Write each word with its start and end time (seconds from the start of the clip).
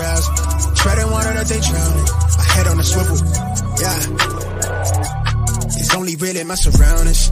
crowds. 0.00 0.80
Treading 0.80 1.10
water 1.10 1.34
that 1.34 1.46
they 1.46 1.60
drowning. 1.60 2.06
My 2.38 2.44
head 2.44 2.66
on 2.68 2.80
a 2.80 2.82
swivel. 2.82 3.18
Yeah. 3.76 4.00
It's 5.76 5.94
only 5.94 6.16
really 6.16 6.42
my 6.42 6.54
surroundings. 6.54 7.28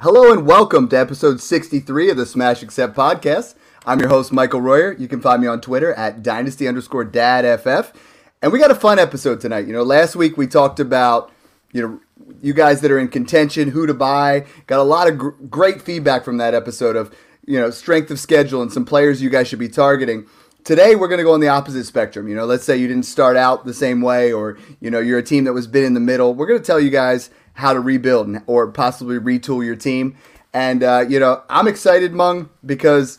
Hello 0.00 0.32
and 0.32 0.44
welcome 0.44 0.88
to 0.88 0.98
episode 0.98 1.40
63 1.40 2.10
of 2.10 2.16
the 2.16 2.26
Smash 2.26 2.64
Accept 2.64 2.96
podcast. 2.96 3.54
I'm 3.86 4.00
your 4.00 4.08
host, 4.08 4.32
Michael 4.32 4.60
Royer. 4.60 4.92
You 4.98 5.06
can 5.06 5.20
find 5.20 5.40
me 5.40 5.46
on 5.46 5.60
Twitter 5.60 5.94
at 5.94 6.24
dynasty 6.24 6.66
underscore 6.66 7.04
dadff. 7.04 7.94
And 8.42 8.52
we 8.52 8.58
got 8.58 8.70
a 8.70 8.74
fun 8.74 8.98
episode 8.98 9.40
tonight. 9.40 9.66
You 9.66 9.72
know, 9.72 9.84
last 9.84 10.16
week 10.16 10.36
we 10.36 10.46
talked 10.46 10.80
about, 10.80 11.30
you 11.72 11.80
know, 11.80 12.00
you 12.42 12.52
guys 12.52 12.80
that 12.80 12.90
are 12.90 12.98
in 12.98 13.08
contention, 13.08 13.68
who 13.68 13.86
to 13.86 13.94
buy. 13.94 14.46
Got 14.66 14.80
a 14.80 14.84
lot 14.84 15.08
of 15.08 15.16
gr- 15.16 15.30
great 15.48 15.80
feedback 15.80 16.24
from 16.24 16.38
that 16.38 16.52
episode 16.52 16.96
of, 16.96 17.14
you 17.46 17.58
know, 17.58 17.70
strength 17.70 18.10
of 18.10 18.18
schedule 18.18 18.60
and 18.60 18.72
some 18.72 18.84
players 18.84 19.22
you 19.22 19.30
guys 19.30 19.46
should 19.46 19.60
be 19.60 19.68
targeting. 19.68 20.26
Today 20.64 20.96
we're 20.96 21.08
going 21.08 21.18
to 21.18 21.24
go 21.24 21.34
on 21.34 21.40
the 21.40 21.48
opposite 21.48 21.84
spectrum. 21.84 22.28
You 22.28 22.34
know, 22.34 22.44
let's 22.44 22.64
say 22.64 22.76
you 22.76 22.88
didn't 22.88 23.06
start 23.06 23.36
out 23.36 23.64
the 23.64 23.74
same 23.74 24.02
way 24.02 24.32
or, 24.32 24.58
you 24.80 24.90
know, 24.90 24.98
you're 24.98 25.18
a 25.18 25.22
team 25.22 25.44
that 25.44 25.52
was 25.52 25.66
bit 25.66 25.84
in 25.84 25.94
the 25.94 26.00
middle. 26.00 26.34
We're 26.34 26.46
going 26.46 26.60
to 26.60 26.66
tell 26.66 26.80
you 26.80 26.90
guys– 26.90 27.30
how 27.54 27.72
to 27.72 27.80
rebuild 27.80 28.36
or 28.46 28.70
possibly 28.70 29.18
retool 29.18 29.64
your 29.64 29.76
team. 29.76 30.16
And, 30.54 30.82
uh, 30.82 31.04
you 31.08 31.18
know, 31.18 31.42
I'm 31.48 31.66
excited, 31.66 32.12
Meng, 32.12 32.50
because 32.64 33.18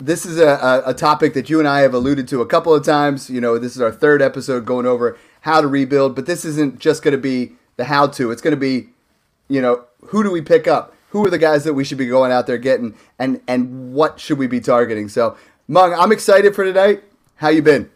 this 0.00 0.24
is 0.24 0.38
a, 0.38 0.82
a, 0.86 0.94
topic 0.94 1.34
that 1.34 1.50
you 1.50 1.58
and 1.58 1.66
I 1.66 1.80
have 1.80 1.92
alluded 1.92 2.28
to 2.28 2.40
a 2.40 2.46
couple 2.46 2.72
of 2.72 2.84
times. 2.84 3.28
You 3.28 3.40
know, 3.40 3.58
this 3.58 3.74
is 3.74 3.82
our 3.82 3.90
third 3.90 4.22
episode 4.22 4.64
going 4.64 4.86
over 4.86 5.18
how 5.42 5.60
to 5.60 5.66
rebuild, 5.66 6.14
but 6.14 6.26
this 6.26 6.44
isn't 6.44 6.78
just 6.78 7.02
going 7.02 7.12
to 7.12 7.18
be 7.18 7.52
the 7.76 7.84
how 7.84 8.06
to. 8.08 8.30
It's 8.30 8.42
going 8.42 8.52
to 8.52 8.60
be, 8.60 8.88
you 9.48 9.60
know, 9.60 9.84
who 10.06 10.22
do 10.22 10.30
we 10.30 10.40
pick 10.40 10.68
up? 10.68 10.94
Who 11.10 11.26
are 11.26 11.30
the 11.30 11.38
guys 11.38 11.64
that 11.64 11.74
we 11.74 11.84
should 11.84 11.98
be 11.98 12.06
going 12.06 12.30
out 12.30 12.46
there 12.46 12.58
getting, 12.58 12.94
and 13.18 13.40
and 13.48 13.94
what 13.94 14.20
should 14.20 14.38
we 14.38 14.46
be 14.46 14.60
targeting? 14.60 15.08
So, 15.08 15.36
Meng, 15.66 15.94
I'm 15.94 16.12
excited 16.12 16.54
for 16.54 16.64
tonight. 16.64 17.02
How 17.36 17.48
you 17.48 17.62
been? 17.62 17.90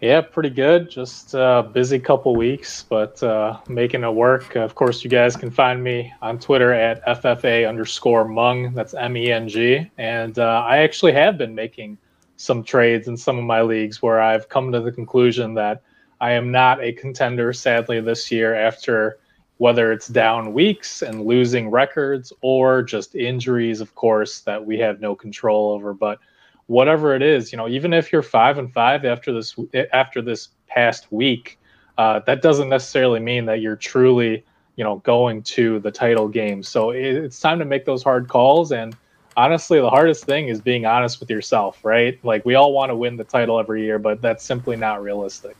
Yeah, 0.00 0.20
pretty 0.20 0.50
good. 0.50 0.88
Just 0.88 1.34
a 1.34 1.42
uh, 1.42 1.62
busy 1.62 1.98
couple 1.98 2.36
weeks, 2.36 2.84
but 2.88 3.20
uh, 3.20 3.58
making 3.68 4.04
it 4.04 4.14
work. 4.14 4.54
Of 4.54 4.76
course, 4.76 5.02
you 5.02 5.10
guys 5.10 5.34
can 5.34 5.50
find 5.50 5.82
me 5.82 6.12
on 6.22 6.38
Twitter 6.38 6.72
at 6.72 7.04
FFA 7.04 7.68
underscore 7.68 8.28
Meng. 8.28 8.74
That's 8.74 8.94
M 8.94 9.16
E 9.16 9.32
N 9.32 9.48
G. 9.48 9.90
And 9.98 10.38
uh, 10.38 10.64
I 10.64 10.78
actually 10.78 11.12
have 11.14 11.36
been 11.36 11.52
making 11.52 11.98
some 12.36 12.62
trades 12.62 13.08
in 13.08 13.16
some 13.16 13.38
of 13.38 13.44
my 13.44 13.60
leagues 13.62 14.00
where 14.00 14.20
I've 14.20 14.48
come 14.48 14.70
to 14.70 14.80
the 14.80 14.92
conclusion 14.92 15.54
that 15.54 15.82
I 16.20 16.30
am 16.30 16.52
not 16.52 16.80
a 16.80 16.92
contender, 16.92 17.52
sadly, 17.52 18.00
this 18.00 18.30
year 18.30 18.54
after 18.54 19.18
whether 19.56 19.90
it's 19.90 20.06
down 20.06 20.52
weeks 20.52 21.02
and 21.02 21.26
losing 21.26 21.68
records 21.68 22.32
or 22.40 22.84
just 22.84 23.16
injuries, 23.16 23.80
of 23.80 23.96
course, 23.96 24.42
that 24.42 24.64
we 24.64 24.78
have 24.78 25.00
no 25.00 25.16
control 25.16 25.72
over. 25.72 25.92
But 25.92 26.20
whatever 26.68 27.14
it 27.14 27.22
is, 27.22 27.50
you 27.50 27.58
know, 27.58 27.68
even 27.68 27.92
if 27.92 28.12
you're 28.12 28.22
five 28.22 28.56
and 28.56 28.72
five 28.72 29.04
after 29.04 29.32
this 29.32 29.56
after 29.92 30.22
this 30.22 30.48
past 30.68 31.10
week, 31.10 31.58
uh, 31.98 32.20
that 32.26 32.40
doesn't 32.40 32.68
necessarily 32.68 33.20
mean 33.20 33.46
that 33.46 33.60
you're 33.60 33.76
truly, 33.76 34.44
you 34.76 34.84
know, 34.84 34.98
going 34.98 35.42
to 35.42 35.80
the 35.80 35.90
title 35.90 36.28
game. 36.28 36.62
So 36.62 36.90
it, 36.90 37.04
it's 37.04 37.40
time 37.40 37.58
to 37.58 37.64
make 37.64 37.84
those 37.84 38.02
hard 38.02 38.28
calls. 38.28 38.70
And 38.70 38.96
honestly, 39.36 39.80
the 39.80 39.90
hardest 39.90 40.24
thing 40.24 40.48
is 40.48 40.60
being 40.60 40.86
honest 40.86 41.20
with 41.20 41.30
yourself, 41.30 41.84
right? 41.84 42.22
Like 42.24 42.44
we 42.44 42.54
all 42.54 42.72
want 42.72 42.90
to 42.90 42.96
win 42.96 43.16
the 43.16 43.24
title 43.24 43.58
every 43.58 43.82
year, 43.84 43.98
but 43.98 44.20
that's 44.20 44.44
simply 44.44 44.76
not 44.76 45.02
realistic. 45.02 45.56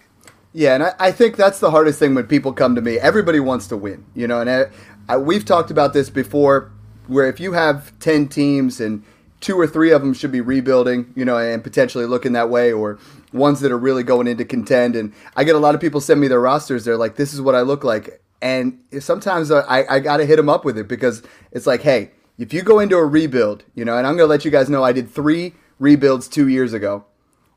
Yeah, 0.53 0.75
and 0.75 0.83
I, 0.83 0.95
I 0.98 1.12
think 1.12 1.36
that's 1.36 1.59
the 1.59 1.70
hardest 1.70 1.98
thing 1.98 2.14
when 2.14 2.27
people 2.27 2.53
come 2.53 2.75
to 2.75 2.81
me. 2.81 2.98
Everybody 2.98 3.41
wants 3.41 3.67
to 3.68 3.77
win, 3.77 4.05
you 4.14 4.27
know, 4.27 4.41
and 4.41 4.51
I, 4.51 4.67
I, 5.08 5.17
we've 5.17 5.45
talked 5.45 5.70
about 5.70 5.92
this 5.92 6.11
before, 6.11 6.70
where 7.07 7.29
if 7.29 7.41
you 7.41 7.52
have 7.52 7.98
ten 7.98 8.29
teams 8.29 8.80
and 8.80 9.02
two 9.40 9.58
or 9.58 9.66
three 9.66 9.92
of 9.92 10.02
them 10.02 10.14
should 10.14 10.32
be 10.32 10.40
rebuilding, 10.40 11.12
you 11.14 11.24
know, 11.24 11.38
and 11.38 11.62
potentially 11.62 12.06
looking 12.06 12.32
that 12.32 12.50
way, 12.50 12.72
or 12.72 12.98
ones 13.32 13.60
that 13.60 13.72
are 13.72 13.78
really 13.78 14.02
going 14.02 14.26
into 14.26 14.44
contend. 14.44 14.96
And 14.96 15.12
I 15.36 15.44
get 15.44 15.54
a 15.54 15.58
lot 15.58 15.74
of 15.74 15.80
people 15.80 16.00
send 16.00 16.20
me 16.20 16.28
their 16.28 16.40
rosters. 16.40 16.84
They're 16.84 16.96
like, 16.96 17.16
"This 17.16 17.32
is 17.32 17.40
what 17.40 17.54
I 17.54 17.62
look 17.62 17.84
like," 17.84 18.20
and 18.40 18.78
sometimes 19.00 19.50
uh, 19.50 19.64
I, 19.68 19.96
I 19.96 20.00
got 20.00 20.18
to 20.18 20.26
hit 20.26 20.36
them 20.36 20.48
up 20.48 20.64
with 20.64 20.78
it 20.78 20.88
because 20.88 21.22
it's 21.52 21.66
like, 21.66 21.82
hey, 21.82 22.10
if 22.38 22.52
you 22.52 22.62
go 22.62 22.78
into 22.78 22.96
a 22.96 23.04
rebuild, 23.04 23.64
you 23.74 23.84
know, 23.84 23.96
and 23.96 24.06
I'm 24.06 24.16
to 24.16 24.26
let 24.26 24.44
you 24.44 24.50
guys 24.50 24.70
know 24.70 24.84
I 24.84 24.92
did 24.92 25.10
three 25.10 25.55
rebuilds 25.78 26.28
two 26.28 26.48
years 26.48 26.72
ago. 26.72 27.05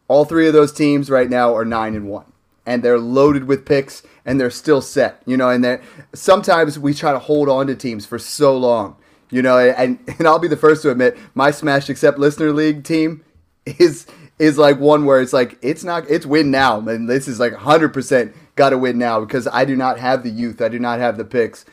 All 0.08 0.26
three 0.26 0.48
of 0.48 0.54
those 0.54 0.72
teams 0.72 1.10
right 1.10 1.30
now 1.30 1.56
are 1.56 1.64
nine 1.64 1.96
and 1.96 2.10
one, 2.10 2.32
and 2.66 2.84
they're 2.84 3.00
loaded 3.00 3.46
with 3.46 3.66
picks, 3.66 4.04
and 4.26 4.40
they're 4.40 4.50
still 4.50 4.82
set, 4.82 5.22
you 5.26 5.38
know. 5.38 5.50
And 5.50 5.64
that 5.64 5.82
sometimes 6.14 6.78
we 6.78 6.94
try 6.94 7.14
to 7.14 7.20
hold 7.20 7.48
on 7.48 7.68
to 7.68 7.76
teams 7.76 8.06
for 8.06 8.20
so 8.20 8.58
long 8.58 8.98
you 9.32 9.42
know, 9.42 9.58
and 9.58 9.98
and 10.20 10.28
I'll 10.28 10.40
be 10.40 10.48
the 10.48 10.58
first 10.58 10.84
to 10.84 10.92
admit 10.92 11.18
my 11.34 11.50
Smash 11.50 11.90
Accept 11.90 12.20
Listener 12.20 12.52
League 12.52 12.84
team 12.84 13.24
is 13.66 14.06
is 14.38 14.58
like 14.58 14.80
one 14.80 15.06
where 15.06 15.22
it's 15.22 15.34
like 15.34 15.58
it's 15.62 15.84
not 15.84 16.10
it's 16.10 16.26
win 16.26 16.52
now, 16.52 16.80
and 16.80 17.10
this 17.10 17.28
is 17.28 17.40
like 17.40 17.54
100% 17.54 18.34
got 18.56 18.72
to 18.72 18.78
win 18.78 18.98
now 18.98 19.20
because 19.20 19.48
I 19.48 19.66
do 19.66 19.76
not 19.76 20.00
have 20.00 20.24
the 20.24 20.30
youth, 20.30 20.62
I 20.62 20.70
do 20.70 20.80
not 20.80 21.00
have 21.00 21.18
the 21.18 21.26
picks, 21.26 21.66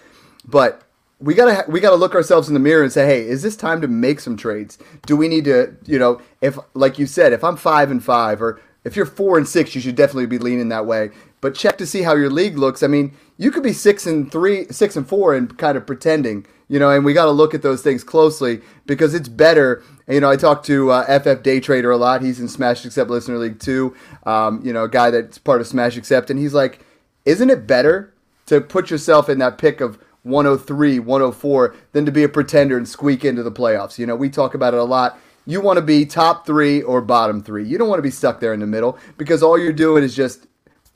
but 0.44 0.82
we 1.20 1.34
gotta 1.34 1.68
we 1.68 1.80
gotta 1.80 1.96
look 1.96 2.14
ourselves 2.14 2.48
in 2.48 2.54
the 2.54 2.60
mirror 2.60 2.82
and 2.82 2.92
say, 2.92 3.06
hey, 3.06 3.26
is 3.26 3.42
this 3.42 3.56
time 3.56 3.80
to 3.80 3.88
make 3.88 4.20
some 4.20 4.36
trades? 4.36 4.78
Do 5.06 5.16
we 5.16 5.28
need 5.28 5.44
to, 5.46 5.76
you 5.84 5.98
know, 5.98 6.20
if 6.40 6.58
like 6.74 6.98
you 6.98 7.06
said, 7.06 7.32
if 7.32 7.42
I'm 7.42 7.56
five 7.56 7.90
and 7.90 8.02
five, 8.02 8.40
or 8.40 8.60
if 8.84 8.94
you're 8.96 9.06
four 9.06 9.36
and 9.36 9.48
six, 9.48 9.74
you 9.74 9.80
should 9.80 9.96
definitely 9.96 10.26
be 10.26 10.38
leaning 10.38 10.68
that 10.68 10.86
way. 10.86 11.10
But 11.40 11.54
check 11.54 11.78
to 11.78 11.86
see 11.86 12.02
how 12.02 12.14
your 12.14 12.30
league 12.30 12.56
looks. 12.56 12.82
I 12.82 12.86
mean, 12.86 13.14
you 13.38 13.50
could 13.50 13.62
be 13.62 13.72
six 13.72 14.06
and 14.06 14.30
three, 14.30 14.66
six 14.70 14.96
and 14.96 15.08
four, 15.08 15.34
and 15.34 15.56
kind 15.56 15.78
of 15.78 15.86
pretending 15.86 16.46
you 16.68 16.78
know, 16.78 16.90
and 16.90 17.04
we 17.04 17.14
got 17.14 17.24
to 17.24 17.30
look 17.30 17.54
at 17.54 17.62
those 17.62 17.82
things 17.82 18.04
closely 18.04 18.60
because 18.86 19.14
it's 19.14 19.28
better. 19.28 19.82
You 20.06 20.20
know, 20.20 20.30
I 20.30 20.36
talk 20.36 20.62
to 20.64 20.90
uh, 20.90 21.18
FF 21.18 21.42
Day 21.42 21.60
Trader 21.60 21.90
a 21.90 21.96
lot. 21.96 22.22
He's 22.22 22.40
in 22.40 22.48
Smash 22.48 22.84
Accept 22.84 23.10
Listener 23.10 23.38
League 23.38 23.58
too. 23.58 23.96
Um, 24.24 24.60
you 24.62 24.72
know, 24.72 24.84
a 24.84 24.88
guy 24.88 25.10
that's 25.10 25.38
part 25.38 25.60
of 25.60 25.66
Smash 25.66 25.96
Accept, 25.96 26.30
and 26.30 26.38
he's 26.38 26.54
like, 26.54 26.80
isn't 27.24 27.50
it 27.50 27.66
better 27.66 28.12
to 28.46 28.60
put 28.60 28.90
yourself 28.90 29.28
in 29.28 29.38
that 29.38 29.58
pick 29.58 29.80
of 29.80 29.98
103, 30.22 30.98
104 30.98 31.76
than 31.92 32.04
to 32.04 32.12
be 32.12 32.22
a 32.22 32.28
pretender 32.28 32.76
and 32.76 32.86
squeak 32.86 33.24
into 33.24 33.42
the 33.42 33.52
playoffs? 33.52 33.98
You 33.98 34.06
know, 34.06 34.16
we 34.16 34.28
talk 34.28 34.54
about 34.54 34.74
it 34.74 34.80
a 34.80 34.84
lot. 34.84 35.18
You 35.46 35.62
want 35.62 35.78
to 35.78 35.82
be 35.82 36.04
top 36.04 36.44
three 36.44 36.82
or 36.82 37.00
bottom 37.00 37.42
three. 37.42 37.66
You 37.66 37.78
don't 37.78 37.88
want 37.88 37.98
to 37.98 38.02
be 38.02 38.10
stuck 38.10 38.40
there 38.40 38.52
in 38.52 38.60
the 38.60 38.66
middle 38.66 38.98
because 39.16 39.42
all 39.42 39.58
you're 39.58 39.72
doing 39.72 40.04
is 40.04 40.14
just 40.14 40.46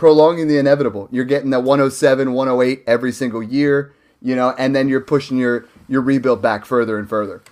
prolonging 0.02 0.48
the 0.48 0.58
inevitable. 0.58 1.08
You're 1.10 1.24
getting 1.24 1.50
that 1.50 1.62
107, 1.62 2.32
108 2.32 2.82
every 2.86 3.12
single 3.12 3.42
year 3.42 3.94
you 4.22 4.36
know, 4.36 4.54
and 4.56 4.74
then 4.74 4.88
you're 4.88 5.00
pushing 5.00 5.36
your 5.36 5.66
your 5.88 6.00
rebuild 6.00 6.40
back 6.40 6.64
further 6.64 6.98
and 6.98 7.08
further. 7.08 7.42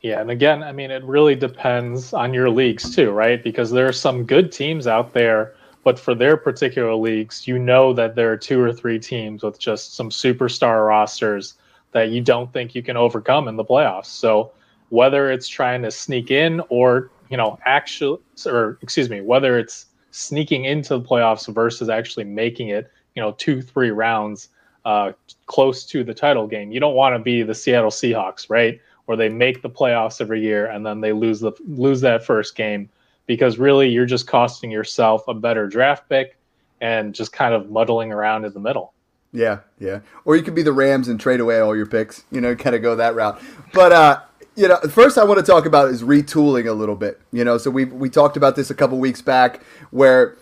Yeah, 0.00 0.20
and 0.20 0.30
again, 0.30 0.62
I 0.62 0.72
mean, 0.72 0.90
it 0.90 1.02
really 1.02 1.34
depends 1.34 2.12
on 2.12 2.32
your 2.32 2.48
leagues 2.48 2.94
too, 2.94 3.10
right? 3.10 3.42
Because 3.42 3.70
there 3.70 3.88
are 3.88 3.92
some 3.92 4.24
good 4.24 4.52
teams 4.52 4.86
out 4.86 5.12
there, 5.12 5.54
but 5.82 5.98
for 5.98 6.14
their 6.14 6.36
particular 6.36 6.94
leagues, 6.94 7.48
you 7.48 7.58
know 7.58 7.92
that 7.94 8.14
there 8.14 8.30
are 8.30 8.36
two 8.36 8.60
or 8.60 8.72
three 8.72 9.00
teams 9.00 9.42
with 9.42 9.58
just 9.58 9.96
some 9.96 10.10
superstar 10.10 10.86
rosters 10.86 11.54
that 11.90 12.10
you 12.10 12.20
don't 12.20 12.52
think 12.52 12.74
you 12.74 12.82
can 12.82 12.96
overcome 12.96 13.48
in 13.48 13.56
the 13.56 13.64
playoffs. 13.64 14.06
So 14.06 14.52
whether 14.90 15.30
it's 15.30 15.48
trying 15.48 15.82
to 15.82 15.90
sneak 15.90 16.30
in 16.30 16.60
or, 16.68 17.10
you 17.28 17.36
know, 17.36 17.58
actually, 17.64 18.20
or 18.44 18.78
excuse 18.82 19.10
me, 19.10 19.22
whether 19.22 19.58
it's 19.58 19.86
sneaking 20.16 20.64
into 20.64 20.96
the 20.96 21.04
playoffs 21.04 21.52
versus 21.52 21.88
actually 21.88 22.24
making 22.24 22.68
it, 22.70 22.90
you 23.14 23.22
know 23.22 23.32
two 23.32 23.60
three 23.60 23.90
rounds 23.90 24.48
uh, 24.84 25.12
close 25.46 25.84
to 25.84 26.04
the 26.04 26.14
title 26.14 26.46
game. 26.46 26.70
You 26.70 26.80
don't 26.80 26.94
want 26.94 27.14
to 27.14 27.18
be 27.18 27.42
the 27.42 27.54
Seattle 27.54 27.90
Seahawks, 27.90 28.48
right? 28.48 28.80
Where 29.06 29.16
they 29.16 29.28
make 29.28 29.62
the 29.62 29.70
playoffs 29.70 30.20
every 30.20 30.40
year 30.40 30.66
and 30.66 30.86
then 30.86 31.00
they 31.00 31.12
lose 31.12 31.40
the 31.40 31.52
lose 31.66 32.00
that 32.00 32.24
first 32.24 32.56
game 32.56 32.88
because 33.26 33.58
really 33.58 33.88
you're 33.88 34.06
just 34.06 34.26
costing 34.26 34.70
yourself 34.70 35.26
a 35.28 35.34
better 35.34 35.66
draft 35.66 36.08
pick 36.08 36.36
and 36.80 37.14
just 37.14 37.32
kind 37.32 37.54
of 37.54 37.70
muddling 37.70 38.12
around 38.12 38.44
in 38.44 38.52
the 38.52 38.60
middle. 38.60 38.92
Yeah, 39.32 39.60
yeah. 39.78 40.00
Or 40.24 40.36
you 40.36 40.42
could 40.42 40.54
be 40.54 40.62
the 40.62 40.72
Rams 40.72 41.08
and 41.08 41.18
trade 41.18 41.40
away 41.40 41.58
all 41.58 41.76
your 41.76 41.86
picks, 41.86 42.24
you 42.30 42.40
know, 42.40 42.54
kind 42.54 42.76
of 42.76 42.82
go 42.82 42.96
that 42.96 43.14
route. 43.14 43.40
But 43.72 43.92
uh 43.92 44.20
you 44.56 44.68
know, 44.68 44.78
first 44.90 45.18
I 45.18 45.24
want 45.24 45.38
to 45.38 45.46
talk 45.46 45.66
about 45.66 45.90
is 45.90 46.02
retooling 46.02 46.66
a 46.66 46.72
little 46.72 46.96
bit. 46.96 47.20
You 47.32 47.44
know, 47.44 47.58
so 47.58 47.70
we 47.70 47.84
we 47.84 48.10
talked 48.10 48.36
about 48.36 48.56
this 48.56 48.70
a 48.70 48.74
couple 48.74 48.98
weeks 48.98 49.22
back 49.22 49.62
where 49.90 50.36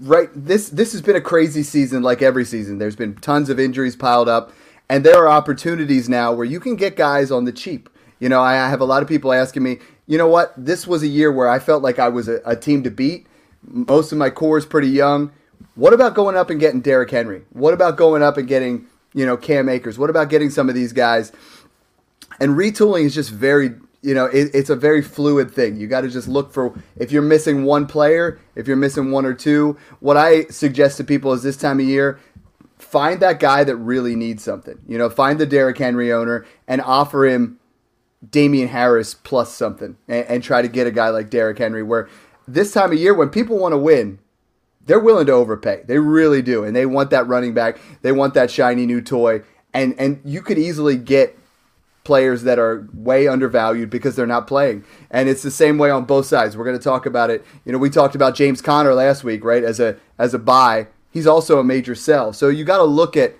right 0.00 0.28
this 0.34 0.68
this 0.70 0.92
has 0.92 1.00
been 1.00 1.16
a 1.16 1.20
crazy 1.20 1.62
season 1.62 2.02
like 2.02 2.20
every 2.20 2.44
season 2.44 2.78
there's 2.78 2.96
been 2.96 3.14
tons 3.14 3.48
of 3.48 3.60
injuries 3.60 3.94
piled 3.94 4.28
up 4.28 4.52
and 4.88 5.04
there 5.04 5.18
are 5.18 5.28
opportunities 5.28 6.08
now 6.08 6.32
where 6.32 6.44
you 6.44 6.58
can 6.58 6.74
get 6.74 6.96
guys 6.96 7.30
on 7.30 7.44
the 7.44 7.52
cheap 7.52 7.88
you 8.18 8.28
know 8.28 8.42
i 8.42 8.54
have 8.54 8.80
a 8.80 8.84
lot 8.84 9.04
of 9.04 9.08
people 9.08 9.32
asking 9.32 9.62
me 9.62 9.78
you 10.08 10.18
know 10.18 10.26
what 10.26 10.52
this 10.56 10.84
was 10.84 11.04
a 11.04 11.06
year 11.06 11.30
where 11.30 11.48
i 11.48 11.60
felt 11.60 11.80
like 11.80 12.00
i 12.00 12.08
was 12.08 12.26
a, 12.26 12.40
a 12.44 12.56
team 12.56 12.82
to 12.82 12.90
beat 12.90 13.24
most 13.62 14.10
of 14.10 14.18
my 14.18 14.28
core 14.28 14.58
is 14.58 14.66
pretty 14.66 14.88
young 14.88 15.30
what 15.74 15.92
about 15.92 16.14
going 16.14 16.36
up 16.36 16.50
and 16.50 16.60
getting 16.60 16.80
Derrick 16.80 17.10
Henry? 17.10 17.42
What 17.52 17.74
about 17.74 17.96
going 17.96 18.22
up 18.22 18.36
and 18.36 18.46
getting, 18.46 18.86
you 19.12 19.26
know, 19.26 19.36
Cam 19.36 19.68
Akers? 19.68 19.98
What 19.98 20.10
about 20.10 20.28
getting 20.28 20.50
some 20.50 20.68
of 20.68 20.74
these 20.74 20.92
guys? 20.92 21.32
And 22.40 22.56
retooling 22.56 23.04
is 23.04 23.14
just 23.14 23.30
very 23.30 23.74
you 24.04 24.12
know, 24.12 24.26
it, 24.26 24.50
it's 24.52 24.68
a 24.68 24.76
very 24.76 25.00
fluid 25.00 25.50
thing. 25.50 25.78
You 25.78 25.86
got 25.86 26.02
to 26.02 26.10
just 26.10 26.28
look 26.28 26.52
for 26.52 26.78
if 26.96 27.10
you're 27.10 27.22
missing 27.22 27.64
one 27.64 27.86
player, 27.86 28.38
if 28.54 28.68
you're 28.68 28.76
missing 28.76 29.10
one 29.10 29.24
or 29.24 29.32
two. 29.32 29.78
What 30.00 30.18
I 30.18 30.44
suggest 30.48 30.98
to 30.98 31.04
people 31.04 31.32
is 31.32 31.42
this 31.42 31.56
time 31.56 31.80
of 31.80 31.86
year, 31.86 32.20
find 32.76 33.20
that 33.20 33.40
guy 33.40 33.64
that 33.64 33.76
really 33.76 34.14
needs 34.14 34.44
something. 34.44 34.78
You 34.86 34.98
know, 34.98 35.08
find 35.08 35.40
the 35.40 35.46
Derrick 35.46 35.78
Henry 35.78 36.12
owner 36.12 36.44
and 36.68 36.82
offer 36.82 37.24
him 37.24 37.58
Damien 38.30 38.68
Harris 38.68 39.14
plus 39.14 39.54
something 39.54 39.96
and, 40.06 40.26
and 40.26 40.42
try 40.42 40.60
to 40.60 40.68
get 40.68 40.86
a 40.86 40.90
guy 40.90 41.08
like 41.08 41.30
Derrick 41.30 41.56
Henry 41.56 41.82
where 41.82 42.08
this 42.46 42.72
time 42.72 42.92
of 42.92 42.98
year 42.98 43.14
when 43.14 43.30
people 43.30 43.58
want 43.58 43.72
to 43.72 43.78
win, 43.78 44.18
they're 44.84 45.00
willing 45.00 45.26
to 45.26 45.32
overpay. 45.32 45.82
They 45.86 45.98
really 45.98 46.42
do. 46.42 46.62
And 46.62 46.76
they 46.76 46.84
want 46.84 47.08
that 47.08 47.26
running 47.26 47.54
back. 47.54 47.78
They 48.02 48.12
want 48.12 48.34
that 48.34 48.50
shiny 48.50 48.84
new 48.84 49.00
toy. 49.00 49.42
And 49.72 49.98
and 49.98 50.20
you 50.26 50.42
could 50.42 50.58
easily 50.58 50.96
get 50.96 51.38
players 52.04 52.42
that 52.42 52.58
are 52.58 52.86
way 52.92 53.26
undervalued 53.26 53.90
because 53.90 54.14
they're 54.14 54.26
not 54.26 54.46
playing. 54.46 54.84
And 55.10 55.28
it's 55.28 55.42
the 55.42 55.50
same 55.50 55.78
way 55.78 55.90
on 55.90 56.04
both 56.04 56.26
sides. 56.26 56.56
We're 56.56 56.64
going 56.64 56.78
to 56.78 56.84
talk 56.84 57.06
about 57.06 57.30
it. 57.30 57.44
You 57.64 57.72
know, 57.72 57.78
we 57.78 57.90
talked 57.90 58.14
about 58.14 58.34
James 58.34 58.60
Conner 58.60 58.94
last 58.94 59.24
week, 59.24 59.44
right? 59.44 59.64
As 59.64 59.80
a 59.80 59.96
as 60.18 60.34
a 60.34 60.38
buy, 60.38 60.88
he's 61.10 61.26
also 61.26 61.58
a 61.58 61.64
major 61.64 61.94
sell. 61.94 62.32
So 62.32 62.48
you 62.48 62.64
got 62.64 62.78
to 62.78 62.84
look 62.84 63.16
at 63.16 63.34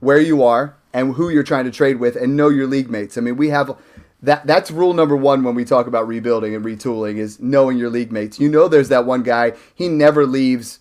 where 0.00 0.20
you 0.20 0.42
are 0.42 0.76
and 0.92 1.14
who 1.14 1.28
you're 1.28 1.42
trying 1.42 1.64
to 1.64 1.70
trade 1.70 1.98
with 1.98 2.16
and 2.16 2.36
know 2.36 2.48
your 2.48 2.66
league 2.66 2.90
mates. 2.90 3.16
I 3.16 3.20
mean, 3.20 3.36
we 3.36 3.48
have 3.48 3.76
that 4.22 4.46
that's 4.46 4.70
rule 4.70 4.94
number 4.94 5.16
1 5.16 5.42
when 5.42 5.54
we 5.54 5.64
talk 5.64 5.86
about 5.86 6.06
rebuilding 6.06 6.54
and 6.54 6.64
retooling 6.64 7.16
is 7.16 7.40
knowing 7.40 7.78
your 7.78 7.90
league 7.90 8.12
mates. 8.12 8.38
You 8.38 8.48
know 8.48 8.68
there's 8.68 8.88
that 8.88 9.06
one 9.06 9.22
guy, 9.22 9.52
he 9.74 9.88
never 9.88 10.26
leaves 10.26 10.80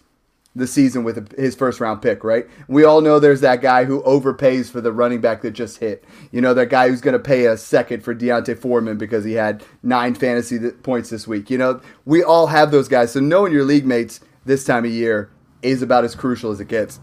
the 0.55 0.67
season 0.67 1.03
with 1.03 1.37
his 1.37 1.55
first 1.55 1.79
round 1.79 2.01
pick, 2.01 2.23
right? 2.23 2.45
We 2.67 2.83
all 2.83 3.01
know 3.01 3.19
there's 3.19 3.41
that 3.41 3.61
guy 3.61 3.85
who 3.85 4.01
overpays 4.03 4.69
for 4.69 4.81
the 4.81 4.91
running 4.91 5.21
back 5.21 5.41
that 5.43 5.51
just 5.51 5.77
hit. 5.77 6.03
You 6.31 6.41
know, 6.41 6.53
that 6.53 6.69
guy 6.69 6.89
who's 6.89 7.01
going 7.01 7.13
to 7.13 7.19
pay 7.19 7.45
a 7.45 7.55
second 7.57 8.03
for 8.03 8.13
D'Onta 8.13 8.57
Foreman 8.57 8.97
because 8.97 9.23
he 9.23 9.33
had 9.33 9.63
nine 9.81 10.13
fantasy 10.13 10.59
points 10.83 11.09
this 11.09 11.27
week. 11.27 11.49
You 11.49 11.57
know, 11.57 11.81
we 12.05 12.23
all 12.23 12.47
have 12.47 12.71
those 12.71 12.89
guys. 12.89 13.13
So 13.13 13.21
knowing 13.21 13.53
your 13.53 13.63
league 13.63 13.85
mates 13.85 14.19
this 14.45 14.65
time 14.65 14.83
of 14.83 14.91
year 14.91 15.31
is 15.61 15.81
about 15.81 16.03
as 16.03 16.15
crucial 16.15 16.51
as 16.51 16.59
it 16.59 16.67
gets. 16.67 16.99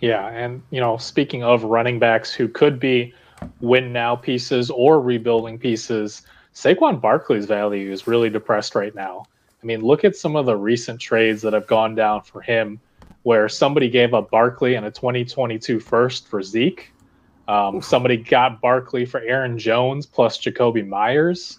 Yeah, 0.00 0.26
and 0.28 0.62
you 0.70 0.80
know, 0.80 0.96
speaking 0.96 1.44
of 1.44 1.62
running 1.62 2.00
backs 2.00 2.32
who 2.34 2.48
could 2.48 2.80
be 2.80 3.14
win 3.60 3.92
now 3.92 4.16
pieces 4.16 4.70
or 4.70 5.00
rebuilding 5.00 5.58
pieces, 5.58 6.22
Saquon 6.54 7.00
Barkley's 7.00 7.46
value 7.46 7.92
is 7.92 8.08
really 8.08 8.28
depressed 8.28 8.74
right 8.74 8.94
now. 8.94 9.24
I 9.62 9.66
mean, 9.66 9.80
look 9.80 10.04
at 10.04 10.16
some 10.16 10.34
of 10.34 10.46
the 10.46 10.56
recent 10.56 11.00
trades 11.00 11.42
that 11.42 11.52
have 11.52 11.66
gone 11.66 11.94
down 11.94 12.22
for 12.22 12.40
him, 12.40 12.80
where 13.22 13.48
somebody 13.48 13.88
gave 13.88 14.12
up 14.12 14.30
Barkley 14.30 14.74
and 14.74 14.84
a 14.84 14.90
2022 14.90 15.78
first 15.78 16.26
for 16.26 16.42
Zeke. 16.42 16.92
Um, 17.46 17.80
somebody 17.80 18.16
got 18.16 18.60
Barkley 18.60 19.04
for 19.04 19.20
Aaron 19.20 19.58
Jones 19.58 20.06
plus 20.06 20.38
Jakobi 20.38 20.86
Meyers. 20.86 21.58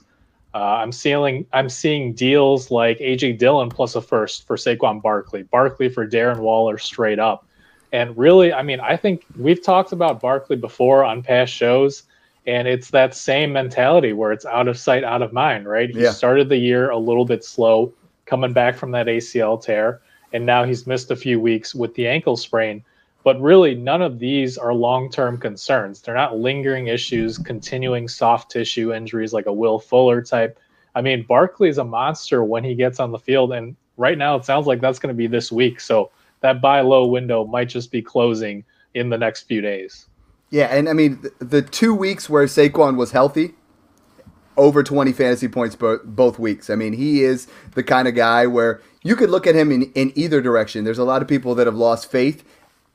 Uh, 0.54 0.58
I'm 0.58 0.92
seeing 0.92 1.46
I'm 1.52 1.70
seeing 1.70 2.14
deals 2.14 2.70
like 2.70 3.00
AJ 3.00 3.40
Dillon 3.40 3.70
plus 3.70 3.96
a 3.96 4.02
first 4.02 4.46
for 4.46 4.56
Saquon 4.56 5.02
Barkley, 5.02 5.44
Barkley 5.44 5.90
for 5.90 6.08
Darren 6.08 6.40
Waller 6.40 6.78
straight 6.78 7.20
up. 7.20 7.48
And 7.92 8.16
really, 8.18 8.54
I 8.54 8.64
mean, 8.64 8.80
I 8.80 8.98
think 8.98 9.24
we've 9.38 9.62
talked 9.62 9.92
about 9.92 10.20
Barkley 10.20 10.56
before 10.56 11.04
on 11.04 11.24
past 11.24 11.54
shows, 11.54 12.04
and 12.46 12.68
it's 12.68 12.90
that 12.92 13.16
same 13.16 13.54
mentality 13.54 14.14
where 14.14 14.32
it's 14.32 14.46
out 14.46 14.68
of 14.68 14.78
sight, 14.78 15.04
out 15.04 15.22
of 15.22 15.32
mind, 15.34 15.68
right? 15.68 15.90
He 15.90 16.04
yeah. 16.04 16.12
started 16.12 16.50
the 16.50 16.58
year 16.58 16.90
a 16.90 16.98
little 16.98 17.26
bit 17.26 17.44
slow, 17.44 17.94
coming 18.26 18.54
back 18.54 18.76
from 18.76 18.92
that 18.92 19.08
ACL 19.08 19.62
tear, 19.62 20.02
and 20.34 20.46
now 20.46 20.64
he's 20.64 20.88
missed 20.88 21.12
a 21.12 21.16
few 21.16 21.40
weeks 21.40 21.74
with 21.74 21.94
the 21.96 22.08
ankle 22.08 22.36
sprain. 22.36 22.84
But 23.24 23.40
really, 23.40 23.76
none 23.76 24.02
of 24.02 24.20
these 24.20 24.58
are 24.58 24.74
long 24.74 25.10
term 25.10 25.38
concerns. 25.38 26.02
They're 26.02 26.14
not 26.14 26.38
lingering 26.38 26.88
issues, 26.88 27.38
continuing 27.38 28.10
soft 28.10 28.52
tissue 28.52 28.94
injuries 28.94 29.32
like 29.32 29.46
a 29.46 29.54
Will 29.54 29.80
Fuller 29.80 30.22
type. 30.22 30.60
I 30.96 31.02
mean, 31.02 31.24
Barkley 31.24 31.70
is 31.70 31.78
a 31.78 31.84
monster 31.84 32.44
when 32.44 32.66
he 32.66 32.76
gets 32.76 33.00
on 33.00 33.12
the 33.12 33.20
field, 33.20 33.54
and 33.54 33.78
right 33.96 34.18
now 34.18 34.36
it 34.36 34.44
sounds 34.44 34.68
like 34.68 34.82
that's 34.82 35.00
going 35.00 35.14
to 35.14 35.18
be 35.18 35.28
this 35.28 35.52
week. 35.52 35.80
So 35.80 36.12
that 36.42 36.62
buy 36.62 36.82
low 36.82 37.06
window 37.06 37.46
might 37.46 37.70
just 37.70 37.92
be 37.92 38.02
closing 38.02 38.66
in 38.94 39.10
the 39.10 39.18
next 39.18 39.44
few 39.44 39.62
days. 39.62 40.08
Yeah, 40.54 40.66
and 40.66 40.88
I 40.88 40.94
mean 40.94 41.24
the 41.40 41.64
two 41.64 41.96
weeks 41.96 42.30
where 42.30 42.46
Saquon 42.46 42.96
was 42.96 43.10
healthy, 43.10 43.56
over 44.56 44.84
20 44.84 45.12
fantasy 45.12 45.48
points 45.48 45.76
both, 45.76 46.04
both 46.04 46.38
weeks. 46.38 46.70
I 46.70 46.76
mean, 46.76 46.94
he 46.94 47.24
is 47.24 47.48
the 47.74 47.82
kind 47.82 48.08
of 48.08 48.14
guy 48.14 48.46
where 48.46 48.80
you 49.02 49.16
could 49.16 49.32
look 49.32 49.48
at 49.48 49.56
him 49.56 49.72
in, 49.72 49.92
in 49.94 50.14
either 50.16 50.42
direction. 50.42 50.84
There's 50.84 51.00
a 51.00 51.04
lot 51.04 51.24
of 51.24 51.28
people 51.28 51.56
that 51.56 51.66
have 51.66 51.76
lost 51.76 52.12
faith. 52.12 52.44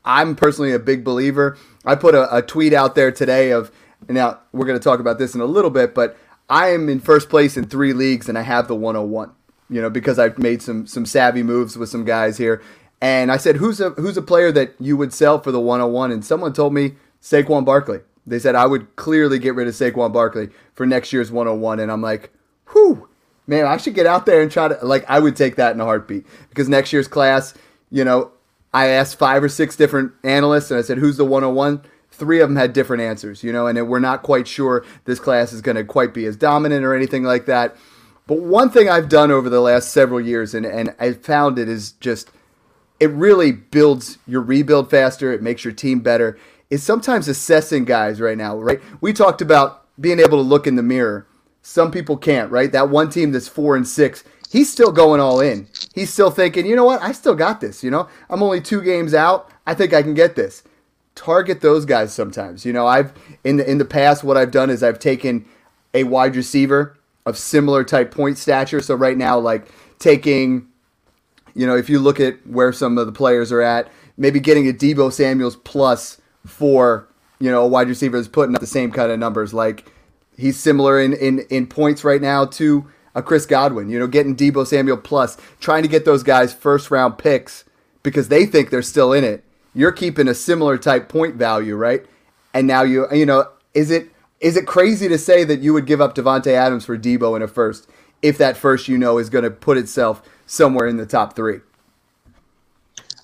I'm 0.05 0.37
personally 0.37 0.71
a 0.71 0.79
big 0.79 1.03
believer. 1.03 1.59
I 1.85 1.97
put 1.97 2.15
a, 2.15 2.33
a 2.33 2.43
tweet 2.43 2.73
out 2.73 2.95
there 2.95 3.11
today 3.11 3.51
of, 3.51 3.73
now 4.09 4.39
we're 4.53 4.65
going 4.65 4.79
to 4.79 4.85
talk 4.85 5.01
about 5.01 5.19
this 5.19 5.35
in 5.35 5.41
a 5.41 5.45
little 5.45 5.71
bit, 5.71 5.97
but 5.97 6.17
I 6.49 6.69
am 6.69 6.89
in 6.89 7.01
first 7.01 7.29
place 7.29 7.57
in 7.57 7.67
three 7.67 7.93
leagues 7.93 8.29
and 8.29 8.39
I 8.39 8.43
have 8.43 8.69
the 8.69 8.77
101 8.77 9.33
you 9.69 9.83
know, 9.83 9.91
because 9.91 10.19
I've 10.19 10.39
made 10.39 10.63
some 10.63 10.87
some 10.87 11.05
savvy 11.05 11.43
moves 11.43 11.77
with 11.77 11.89
some 11.89 12.05
guys 12.05 12.39
here. 12.39 12.63
And 13.01 13.31
I 13.31 13.37
said, 13.37 13.57
"Who's 13.57 13.81
a 13.81 13.91
who's 13.91 14.17
a 14.17 14.23
player 14.23 14.51
that 14.53 14.75
you 14.81 14.97
would 14.97 15.13
sell 15.13 15.41
for 15.41 15.53
the 15.53 15.61
101?" 15.61 16.11
And 16.11 16.25
someone 16.25 16.53
told 16.53 16.73
me 16.73 16.95
Saquon 17.23 17.65
Barkley. 17.65 18.01
They 18.27 18.39
said 18.39 18.55
I 18.55 18.67
would 18.67 18.95
clearly 18.97 19.39
get 19.39 19.55
rid 19.55 19.69
of 19.69 19.75
Saquon 19.75 20.13
Barkley 20.13 20.51
for 20.75 20.87
next 20.87 21.13
year's 21.13 21.31
101, 21.33 21.81
and 21.81 21.91
I'm 21.91 22.03
like, 22.03 22.31
"Whew, 22.73 23.09
man, 23.47 23.67
I 23.67 23.79
should 23.79 23.95
get 23.95 24.07
out 24.07 24.27
there 24.27 24.43
and 24.43 24.51
try 24.51 24.69
to 24.69 24.79
like 24.85 25.05
I 25.09 25.19
would 25.19 25.35
take 25.35 25.57
that 25.57 25.75
in 25.75 25.81
a 25.81 25.85
heartbeat 25.85 26.27
because 26.51 26.69
next 26.69 26.93
year's 26.93 27.09
class, 27.09 27.55
you 27.91 28.05
know, 28.05 28.31
I 28.73 28.89
asked 28.89 29.19
five 29.19 29.43
or 29.43 29.49
six 29.49 29.75
different 29.75 30.13
analysts 30.23 30.71
and 30.71 30.79
I 30.79 30.83
said, 30.83 30.99
"Who's 30.99 31.17
the 31.17 31.25
101?" 31.25 31.83
Three 32.11 32.41
of 32.41 32.49
them 32.49 32.57
had 32.57 32.73
different 32.73 33.03
answers, 33.03 33.45
you 33.45 33.53
know, 33.53 33.67
and 33.67 33.89
we're 33.89 34.01
not 34.01 34.23
quite 34.23 34.49
sure 34.49 34.85
this 35.05 35.21
class 35.21 35.53
is 35.53 35.61
going 35.61 35.77
to 35.77 35.85
quite 35.85 36.13
be 36.13 36.25
as 36.25 36.37
dominant 36.37 36.85
or 36.85 36.95
anything 36.95 37.23
like 37.23 37.47
that. 37.47 37.77
But 38.27 38.41
one 38.41 38.71
thing 38.71 38.91
I've 38.91 39.09
done 39.09 39.31
over 39.31 39.49
the 39.49 39.61
last 39.61 39.91
several 39.91 40.21
years, 40.21 40.53
and, 40.53 40.67
and 40.67 40.95
I 40.99 41.13
found 41.13 41.59
it 41.59 41.69
is 41.69 41.93
just 41.93 42.31
it 43.01 43.11
really 43.11 43.53
builds 43.53 44.19
your 44.27 44.43
rebuild 44.43 44.91
faster. 44.91 45.33
It 45.33 45.43
makes 45.43 45.65
your 45.65 45.73
team 45.73 46.01
better. 46.01 46.39
Is 46.71 46.83
sometimes 46.83 47.29
assessing 47.29 47.85
guys 47.85 48.21
right 48.21 48.37
now, 48.37 48.59
right? 48.59 48.81
We 49.01 49.13
talked 49.13 49.41
about 49.41 49.87
being 49.99 50.21
able 50.21 50.39
to 50.39 50.43
look 50.43 50.67
in 50.67 50.77
the 50.77 50.83
mirror. 50.83 51.27
Some 51.63 51.91
people 51.91 52.17
can't, 52.17 52.51
right? 52.51 52.71
That 52.71 52.91
one 52.91 53.11
team 53.11 53.33
that's 53.33 53.49
four 53.49 53.75
and 53.75 53.87
six, 53.87 54.23
he's 54.51 54.71
still 54.71 54.93
going 54.93 55.21
all 55.21 55.41
in. 55.41 55.67
He's 55.95 56.13
still 56.13 56.31
thinking, 56.31 56.67
you 56.67 56.77
know 56.77 56.85
what? 56.85 57.03
I 57.03 57.13
still 57.13 57.35
got 57.35 57.61
this. 57.61 57.83
You 57.83 57.91
know, 57.91 58.09
I'm 58.29 58.43
only 58.43 58.61
two 58.61 58.83
games 58.83 59.15
out. 59.15 59.51
I 59.67 59.75
think 59.75 59.93
I 59.95 60.03
can 60.03 60.15
get 60.15 60.37
this. 60.37 60.63
Target 61.15 61.61
those 61.63 61.85
guys 61.85 62.13
sometimes. 62.13 62.65
You 62.65 62.73
know, 62.73 62.87
I've 62.87 63.13
in 63.45 63.57
the 63.57 63.69
in 63.69 63.79
the 63.79 63.85
past, 63.85 64.23
what 64.23 64.37
I've 64.37 64.51
done 64.51 64.71
is 64.71 64.83
I've 64.83 64.99
taken 64.99 65.47
a 65.95 66.05
wide 66.05 66.37
receiver 66.37 66.97
of 67.27 67.37
similar 67.37 67.83
type 67.83 68.11
point 68.11 68.39
stature. 68.39 68.81
So 68.81 68.95
right 68.95 69.17
now, 69.17 69.39
like 69.39 69.69
taking 69.99 70.69
you 71.55 71.67
know, 71.67 71.77
if 71.77 71.91
you 71.91 71.99
look 71.99 72.21
at 72.21 72.47
where 72.47 72.73
some 72.73 72.99
of 72.99 73.07
the 73.07 73.13
players 73.13 73.51
are 73.51 73.61
at, 73.61 73.91
maybe 74.17 74.39
getting 74.39 74.69
a 74.69 74.73
Deebo 74.73 75.13
Samuels 75.13 75.57
plus 75.57 76.21
for, 76.49 77.09
you 77.39 77.51
know, 77.51 77.63
a 77.63 77.69
wide 77.69 77.89
receiver 77.89 78.17
is 78.17 78.29
putting 78.29 78.55
up 78.55 78.61
the 78.61 78.67
same 78.67 78.91
kind 78.91 79.13
of 79.13 79.19
numbers. 79.19 79.55
Like 79.55 79.91
he's 80.37 80.59
similar 80.59 81.01
in, 81.01 81.13
in, 81.15 81.41
in 81.51 81.67
points 81.67 82.05
right 82.05 82.21
now 82.21 82.45
to 82.47 82.89
a 83.15 83.23
Chris 83.23 83.47
Godwin, 83.47 83.89
you 83.89 83.99
know, 83.99 84.07
getting 84.07 84.37
Deebo 84.37 84.67
Samuel 84.67 84.97
plus, 84.97 85.37
trying 85.61 85.83
to 85.83 85.89
get 85.89 86.05
those 86.05 86.23
guys 86.23 86.53
first 86.53 86.91
round 86.91 87.19
picks 87.19 87.65
because 88.03 88.29
they 88.29 88.47
think 88.47 88.71
they're 88.71 88.83
still 88.83 89.13
in 89.13 89.25
it. 89.25 89.45
You're 89.75 89.93
keeping 89.93 90.29
a 90.29 90.35
similar 90.35 90.79
type 90.79 91.09
point 91.09 91.37
value, 91.37 91.77
right? 91.77 92.05
And 92.55 92.67
now 92.67 92.83
you, 92.83 93.07
you 93.13 93.27
know, 93.27 93.49
is 93.75 93.91
it 93.91 94.11
is 94.41 94.57
it 94.57 94.67
crazy 94.67 95.09
to 95.09 95.19
say 95.19 95.45
that 95.45 95.61
you 95.61 95.73
would 95.73 95.87
give 95.87 96.01
up 96.01 96.15
Davante 96.15 96.53
Adams 96.53 96.85
for 96.85 96.97
Deebo 96.97 97.35
in 97.37 97.43
a 97.43 97.49
first 97.49 97.89
if 98.23 98.39
that 98.39 98.57
first 98.57 98.89
you 98.89 98.97
know 98.97 99.19
is 99.19 99.31
going 99.31 99.45
to 99.45 99.51
put 99.51 99.77
itself 99.77 100.23
somewhere 100.47 100.87
in 100.87 100.97
the 100.97 101.07
top 101.07 101.35
three. 101.37 101.61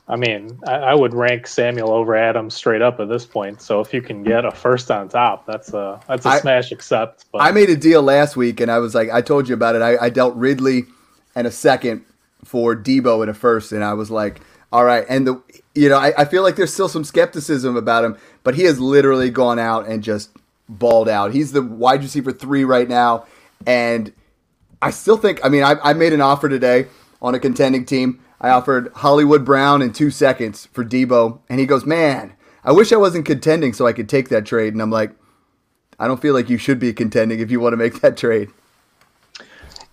I 0.07 0.17
mean, 0.17 0.59
I, 0.67 0.73
I, 0.73 0.95
would 0.95 1.15
rank 1.15 1.47
Samuel 1.47 1.91
over 1.91 2.15
Adams 2.15 2.55
straight 2.55 2.83
up 2.83 3.01
at 3.01 3.09
this 3.09 3.25
point. 3.25 3.63
So 3.63 3.81
if 3.81 3.95
you 3.95 4.03
can 4.03 4.23
get 4.23 4.45
a 4.45 4.51
first 4.51 4.91
on 4.91 5.09
top, 5.09 5.47
that's 5.47 5.73
a 5.73 5.99
that's 6.07 6.27
a 6.27 6.31
I, 6.31 6.41
smash 6.41 6.73
accept. 6.73 7.25
But. 7.33 7.39
I 7.41 7.53
made 7.53 7.71
a 7.71 7.77
deal 7.77 8.03
last 8.03 8.37
week, 8.37 8.61
and 8.61 8.71
I 8.71 8.79
was 8.81 8.95
like, 8.95 9.09
I 9.11 9.23
told 9.23 9.49
you 9.49 9.55
about 9.55 9.77
it. 9.77 9.83
I, 9.83 9.97
I 9.97 10.11
dealt 10.11 10.35
Ridley 10.37 10.85
and 11.35 11.47
a 11.47 11.51
second 11.51 12.05
for 12.45 12.77
Deebo 12.77 13.23
in 13.23 13.31
a 13.31 13.35
first, 13.35 13.73
and 13.73 13.83
I 13.83 13.95
was 13.95 14.11
like, 14.11 14.41
all 14.73 14.85
right. 14.85 15.07
And 15.09 15.27
the 15.27 15.43
you 15.75 15.89
know, 15.89 15.97
I, 15.97 16.13
I 16.19 16.25
feel 16.27 16.43
like 16.43 16.57
there's 16.57 16.73
still 16.73 16.89
some 16.89 17.05
skepticism 17.05 17.75
about 17.75 18.05
him, 18.05 18.19
but 18.43 18.55
he 18.55 18.65
has 18.65 18.79
literally 18.79 19.31
gone 19.31 19.59
out 19.59 19.89
and 19.89 20.03
just 20.03 20.31
balled 20.69 21.09
out. 21.09 21.33
He's 21.33 21.53
the 21.53 21.63
wide 21.63 22.03
receiver 22.03 22.31
three 22.31 22.65
right 22.65 22.89
now, 22.89 23.25
and 23.67 24.13
I 24.83 24.91
still 24.91 25.17
think. 25.17 25.41
I 25.43 25.49
mean, 25.49 25.63
I, 25.63 25.77
I 25.83 25.95
made 25.95 26.13
an 26.13 26.21
offer 26.21 26.51
today 26.51 26.89
on 27.23 27.35
a 27.35 27.41
contending 27.41 27.87
team. 27.87 28.21
I 28.45 28.51
offered 28.51 28.93
Hollywood 28.97 29.43
Brown 29.43 29.81
in 29.81 29.95
two 29.95 30.11
seconds 30.11 30.69
for 30.71 30.85
Deebo, 30.85 31.39
and 31.49 31.59
he 31.59 31.65
goes, 31.65 31.87
"Man, 31.87 32.35
I 32.63 32.73
wish 32.73 32.93
I 32.93 32.97
wasn't 32.97 33.25
contending 33.25 33.73
so 33.73 33.87
I 33.87 33.95
could 33.95 34.07
take 34.07 34.29
that 34.29 34.45
trade." 34.45 34.75
And 34.75 34.83
I'm 34.83 34.91
like, 34.91 35.13
"I 35.99 36.07
don't 36.07 36.21
feel 36.21 36.35
like 36.35 36.51
you 36.51 36.59
should 36.59 36.79
be 36.79 36.93
contending 36.93 37.41
if 37.41 37.51
you 37.51 37.59
want 37.59 37.73
to 37.73 37.79
make 37.79 38.03
that 38.03 38.19
trade." 38.19 38.51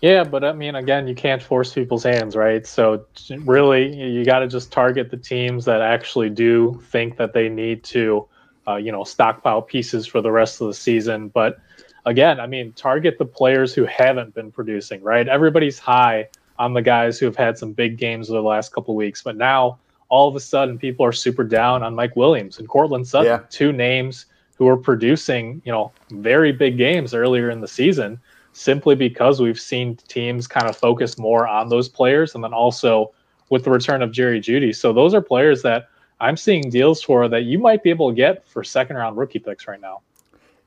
Yeah, 0.01 0.25
but 0.25 0.43
I 0.43 0.51
mean, 0.51 0.75
again, 0.75 1.07
you 1.07 1.15
can't 1.15 1.41
force 1.41 1.71
people's 1.73 2.03
hands, 2.03 2.35
right? 2.35 2.67
So 2.67 3.05
really, 3.29 3.95
you 3.95 4.25
got 4.25 4.39
to 4.39 4.49
just 4.49 4.69
target 4.69 5.11
the 5.11 5.17
teams 5.17 5.63
that 5.63 5.79
actually 5.79 6.29
do 6.29 6.77
think 6.89 7.15
that 7.15 7.31
they 7.31 7.47
need 7.47 7.85
to, 7.85 8.27
uh, 8.67 8.75
you 8.75 8.91
know, 8.91 9.05
stockpile 9.05 9.61
pieces 9.61 10.05
for 10.05 10.19
the 10.19 10.31
rest 10.31 10.59
of 10.59 10.67
the 10.67 10.73
season. 10.73 11.29
But 11.29 11.57
again, 12.05 12.41
I 12.41 12.47
mean, 12.47 12.73
target 12.73 13.17
the 13.17 13.25
players 13.25 13.73
who 13.73 13.85
haven't 13.85 14.33
been 14.33 14.51
producing, 14.51 15.01
right? 15.03 15.25
Everybody's 15.25 15.79
high 15.79 16.27
on 16.61 16.75
the 16.75 16.81
guys 16.81 17.17
who 17.17 17.25
have 17.25 17.35
had 17.35 17.57
some 17.57 17.73
big 17.73 17.97
games 17.97 18.29
over 18.29 18.39
the 18.39 18.47
last 18.47 18.71
couple 18.71 18.95
weeks, 18.95 19.23
but 19.23 19.35
now 19.35 19.79
all 20.09 20.29
of 20.29 20.35
a 20.35 20.39
sudden 20.39 20.77
people 20.77 21.03
are 21.03 21.11
super 21.11 21.43
down 21.43 21.81
on 21.81 21.95
Mike 21.95 22.15
Williams 22.15 22.59
and 22.59 22.69
Courtland 22.69 23.07
Sutton, 23.07 23.31
yeah. 23.31 23.39
two 23.49 23.73
names 23.73 24.27
who 24.57 24.67
are 24.67 24.77
producing, 24.77 25.59
you 25.65 25.71
know, 25.71 25.91
very 26.11 26.51
big 26.51 26.77
games 26.77 27.15
earlier 27.15 27.49
in 27.49 27.61
the 27.61 27.67
season 27.67 28.19
simply 28.53 28.93
because 28.93 29.41
we've 29.41 29.59
seen 29.59 29.95
teams 30.07 30.45
kind 30.45 30.67
of 30.67 30.77
focus 30.77 31.17
more 31.17 31.47
on 31.47 31.67
those 31.67 31.89
players 31.89 32.35
and 32.35 32.43
then 32.43 32.53
also 32.53 33.11
with 33.49 33.63
the 33.63 33.71
return 33.71 34.03
of 34.03 34.11
Jerry 34.11 34.39
Jeudy. 34.39 34.75
So 34.75 34.93
those 34.93 35.15
are 35.15 35.21
players 35.21 35.63
that 35.63 35.89
I'm 36.19 36.37
seeing 36.37 36.69
deals 36.69 37.01
for 37.01 37.27
that 37.27 37.45
you 37.45 37.57
might 37.57 37.81
be 37.81 37.89
able 37.89 38.09
to 38.11 38.15
get 38.15 38.47
for 38.47 38.63
second 38.63 38.97
round 38.97 39.17
rookie 39.17 39.39
picks 39.39 39.67
right 39.67 39.81
now. 39.81 40.01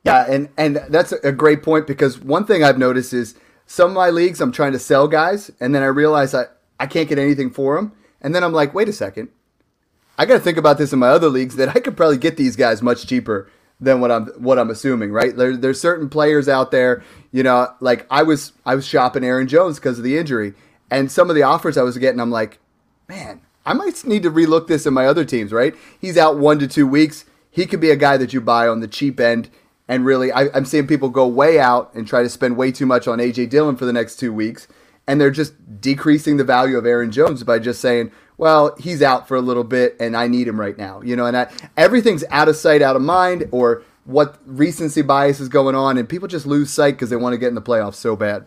Yeah, 0.03 0.27
and 0.29 0.49
and 0.59 0.83
that's 0.89 1.13
a 1.13 1.31
great 1.31 1.63
point 1.63 1.87
because 1.87 2.21
one 2.21 2.45
thing 2.47 2.65
I've 2.65 2.79
noticed 2.79 3.15
is 3.15 3.37
some 3.67 3.91
of 3.91 3.97
my 3.97 4.11
leagues 4.11 4.41
I'm 4.41 4.53
trying 4.53 4.73
to 4.73 4.79
sell 4.79 5.09
guys 5.09 5.51
and 5.61 5.75
then 5.75 5.83
I 5.83 5.87
realize 5.87 6.35
I 6.35 6.47
I 6.79 6.87
can't 6.87 7.09
get 7.09 7.19
anything 7.19 7.51
for 7.51 7.77
them 7.77 7.93
and 8.21 8.35
then 8.35 8.43
I'm 8.43 8.53
like, 8.53 8.75
"Wait 8.75 8.89
a 8.89 8.93
second. 8.93 9.29
I 10.17 10.27
got 10.27 10.35
to 10.35 10.41
think 10.41 10.59
about 10.59 10.79
this 10.79 10.93
in 10.93 10.99
my 10.99 11.09
other 11.09 11.29
leagues 11.29 11.57
that 11.57 11.75
I 11.77 11.81
could 11.81 11.97
probably 11.97 12.19
get 12.19 12.37
these 12.37 12.57
guys 12.57 12.83
much 12.83 13.07
cheaper 13.07 13.51
than 13.81 14.01
what 14.01 14.11
I'm 14.11 14.27
what 14.39 14.59
I'm 14.59 14.71
assuming, 14.71 15.13
right? 15.13 15.37
There, 15.37 15.57
there's 15.57 15.81
certain 15.81 16.09
players 16.09 16.49
out 16.49 16.71
there, 16.71 17.03
you 17.33 17.43
know, 17.43 17.73
like 17.81 18.07
I 18.11 18.23
was 18.23 18.53
I 18.65 18.75
was 18.75 18.87
shopping 18.87 19.25
Aaron 19.25 19.49
Jones 19.49 19.79
because 19.79 19.99
of 19.99 20.05
the 20.05 20.17
injury, 20.17 20.55
and 20.91 21.11
some 21.11 21.31
of 21.31 21.37
the 21.37 21.43
offers 21.43 21.77
I 21.77 21.83
was 21.83 21.99
getting, 21.99 22.21
I'm 22.21 22.31
like, 22.31 22.59
man, 23.09 23.41
I 23.67 23.73
might 23.73 24.05
need 24.05 24.23
to 24.23 24.31
relook 24.31 24.69
this 24.69 24.87
in 24.87 24.95
my 24.95 25.07
other 25.07 25.25
teams, 25.25 25.53
right? 25.53 25.75
He's 26.01 26.17
out 26.17 26.39
one 26.39 26.59
to 26.61 26.69
two 26.69 26.87
weeks. 26.87 27.25
He 27.51 27.67
could 27.67 27.81
be 27.81 27.91
a 27.91 27.97
guy 27.97 28.17
that 28.17 28.33
you 28.33 28.41
buy 28.41 28.69
on 28.69 28.81
the 28.81 28.89
cheap 28.89 29.21
end. 29.21 29.49
And 29.89 30.05
really, 30.05 30.33
I, 30.33 30.49
I'm 30.55 30.65
seeing 30.65 30.87
people 30.87 31.11
go 31.11 31.27
way 31.27 31.59
out 31.59 31.95
and 31.95 32.07
try 32.07 32.23
to 32.23 32.29
spend 32.29 32.57
way 32.57 32.73
too 32.73 32.87
much 32.87 33.07
on 33.07 33.21
A.J. 33.21 33.47
Dillon 33.47 33.77
for 33.77 33.85
the 33.85 33.93
next 33.93 34.17
two 34.17 34.33
weeks. 34.33 34.67
And 35.07 35.21
they're 35.21 35.31
just 35.31 35.81
decreasing 35.81 36.39
the 36.39 36.45
value 36.45 36.79
of 36.79 36.87
Aaron 36.87 37.13
Jones 37.13 37.45
by 37.45 37.59
just 37.59 37.81
saying, 37.81 38.11
well, 38.39 38.75
he's 38.79 39.03
out 39.03 39.29
for 39.29 39.37
a 39.37 39.41
little 39.41 39.65
bit 39.65 39.97
and 40.01 40.17
I 40.17 40.27
need 40.27 40.49
him 40.49 40.59
right 40.59 40.77
now. 40.77 41.03
You 41.03 41.15
know, 41.15 41.27
and 41.27 41.37
I, 41.37 41.51
everything's 41.77 42.25
out 42.31 42.49
of 42.49 42.57
sight, 42.57 42.81
out 42.81 42.97
of 42.97 43.03
mind, 43.03 43.49
or 43.51 43.83
what 44.05 44.39
recency 44.47 45.03
bias 45.03 45.41
is 45.41 45.51
going 45.51 45.75
on. 45.75 45.99
And 45.99 46.09
people 46.09 46.29
just 46.29 46.47
lose 46.47 46.71
sight 46.71 46.93
because 46.93 47.11
they 47.11 47.17
want 47.17 47.35
to 47.35 47.39
get 47.39 47.49
in 47.49 47.55
the 47.55 47.63
playoffs 47.63 47.97
so 47.97 48.17
bad. 48.17 48.47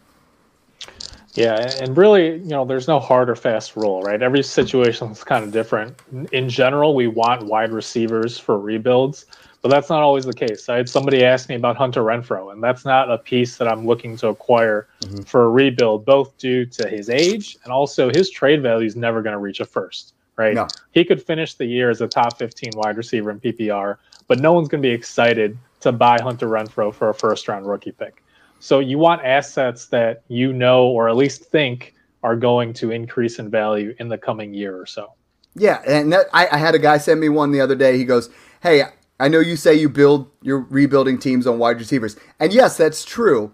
Yeah, 1.38 1.72
and 1.80 1.96
really, 1.96 2.38
you 2.38 2.50
know, 2.50 2.66
there's 2.66 2.88
no 2.88 3.00
hard 3.00 3.30
or 3.30 3.36
fast 3.36 3.76
rule, 3.76 4.02
right? 4.02 4.24
Every 4.24 4.42
situation 4.42 5.12
is 5.12 5.24
kind 5.24 5.44
of 5.44 5.52
different. 5.52 5.96
In 6.32 6.50
general, 6.50 6.96
we 6.96 7.06
want 7.06 7.46
wide 7.46 7.72
receivers 7.72 8.40
for 8.40 8.60
rebuilds, 8.60 9.28
but 9.62 9.70
that's 9.70 9.88
not 9.88 10.02
always 10.02 10.26
the 10.26 10.34
case. 10.34 10.68
I 10.68 10.78
had 10.78 10.90
somebody 10.90 11.24
ask 11.24 11.48
me 11.48 11.54
about 11.54 11.78
Hunter 11.78 12.02
Renfrow, 12.02 12.52
and 12.52 12.64
that's 12.64 12.86
not 12.86 13.12
a 13.12 13.20
piece 13.20 13.58
that 13.58 13.68
I'm 13.68 13.86
looking 13.86 14.18
to 14.18 14.30
acquire 14.30 14.88
mm-hmm. 15.04 15.22
for 15.24 15.46
a 15.46 15.50
rebuild, 15.50 16.06
both 16.06 16.36
due 16.40 16.66
to 16.66 16.90
his 16.90 17.08
age 17.08 17.56
and 17.64 17.72
also 17.72 18.10
his 18.10 18.32
trade 18.32 18.64
value 18.64 18.88
is 18.88 18.96
never 18.96 19.22
going 19.22 19.34
to 19.34 19.40
reach 19.40 19.60
a 19.60 19.66
first, 19.66 20.16
right? 20.38 20.56
No. 20.56 20.68
He 20.92 21.06
could 21.06 21.22
finish 21.22 21.54
the 21.54 21.66
year 21.66 21.92
as 21.92 22.02
a 22.02 22.08
top 22.08 22.40
15 22.40 22.72
wide 22.76 22.98
receiver 22.98 23.30
in 23.30 23.40
PPR, 23.40 23.98
but 24.28 24.40
no 24.40 24.54
one's 24.54 24.70
going 24.70 24.82
to 24.82 24.90
be 24.90 24.94
excited 24.94 25.56
to 25.82 25.92
buy 25.92 26.20
Hunter 26.20 26.48
Renfrow 26.48 26.92
for 26.92 27.10
a 27.10 27.14
first 27.14 27.48
round 27.48 27.68
rookie 27.68 27.92
pick. 27.92 28.24
So 28.60 28.80
you 28.80 28.98
want 28.98 29.24
assets 29.24 29.86
that 29.88 30.24
you 30.28 30.54
know 30.54 30.88
or 30.88 31.10
at 31.10 31.16
least 31.16 31.46
think 31.46 31.94
are 32.24 32.36
going 32.36 32.74
to 32.74 32.92
increase 32.92 33.40
in 33.40 33.50
value 33.50 33.96
in 34.00 34.10
the 34.10 34.18
coming 34.18 34.54
year 34.54 34.80
or 34.80 34.86
so. 34.86 35.14
Yeah, 35.56 35.82
and 35.88 36.12
that, 36.14 36.28
I, 36.34 36.48
I 36.52 36.58
had 36.58 36.76
a 36.76 36.80
guy 36.80 36.98
send 36.98 37.20
me 37.20 37.30
one 37.30 37.52
the 37.52 37.62
other 37.62 37.76
day. 37.76 37.98
He 37.98 38.06
goes, 38.06 38.30
"Hey, 38.62 38.84
I 39.20 39.28
know 39.28 39.40
you 39.40 39.56
say 39.56 39.74
you 39.74 39.90
build 39.90 40.30
your 40.42 40.60
rebuilding 40.60 41.20
teams 41.20 41.48
on 41.48 41.58
wide 41.58 41.80
receivers, 41.80 42.16
and 42.40 42.54
yes, 42.54 42.78
that's 42.78 43.04
true. 43.04 43.54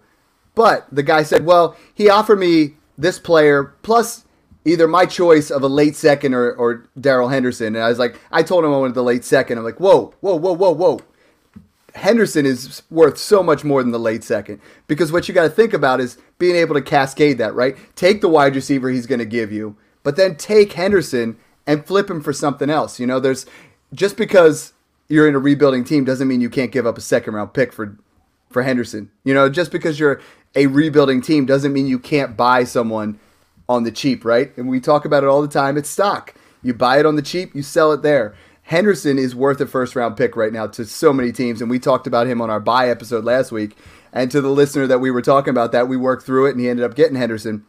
But 0.54 0.86
the 0.92 1.02
guy 1.02 1.22
said, 1.22 1.44
well, 1.44 1.76
he 1.94 2.08
offered 2.08 2.38
me 2.38 2.74
this 2.96 3.18
player 3.18 3.74
plus 3.82 4.24
either 4.64 4.86
my 4.86 5.04
choice 5.04 5.50
of 5.50 5.62
a 5.62 5.68
late 5.68 5.96
second 5.96 6.34
or, 6.34 6.52
or 6.54 6.86
Darrell 6.98 7.28
Henderson. 7.28 7.74
And 7.74 7.84
I 7.84 7.88
was 7.88 7.98
like, 7.98 8.18
I 8.30 8.42
told 8.42 8.64
him 8.64 8.72
I 8.72 8.78
wanted 8.78 8.94
the 8.94 9.02
late 9.02 9.24
second. 9.24 9.58
I'm 9.58 9.64
like, 9.64 9.80
whoa, 9.80 10.14
whoa, 10.20 10.36
whoa, 10.36 10.52
whoa, 10.52 10.70
whoa. 10.70 11.00
Henderson 11.94 12.44
is 12.44 12.82
worth 12.90 13.18
so 13.18 13.42
much 13.42 13.64
more 13.64 13.82
than 13.82 13.92
the 13.92 13.98
late 13.98 14.24
second 14.24 14.60
because 14.86 15.12
what 15.12 15.28
you 15.28 15.34
got 15.34 15.44
to 15.44 15.48
think 15.48 15.72
about 15.72 16.00
is 16.00 16.18
being 16.38 16.56
able 16.56 16.74
to 16.74 16.82
cascade 16.82 17.38
that, 17.38 17.54
right? 17.54 17.76
Take 17.94 18.20
the 18.20 18.28
wide 18.28 18.54
receiver 18.54 18.90
he's 18.90 19.06
going 19.06 19.20
to 19.20 19.24
give 19.24 19.52
you, 19.52 19.76
but 20.02 20.16
then 20.16 20.36
take 20.36 20.72
Henderson 20.72 21.36
and 21.66 21.86
flip 21.86 22.10
him 22.10 22.20
for 22.20 22.32
something 22.32 22.68
else. 22.68 22.98
You 22.98 23.06
know, 23.06 23.20
there's 23.20 23.46
just 23.92 24.16
because 24.16 24.72
you're 25.08 25.28
in 25.28 25.34
a 25.34 25.38
rebuilding 25.38 25.84
team 25.84 26.04
doesn't 26.04 26.26
mean 26.26 26.40
you 26.40 26.50
can't 26.50 26.72
give 26.72 26.86
up 26.86 26.98
a 26.98 27.02
second 27.02 27.34
round 27.34 27.54
pick 27.54 27.72
for 27.72 27.96
for 28.50 28.62
Henderson. 28.62 29.10
You 29.24 29.34
know, 29.34 29.48
just 29.48 29.70
because 29.70 29.98
you're 29.98 30.20
a 30.54 30.66
rebuilding 30.66 31.20
team 31.20 31.46
doesn't 31.46 31.72
mean 31.72 31.86
you 31.86 31.98
can't 31.98 32.36
buy 32.36 32.64
someone 32.64 33.18
on 33.68 33.84
the 33.84 33.90
cheap, 33.90 34.24
right? 34.24 34.56
And 34.56 34.68
we 34.68 34.80
talk 34.80 35.04
about 35.04 35.22
it 35.24 35.28
all 35.28 35.42
the 35.42 35.48
time. 35.48 35.76
It's 35.76 35.88
stock. 35.88 36.34
You 36.62 36.74
buy 36.74 36.98
it 36.98 37.06
on 37.06 37.16
the 37.16 37.22
cheap, 37.22 37.54
you 37.54 37.62
sell 37.62 37.92
it 37.92 38.02
there. 38.02 38.34
Henderson 38.64 39.18
is 39.18 39.34
worth 39.34 39.60
a 39.60 39.66
first 39.66 39.94
round 39.94 40.16
pick 40.16 40.36
right 40.36 40.52
now 40.52 40.66
to 40.66 40.84
so 40.86 41.12
many 41.12 41.32
teams, 41.32 41.60
and 41.60 41.70
we 41.70 41.78
talked 41.78 42.06
about 42.06 42.26
him 42.26 42.40
on 42.40 42.50
our 42.50 42.60
buy 42.60 42.88
episode 42.88 43.24
last 43.24 43.52
week. 43.52 43.76
And 44.12 44.30
to 44.30 44.40
the 44.40 44.48
listener 44.48 44.86
that 44.86 45.00
we 45.00 45.10
were 45.10 45.22
talking 45.22 45.50
about 45.50 45.72
that, 45.72 45.86
we 45.86 45.96
worked 45.96 46.24
through 46.24 46.46
it, 46.46 46.52
and 46.52 46.60
he 46.60 46.68
ended 46.68 46.84
up 46.84 46.94
getting 46.94 47.16
Henderson. 47.16 47.66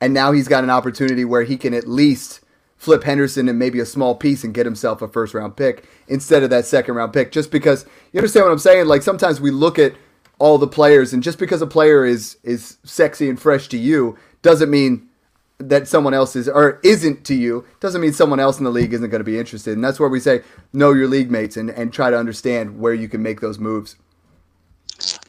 And 0.00 0.14
now 0.14 0.32
he's 0.32 0.48
got 0.48 0.64
an 0.64 0.70
opportunity 0.70 1.24
where 1.24 1.42
he 1.42 1.56
can 1.56 1.74
at 1.74 1.88
least 1.88 2.40
flip 2.76 3.02
Henderson 3.02 3.48
and 3.48 3.58
maybe 3.58 3.80
a 3.80 3.86
small 3.86 4.14
piece 4.14 4.44
and 4.44 4.54
get 4.54 4.64
himself 4.64 5.02
a 5.02 5.08
first 5.08 5.34
round 5.34 5.56
pick 5.56 5.84
instead 6.08 6.42
of 6.42 6.50
that 6.50 6.66
second 6.66 6.94
round 6.94 7.12
pick. 7.12 7.32
Just 7.32 7.50
because 7.50 7.84
you 8.12 8.18
understand 8.20 8.46
what 8.46 8.52
I'm 8.52 8.58
saying? 8.58 8.86
Like 8.86 9.02
sometimes 9.02 9.40
we 9.40 9.50
look 9.50 9.78
at 9.78 9.94
all 10.38 10.56
the 10.56 10.68
players, 10.68 11.12
and 11.12 11.22
just 11.22 11.38
because 11.38 11.60
a 11.60 11.66
player 11.66 12.04
is 12.06 12.38
is 12.44 12.78
sexy 12.84 13.28
and 13.28 13.40
fresh 13.40 13.68
to 13.68 13.76
you 13.76 14.16
doesn't 14.40 14.70
mean 14.70 15.09
that 15.60 15.86
someone 15.86 16.14
else 16.14 16.34
is 16.34 16.48
or 16.48 16.80
isn't 16.82 17.24
to 17.26 17.34
you 17.34 17.64
doesn't 17.80 18.00
mean 18.00 18.12
someone 18.12 18.40
else 18.40 18.58
in 18.58 18.64
the 18.64 18.70
league 18.70 18.92
isn't 18.92 19.10
going 19.10 19.20
to 19.20 19.24
be 19.24 19.38
interested. 19.38 19.74
And 19.74 19.84
that's 19.84 20.00
where 20.00 20.08
we 20.08 20.20
say 20.20 20.42
know 20.72 20.92
your 20.92 21.06
league 21.06 21.30
mates 21.30 21.56
and, 21.56 21.70
and 21.70 21.92
try 21.92 22.10
to 22.10 22.18
understand 22.18 22.78
where 22.78 22.94
you 22.94 23.08
can 23.08 23.22
make 23.22 23.40
those 23.40 23.58
moves. 23.58 23.96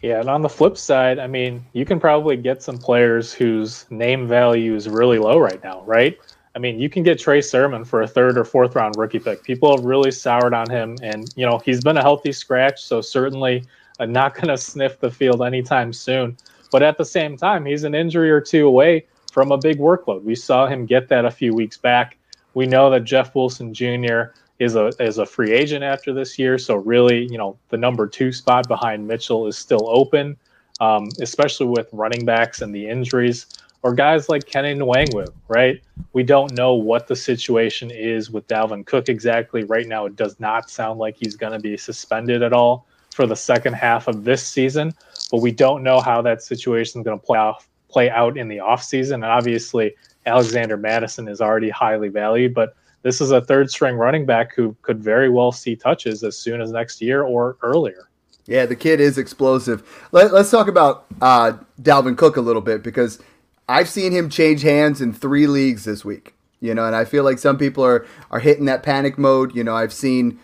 Yeah, 0.01 0.19
and 0.19 0.29
on 0.29 0.41
the 0.41 0.49
flip 0.49 0.77
side, 0.77 1.19
I 1.19 1.27
mean, 1.27 1.63
you 1.73 1.85
can 1.85 1.99
probably 1.99 2.35
get 2.35 2.61
some 2.61 2.77
players 2.77 3.31
whose 3.31 3.85
name 3.89 4.27
value 4.27 4.75
is 4.75 4.89
really 4.89 5.17
low 5.19 5.37
right 5.37 5.63
now, 5.63 5.83
right? 5.83 6.17
I 6.55 6.59
mean, 6.59 6.79
you 6.79 6.89
can 6.89 7.03
get 7.03 7.19
Trey 7.19 7.41
Sermon 7.41 7.85
for 7.85 8.01
a 8.01 8.07
third 8.07 8.37
or 8.37 8.43
fourth 8.43 8.75
round 8.75 8.95
rookie 8.97 9.19
pick. 9.19 9.43
People 9.43 9.73
have 9.75 9.85
really 9.85 10.11
soured 10.11 10.53
on 10.53 10.69
him, 10.69 10.97
and 11.01 11.31
you 11.37 11.45
know 11.45 11.59
he's 11.59 11.81
been 11.81 11.95
a 11.95 12.01
healthy 12.01 12.33
scratch, 12.33 12.83
so 12.83 12.99
certainly 12.99 13.63
uh, 13.99 14.05
not 14.05 14.35
going 14.35 14.47
to 14.47 14.57
sniff 14.57 14.99
the 14.99 15.09
field 15.09 15.41
anytime 15.41 15.93
soon. 15.93 16.35
But 16.71 16.83
at 16.83 16.97
the 16.97 17.05
same 17.05 17.37
time, 17.37 17.65
he's 17.65 17.83
an 17.83 17.95
injury 17.95 18.31
or 18.31 18.41
two 18.41 18.67
away 18.67 19.05
from 19.31 19.51
a 19.51 19.57
big 19.57 19.79
workload. 19.79 20.23
We 20.23 20.35
saw 20.35 20.67
him 20.67 20.85
get 20.85 21.07
that 21.07 21.25
a 21.25 21.31
few 21.31 21.55
weeks 21.55 21.77
back. 21.77 22.17
We 22.53 22.67
know 22.67 22.89
that 22.89 23.05
Jeff 23.05 23.33
Wilson 23.33 23.73
Jr. 23.73 24.33
is 24.59 24.75
a 24.75 24.91
is 24.99 25.17
a 25.17 25.25
free 25.25 25.51
agent 25.51 25.83
after 25.83 26.13
this 26.13 26.37
year, 26.37 26.57
so 26.57 26.75
really, 26.75 27.23
you 27.31 27.37
know, 27.37 27.57
the 27.69 27.77
number 27.77 28.07
two 28.07 28.31
spot 28.31 28.67
behind 28.67 29.07
Mitchell 29.07 29.47
is 29.47 29.57
still 29.57 29.87
open, 29.89 30.37
um, 30.81 31.07
especially 31.21 31.67
with 31.67 31.87
running 31.93 32.25
backs 32.25 32.61
and 32.61 32.75
the 32.75 32.87
injuries 32.87 33.47
or 33.83 33.93
guys 33.93 34.29
like 34.29 34.45
Kenny 34.45 34.75
Nwangwu, 34.75 35.27
right? 35.47 35.81
We 36.13 36.23
don't 36.23 36.53
know 36.53 36.73
what 36.73 37.07
the 37.07 37.15
situation 37.15 37.89
is 37.89 38.29
with 38.29 38.47
Dalvin 38.47 38.85
Cook 38.85 39.09
exactly. 39.09 39.63
Right 39.63 39.87
now, 39.87 40.05
it 40.05 40.15
does 40.15 40.39
not 40.39 40.69
sound 40.69 40.99
like 40.99 41.17
he's 41.17 41.35
going 41.35 41.53
to 41.53 41.59
be 41.59 41.77
suspended 41.77 42.43
at 42.43 42.53
all 42.53 42.85
for 43.11 43.25
the 43.25 43.35
second 43.35 43.73
half 43.73 44.07
of 44.07 44.23
this 44.23 44.45
season, 44.45 44.93
but 45.31 45.41
we 45.41 45.51
don't 45.51 45.83
know 45.83 45.99
how 45.99 46.21
that 46.21 46.43
situation 46.43 47.01
is 47.01 47.05
going 47.05 47.19
to 47.19 47.25
play 47.25 47.39
off 47.39 47.67
play 47.91 48.09
out 48.09 48.37
in 48.37 48.47
the 48.47 48.57
offseason. 48.57 49.15
And 49.15 49.25
obviously, 49.25 49.95
Alexander 50.25 50.77
Mattison 50.77 51.27
is 51.27 51.41
already 51.41 51.69
highly 51.69 52.09
valued, 52.09 52.53
but 52.53 52.75
this 53.03 53.21
is 53.21 53.31
a 53.31 53.41
third 53.41 53.69
string 53.69 53.95
running 53.95 54.25
back 54.25 54.55
who 54.55 54.75
could 54.81 55.03
very 55.03 55.29
well 55.29 55.51
see 55.51 55.75
touches 55.75 56.23
as 56.23 56.37
soon 56.37 56.61
as 56.61 56.71
next 56.71 57.01
year 57.01 57.23
or 57.23 57.57
earlier. 57.61 58.09
Yeah, 58.45 58.65
the 58.65 58.75
kid 58.75 58.99
is 58.99 59.17
explosive. 59.17 60.07
Let, 60.11 60.33
us 60.33 60.51
talk 60.51 60.67
about 60.67 61.05
uh, 61.21 61.53
Dalvin 61.81 62.17
Cook 62.17 62.37
a 62.37 62.41
little 62.41 62.61
bit 62.61 62.83
because 62.83 63.19
I've 63.67 63.89
seen 63.89 64.11
him 64.11 64.29
change 64.29 64.61
hands 64.61 65.01
in 65.01 65.13
three 65.13 65.47
leagues 65.47 65.85
this 65.85 66.03
week. 66.03 66.33
You 66.59 66.75
know, 66.75 66.85
and 66.85 66.95
I 66.95 67.05
feel 67.05 67.23
like 67.23 67.39
some 67.39 67.57
people 67.57 67.83
are 67.83 68.05
are 68.29 68.39
hitting 68.39 68.65
that 68.65 68.83
panic 68.83 69.17
mode. 69.17 69.55
You 69.55 69.63
know, 69.63 69.75
I've 69.75 69.93
seen 69.93 70.39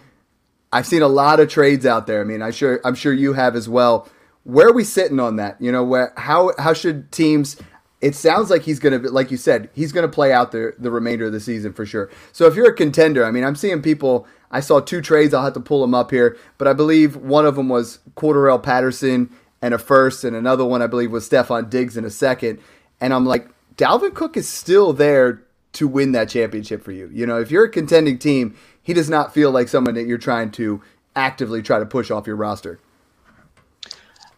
I've 0.71 0.87
seen 0.87 1.03
a 1.03 1.07
lot 1.07 1.39
of 1.39 1.47
trades 1.47 1.85
out 1.85 2.07
there. 2.07 2.21
I 2.21 2.23
mean, 2.23 2.41
I 2.41 2.49
sure 2.49 2.81
I'm 2.83 2.95
sure 2.95 3.13
you 3.13 3.33
have 3.33 3.55
as 3.55 3.69
well. 3.69 4.09
Where 4.47 4.69
are 4.69 4.73
we 4.73 4.85
sitting 4.85 5.19
on 5.19 5.35
that? 5.35 5.61
You 5.61 5.73
know, 5.73 5.83
where 5.83 6.13
how 6.15 6.53
how 6.57 6.71
should 6.71 7.11
teams? 7.11 7.57
It 7.99 8.15
sounds 8.15 8.49
like 8.49 8.61
he's 8.61 8.79
going 8.79 9.01
to, 9.01 9.09
like 9.09 9.29
you 9.31 9.37
said, 9.37 9.69
he's 9.73 9.91
going 9.91 10.07
to 10.07 10.13
play 10.13 10.31
out 10.31 10.53
the 10.53 10.73
the 10.79 10.89
remainder 10.89 11.25
of 11.25 11.33
the 11.33 11.41
season 11.41 11.73
for 11.73 11.85
sure. 11.85 12.09
So 12.31 12.45
if 12.45 12.55
you're 12.55 12.69
a 12.69 12.75
contender, 12.75 13.25
I 13.25 13.31
mean, 13.31 13.43
I'm 13.43 13.57
seeing 13.57 13.81
people. 13.81 14.25
I 14.49 14.61
saw 14.61 14.79
two 14.79 15.01
trades. 15.01 15.33
I'll 15.33 15.43
have 15.43 15.53
to 15.55 15.59
pull 15.59 15.81
them 15.81 15.93
up 15.93 16.11
here, 16.11 16.37
but 16.57 16.69
I 16.69 16.71
believe 16.73 17.17
one 17.17 17.45
of 17.45 17.57
them 17.57 17.67
was 17.67 17.99
Cordarrelle 18.15 18.63
Patterson 18.63 19.29
and 19.61 19.73
a 19.73 19.77
first, 19.77 20.23
and 20.23 20.33
another 20.33 20.63
one 20.63 20.81
I 20.81 20.87
believe 20.87 21.11
was 21.11 21.27
Stefon 21.27 21.69
Diggs 21.69 21.97
in 21.97 22.05
a 22.05 22.09
second. 22.09 22.59
And 23.01 23.13
I'm 23.13 23.25
like, 23.25 23.49
Dalvin 23.75 24.13
Cook 24.13 24.37
is 24.37 24.47
still 24.47 24.93
there 24.93 25.43
to 25.73 25.89
win 25.89 26.13
that 26.13 26.29
championship 26.29 26.81
for 26.83 26.93
you. 26.93 27.09
You 27.11 27.25
know, 27.25 27.37
if 27.41 27.51
you're 27.51 27.65
a 27.65 27.69
contending 27.69 28.17
team, 28.17 28.55
he 28.81 28.93
does 28.93 29.09
not 29.09 29.33
feel 29.33 29.51
like 29.51 29.67
someone 29.67 29.95
that 29.95 30.07
you're 30.07 30.17
trying 30.17 30.51
to 30.51 30.81
actively 31.17 31.61
try 31.61 31.79
to 31.79 31.85
push 31.85 32.09
off 32.09 32.25
your 32.25 32.37
roster. 32.37 32.79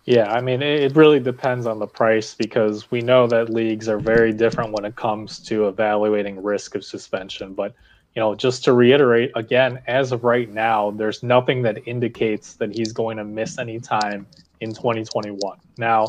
Yeah, 0.09 0.31
I 0.33 0.41
mean, 0.41 0.63
it 0.63 0.95
really 0.95 1.19
depends 1.19 1.67
on 1.67 1.77
the 1.77 1.85
price 1.85 2.33
because 2.33 2.89
we 2.89 2.99
know 2.99 3.27
that 3.27 3.51
leagues 3.51 3.87
are 3.87 3.99
very 3.99 4.33
different 4.33 4.71
when 4.71 4.83
it 4.83 4.95
comes 4.95 5.37
to 5.41 5.67
evaluating 5.67 6.41
risk 6.41 6.73
of 6.73 6.83
suspension. 6.83 7.53
But, 7.53 7.75
you 8.15 8.19
know, 8.19 8.33
just 8.33 8.63
to 8.63 8.73
reiterate 8.73 9.31
again, 9.35 9.79
as 9.85 10.11
of 10.11 10.23
right 10.23 10.49
now, 10.51 10.89
there's 10.89 11.21
nothing 11.21 11.61
that 11.61 11.87
indicates 11.87 12.55
that 12.55 12.75
he's 12.75 12.91
going 12.91 13.17
to 13.17 13.23
miss 13.23 13.59
any 13.59 13.79
time 13.79 14.25
in 14.61 14.73
2021. 14.73 15.59
Now, 15.77 16.07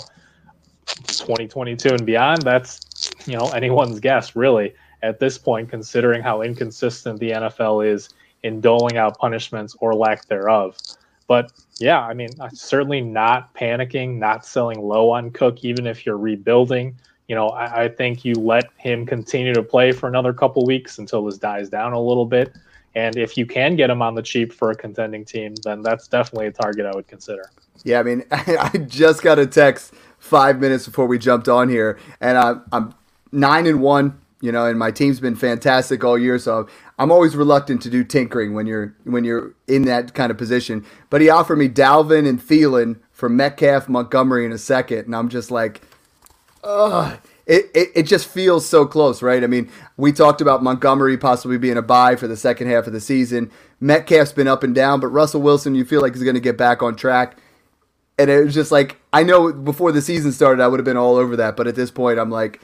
2022 0.86 1.90
and 1.90 2.06
beyond, 2.06 2.40
that's, 2.40 2.80
you 3.26 3.36
know, 3.36 3.50
anyone's 3.50 4.00
guess, 4.00 4.34
really, 4.34 4.72
at 5.02 5.20
this 5.20 5.36
point, 5.36 5.68
considering 5.68 6.22
how 6.22 6.40
inconsistent 6.40 7.20
the 7.20 7.32
NFL 7.32 7.86
is 7.86 8.08
in 8.44 8.62
doling 8.62 8.96
out 8.96 9.18
punishments 9.18 9.76
or 9.78 9.94
lack 9.94 10.24
thereof. 10.24 10.78
But 11.26 11.52
yeah, 11.80 12.00
I 12.00 12.12
mean, 12.12 12.28
certainly 12.52 13.00
not 13.00 13.54
panicking, 13.54 14.18
not 14.18 14.44
selling 14.44 14.80
low 14.80 15.10
on 15.10 15.30
Cook, 15.30 15.64
even 15.64 15.86
if 15.86 16.04
you're 16.04 16.18
rebuilding. 16.18 16.94
You 17.26 17.34
know, 17.34 17.48
I, 17.48 17.84
I 17.84 17.88
think 17.88 18.22
you 18.22 18.34
let 18.34 18.70
him 18.76 19.06
continue 19.06 19.54
to 19.54 19.62
play 19.62 19.90
for 19.92 20.06
another 20.06 20.34
couple 20.34 20.66
weeks 20.66 20.98
until 20.98 21.24
this 21.24 21.38
dies 21.38 21.70
down 21.70 21.94
a 21.94 22.00
little 22.00 22.26
bit. 22.26 22.54
And 22.94 23.16
if 23.16 23.38
you 23.38 23.46
can 23.46 23.76
get 23.76 23.88
him 23.88 24.02
on 24.02 24.14
the 24.14 24.22
cheap 24.22 24.52
for 24.52 24.70
a 24.70 24.74
contending 24.74 25.24
team, 25.24 25.54
then 25.64 25.80
that's 25.80 26.06
definitely 26.06 26.48
a 26.48 26.52
target 26.52 26.84
I 26.84 26.94
would 26.94 27.08
consider. 27.08 27.50
Yeah, 27.82 28.00
I 28.00 28.02
mean, 28.02 28.24
I 28.30 28.76
just 28.86 29.22
got 29.22 29.38
a 29.38 29.46
text 29.46 29.94
five 30.18 30.60
minutes 30.60 30.84
before 30.84 31.06
we 31.06 31.18
jumped 31.18 31.48
on 31.48 31.70
here, 31.70 31.98
and 32.20 32.36
I'm, 32.36 32.62
I'm 32.72 32.94
nine 33.32 33.66
and 33.66 33.80
one 33.80 34.20
you 34.40 34.50
know, 34.52 34.66
and 34.66 34.78
my 34.78 34.90
team's 34.90 35.20
been 35.20 35.36
fantastic 35.36 36.02
all 36.02 36.18
year. 36.18 36.38
So 36.38 36.68
I'm 36.98 37.12
always 37.12 37.36
reluctant 37.36 37.82
to 37.82 37.90
do 37.90 38.04
tinkering 38.04 38.54
when 38.54 38.66
you're 38.66 38.94
when 39.04 39.24
you're 39.24 39.54
in 39.66 39.82
that 39.82 40.14
kind 40.14 40.30
of 40.30 40.38
position. 40.38 40.84
But 41.10 41.20
he 41.20 41.28
offered 41.28 41.56
me 41.56 41.68
Dalvin 41.68 42.28
and 42.28 42.40
Thielen 42.40 42.98
for 43.12 43.28
Metcalf, 43.28 43.88
Montgomery 43.88 44.46
in 44.46 44.52
a 44.52 44.58
second, 44.58 45.06
and 45.06 45.14
I'm 45.14 45.28
just 45.28 45.50
like, 45.50 45.82
ugh. 46.64 47.18
It, 47.46 47.68
it, 47.74 47.88
it 47.96 48.02
just 48.04 48.28
feels 48.28 48.64
so 48.64 48.86
close, 48.86 49.22
right? 49.22 49.42
I 49.42 49.48
mean, 49.48 49.68
we 49.96 50.12
talked 50.12 50.40
about 50.40 50.62
Montgomery 50.62 51.18
possibly 51.18 51.58
being 51.58 51.76
a 51.76 51.82
buy 51.82 52.14
for 52.14 52.28
the 52.28 52.36
second 52.36 52.68
half 52.68 52.86
of 52.86 52.92
the 52.92 53.00
season. 53.00 53.50
Metcalf's 53.80 54.32
been 54.32 54.46
up 54.46 54.62
and 54.62 54.72
down, 54.72 55.00
but 55.00 55.08
Russell 55.08 55.42
Wilson, 55.42 55.74
you 55.74 55.84
feel 55.84 56.00
like 56.00 56.14
he's 56.14 56.22
going 56.22 56.34
to 56.34 56.40
get 56.40 56.56
back 56.56 56.80
on 56.80 56.94
track. 56.94 57.38
And 58.20 58.30
it 58.30 58.44
was 58.44 58.54
just 58.54 58.70
like, 58.70 58.98
I 59.12 59.24
know 59.24 59.52
before 59.52 59.90
the 59.90 60.00
season 60.00 60.30
started, 60.30 60.62
I 60.62 60.68
would 60.68 60.78
have 60.78 60.84
been 60.84 60.96
all 60.96 61.16
over 61.16 61.34
that. 61.36 61.56
But 61.56 61.66
at 61.66 61.74
this 61.74 61.90
point, 61.90 62.20
I'm 62.20 62.30
like, 62.30 62.60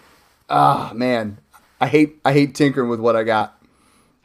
ah, 0.49 0.91
oh, 0.93 0.95
man, 0.95 1.39
I 1.81 1.87
hate 1.87 2.19
I 2.25 2.33
hate 2.33 2.55
tinkering 2.55 2.89
with 2.89 3.01
what 3.01 3.17
I 3.17 3.25
got. 3.25 3.63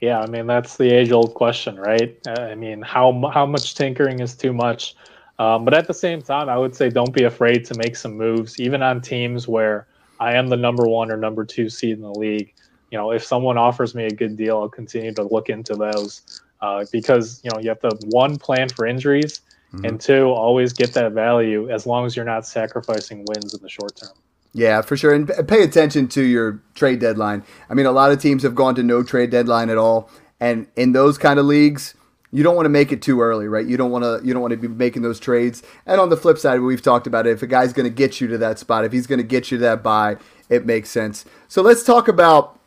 yeah, 0.00 0.20
I 0.20 0.26
mean 0.26 0.46
that's 0.46 0.76
the 0.76 0.90
age 0.90 1.12
old 1.12 1.34
question, 1.34 1.76
right? 1.76 2.16
Uh, 2.26 2.42
I 2.42 2.54
mean, 2.54 2.82
how 2.82 3.30
how 3.32 3.46
much 3.46 3.74
tinkering 3.74 4.20
is 4.20 4.34
too 4.34 4.52
much? 4.52 4.94
Um, 5.38 5.64
but 5.64 5.72
at 5.72 5.86
the 5.86 5.94
same 5.94 6.20
time, 6.20 6.48
I 6.48 6.58
would 6.58 6.74
say 6.74 6.90
don't 6.90 7.14
be 7.14 7.24
afraid 7.24 7.64
to 7.66 7.74
make 7.74 7.96
some 7.96 8.16
moves, 8.16 8.60
even 8.60 8.82
on 8.82 9.00
teams 9.00 9.48
where 9.48 9.86
I 10.18 10.34
am 10.34 10.48
the 10.48 10.56
number 10.56 10.84
one 10.84 11.10
or 11.10 11.16
number 11.16 11.44
two 11.44 11.70
seed 11.70 11.96
in 11.96 12.02
the 12.02 12.12
league. 12.12 12.52
You 12.90 12.98
know, 12.98 13.10
if 13.10 13.24
someone 13.24 13.56
offers 13.56 13.94
me 13.94 14.04
a 14.04 14.10
good 14.10 14.36
deal, 14.36 14.58
I'll 14.58 14.68
continue 14.68 15.14
to 15.14 15.22
look 15.22 15.48
into 15.48 15.74
those 15.76 16.42
uh, 16.60 16.84
because 16.92 17.40
you 17.44 17.50
know 17.50 17.58
you 17.60 17.68
have 17.68 17.80
to 17.80 17.96
one 18.08 18.36
plan 18.36 18.68
for 18.68 18.86
injuries, 18.86 19.40
mm-hmm. 19.72 19.84
and 19.84 20.00
two 20.00 20.26
always 20.26 20.72
get 20.72 20.92
that 20.94 21.12
value 21.12 21.70
as 21.70 21.86
long 21.86 22.04
as 22.04 22.16
you're 22.16 22.24
not 22.24 22.46
sacrificing 22.46 23.24
wins 23.26 23.54
in 23.54 23.62
the 23.62 23.68
short 23.68 23.96
term. 23.96 24.16
Yeah, 24.52 24.82
for 24.82 24.96
sure. 24.96 25.14
And 25.14 25.30
pay 25.46 25.62
attention 25.62 26.08
to 26.08 26.22
your 26.22 26.60
trade 26.74 26.98
deadline. 26.98 27.44
I 27.68 27.74
mean, 27.74 27.86
a 27.86 27.92
lot 27.92 28.10
of 28.10 28.20
teams 28.20 28.42
have 28.42 28.54
gone 28.54 28.74
to 28.74 28.82
no 28.82 29.02
trade 29.02 29.30
deadline 29.30 29.70
at 29.70 29.78
all. 29.78 30.10
And 30.40 30.66
in 30.74 30.92
those 30.92 31.18
kind 31.18 31.38
of 31.38 31.46
leagues, 31.46 31.94
you 32.32 32.42
don't 32.42 32.54
want 32.54 32.66
to 32.66 32.70
make 32.70 32.92
it 32.92 33.02
too 33.02 33.20
early, 33.20 33.48
right? 33.48 33.66
You 33.66 33.76
don't 33.76 33.90
want 33.90 34.04
to 34.04 34.20
you 34.26 34.32
don't 34.32 34.42
want 34.42 34.52
to 34.52 34.56
be 34.56 34.68
making 34.68 35.02
those 35.02 35.20
trades. 35.20 35.62
And 35.86 36.00
on 36.00 36.10
the 36.10 36.16
flip 36.16 36.38
side, 36.38 36.60
we've 36.60 36.82
talked 36.82 37.06
about 37.06 37.26
it. 37.26 37.30
If 37.30 37.42
a 37.42 37.46
guy's 37.46 37.72
going 37.72 37.88
to 37.88 37.94
get 37.94 38.20
you 38.20 38.28
to 38.28 38.38
that 38.38 38.58
spot, 38.58 38.84
if 38.84 38.92
he's 38.92 39.06
going 39.06 39.18
to 39.18 39.24
get 39.24 39.50
you 39.50 39.58
to 39.58 39.62
that 39.62 39.82
buy, 39.82 40.16
it 40.48 40.64
makes 40.64 40.90
sense. 40.90 41.24
So 41.48 41.62
let's 41.62 41.82
talk 41.82 42.08
about 42.08 42.58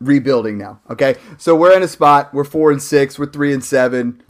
rebuilding 0.00 0.56
now. 0.56 0.80
Okay, 0.88 1.16
so 1.36 1.54
we're 1.54 1.76
in 1.76 1.82
a 1.82 1.88
spot. 1.88 2.32
We're 2.32 2.44
four 2.44 2.70
and 2.70 2.82
six. 2.82 3.18
We're 3.18 3.30
three 3.30 3.52
and 3.52 3.64
seven. 3.64 4.22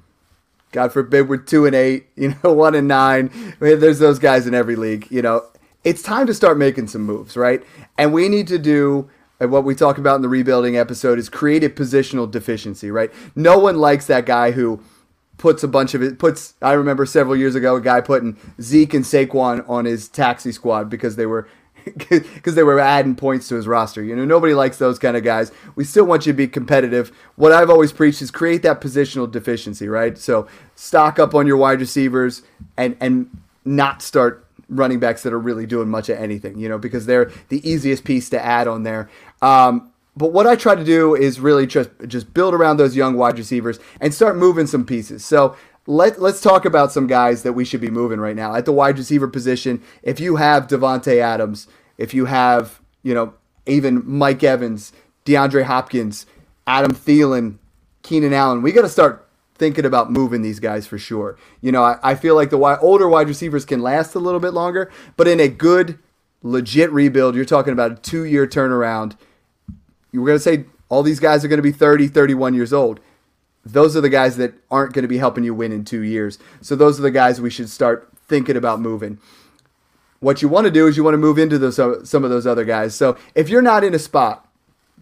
God 0.72 0.92
forbid 0.92 1.28
we're 1.28 1.36
two 1.38 1.66
and 1.66 1.74
eight. 1.74 2.06
You 2.16 2.34
know, 2.44 2.52
one 2.52 2.74
and 2.74 2.86
nine. 2.86 3.30
I 3.34 3.64
mean, 3.64 3.80
there's 3.80 3.98
those 3.98 4.18
guys 4.18 4.46
in 4.46 4.52
every 4.52 4.76
league. 4.76 5.06
You 5.10 5.22
know, 5.22 5.46
it's 5.84 6.02
time 6.02 6.26
to 6.26 6.34
start 6.34 6.58
making 6.58 6.88
some 6.88 7.02
moves, 7.02 7.36
right? 7.36 7.62
And 7.96 8.12
we 8.12 8.28
need 8.28 8.46
to 8.48 8.58
do 8.58 9.08
uh, 9.40 9.48
what 9.48 9.64
we 9.64 9.74
talk 9.74 9.98
about 9.98 10.16
in 10.16 10.22
the 10.22 10.28
rebuilding 10.28 10.76
episode 10.76 11.18
is 11.18 11.28
create 11.28 11.64
a 11.64 11.70
positional 11.70 12.30
deficiency, 12.30 12.90
right? 12.90 13.10
No 13.34 13.58
one 13.58 13.78
likes 13.78 14.06
that 14.06 14.26
guy 14.26 14.50
who 14.52 14.82
puts 15.38 15.62
a 15.62 15.68
bunch 15.68 15.94
of 15.94 16.02
it 16.02 16.18
puts 16.18 16.52
I 16.60 16.72
remember 16.72 17.06
several 17.06 17.34
years 17.34 17.54
ago 17.54 17.76
a 17.76 17.80
guy 17.80 18.02
putting 18.02 18.36
Zeke 18.60 18.92
and 18.92 19.04
Saquon 19.06 19.66
on 19.66 19.86
his 19.86 20.06
taxi 20.06 20.52
squad 20.52 20.90
because 20.90 21.16
they 21.16 21.24
were 21.24 21.48
because 22.10 22.54
they 22.54 22.62
were 22.62 22.78
adding 22.78 23.16
points 23.16 23.48
to 23.48 23.54
his 23.54 23.66
roster. 23.66 24.02
You 24.02 24.14
know, 24.14 24.26
nobody 24.26 24.52
likes 24.52 24.76
those 24.76 24.98
kind 24.98 25.16
of 25.16 25.24
guys. 25.24 25.50
We 25.76 25.84
still 25.84 26.04
want 26.04 26.26
you 26.26 26.32
to 26.34 26.36
be 26.36 26.46
competitive. 26.46 27.10
What 27.36 27.52
I've 27.52 27.70
always 27.70 27.90
preached 27.90 28.20
is 28.20 28.30
create 28.30 28.62
that 28.62 28.82
positional 28.82 29.30
deficiency, 29.30 29.88
right? 29.88 30.18
So 30.18 30.46
stock 30.74 31.18
up 31.18 31.34
on 31.34 31.46
your 31.46 31.56
wide 31.56 31.80
receivers 31.80 32.42
and 32.76 32.98
and 33.00 33.30
not 33.64 34.02
start 34.02 34.46
running 34.70 35.00
backs 35.00 35.22
that 35.24 35.32
are 35.32 35.38
really 35.38 35.66
doing 35.66 35.88
much 35.88 36.08
of 36.08 36.18
anything, 36.18 36.58
you 36.58 36.68
know, 36.68 36.78
because 36.78 37.06
they're 37.06 37.30
the 37.48 37.68
easiest 37.68 38.04
piece 38.04 38.30
to 38.30 38.42
add 38.42 38.66
on 38.66 38.84
there. 38.84 39.10
Um, 39.42 39.92
but 40.16 40.32
what 40.32 40.46
I 40.46 40.56
try 40.56 40.74
to 40.74 40.84
do 40.84 41.14
is 41.14 41.40
really 41.40 41.66
just 41.66 41.90
just 42.06 42.32
build 42.32 42.54
around 42.54 42.76
those 42.76 42.96
young 42.96 43.16
wide 43.16 43.38
receivers 43.38 43.78
and 44.00 44.14
start 44.14 44.36
moving 44.36 44.66
some 44.66 44.84
pieces. 44.84 45.24
So 45.24 45.56
let 45.86 46.20
let's 46.20 46.40
talk 46.40 46.64
about 46.64 46.92
some 46.92 47.06
guys 47.06 47.42
that 47.42 47.52
we 47.52 47.64
should 47.64 47.80
be 47.80 47.90
moving 47.90 48.20
right 48.20 48.36
now 48.36 48.54
at 48.54 48.64
the 48.64 48.72
wide 48.72 48.98
receiver 48.98 49.28
position. 49.28 49.82
If 50.02 50.20
you 50.20 50.36
have 50.36 50.66
Davante 50.66 51.18
Adams, 51.18 51.68
if 51.96 52.12
you 52.12 52.26
have 52.26 52.80
you 53.02 53.14
know 53.14 53.34
even 53.66 54.02
Mike 54.04 54.42
Evans, 54.42 54.92
DeAndre 55.24 55.64
Hopkins, 55.64 56.26
Adam 56.66 56.92
Thielen, 56.92 57.58
Keenan 58.02 58.32
Allen, 58.32 58.62
we 58.62 58.72
got 58.72 58.82
to 58.82 58.88
start 58.88 59.26
thinking 59.60 59.84
about 59.84 60.10
moving 60.10 60.40
these 60.40 60.58
guys 60.58 60.86
for 60.86 60.98
sure. 60.98 61.36
You 61.60 61.70
know, 61.70 61.84
I, 61.84 61.98
I 62.02 62.14
feel 62.14 62.34
like 62.34 62.48
the 62.48 62.56
wide, 62.56 62.78
older 62.80 63.06
wide 63.06 63.28
receivers 63.28 63.66
can 63.66 63.82
last 63.82 64.14
a 64.14 64.18
little 64.18 64.40
bit 64.40 64.54
longer, 64.54 64.90
but 65.18 65.28
in 65.28 65.38
a 65.38 65.48
good, 65.48 65.98
legit 66.42 66.90
rebuild, 66.90 67.36
you're 67.36 67.44
talking 67.44 67.74
about 67.74 67.92
a 67.92 67.94
two 67.96 68.24
year 68.24 68.46
turnaround. 68.46 69.16
You 70.10 70.22
were 70.22 70.26
going 70.26 70.38
to 70.38 70.42
say 70.42 70.64
all 70.88 71.02
these 71.02 71.20
guys 71.20 71.44
are 71.44 71.48
going 71.48 71.58
to 71.58 71.62
be 71.62 71.72
30, 71.72 72.08
31 72.08 72.54
years 72.54 72.72
old. 72.72 73.00
Those 73.62 73.94
are 73.94 74.00
the 74.00 74.08
guys 74.08 74.38
that 74.38 74.54
aren't 74.70 74.94
going 74.94 75.02
to 75.02 75.08
be 75.08 75.18
helping 75.18 75.44
you 75.44 75.54
win 75.54 75.72
in 75.72 75.84
two 75.84 76.00
years. 76.00 76.38
So 76.62 76.74
those 76.74 76.98
are 76.98 77.02
the 77.02 77.10
guys 77.10 77.38
we 77.38 77.50
should 77.50 77.68
start 77.68 78.08
thinking 78.26 78.56
about 78.56 78.80
moving. 78.80 79.18
What 80.20 80.40
you 80.40 80.48
want 80.48 80.64
to 80.64 80.70
do 80.70 80.86
is 80.86 80.96
you 80.96 81.04
want 81.04 81.14
to 81.14 81.18
move 81.18 81.38
into 81.38 81.58
those, 81.58 81.78
uh, 81.78 82.02
some 82.02 82.24
of 82.24 82.30
those 82.30 82.46
other 82.46 82.64
guys. 82.64 82.94
So 82.94 83.18
if 83.34 83.50
you're 83.50 83.60
not 83.60 83.84
in 83.84 83.92
a 83.92 83.98
spot 83.98 84.48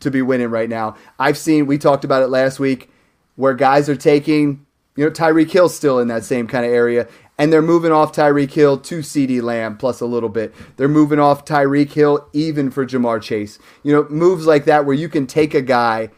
to 0.00 0.10
be 0.10 0.20
winning 0.20 0.50
right 0.50 0.68
now, 0.68 0.96
I've 1.16 1.38
seen, 1.38 1.66
we 1.66 1.78
talked 1.78 2.04
about 2.04 2.24
it 2.24 2.28
last 2.28 2.58
week 2.58 2.90
where 3.38 3.54
guys 3.54 3.88
are 3.88 3.94
taking, 3.94 4.66
you 4.96 5.04
know, 5.04 5.10
Tyreek 5.12 5.52
Hill 5.52 5.68
still 5.68 6.00
in 6.00 6.08
that 6.08 6.24
same 6.24 6.48
kind 6.48 6.66
of 6.66 6.72
area, 6.72 7.06
and 7.38 7.52
they're 7.52 7.62
moving 7.62 7.92
off 7.92 8.12
Tyreek 8.12 8.50
Hill 8.50 8.78
to 8.78 8.98
CeeDee 8.98 9.40
Lamb 9.40 9.76
plus 9.76 10.00
a 10.00 10.06
little 10.06 10.28
bit. 10.28 10.52
They're 10.76 10.88
moving 10.88 11.20
off 11.20 11.44
Tyreek 11.44 11.92
Hill 11.92 12.28
even 12.32 12.68
for 12.72 12.84
Ja'Marr 12.84 13.22
Chase. 13.22 13.60
You 13.84 13.92
know, 13.92 14.08
moves 14.08 14.44
like 14.44 14.64
that 14.64 14.84
where 14.84 14.96
you 14.96 15.08
can 15.08 15.28
take 15.28 15.54
a 15.54 15.62
guy 15.62 16.10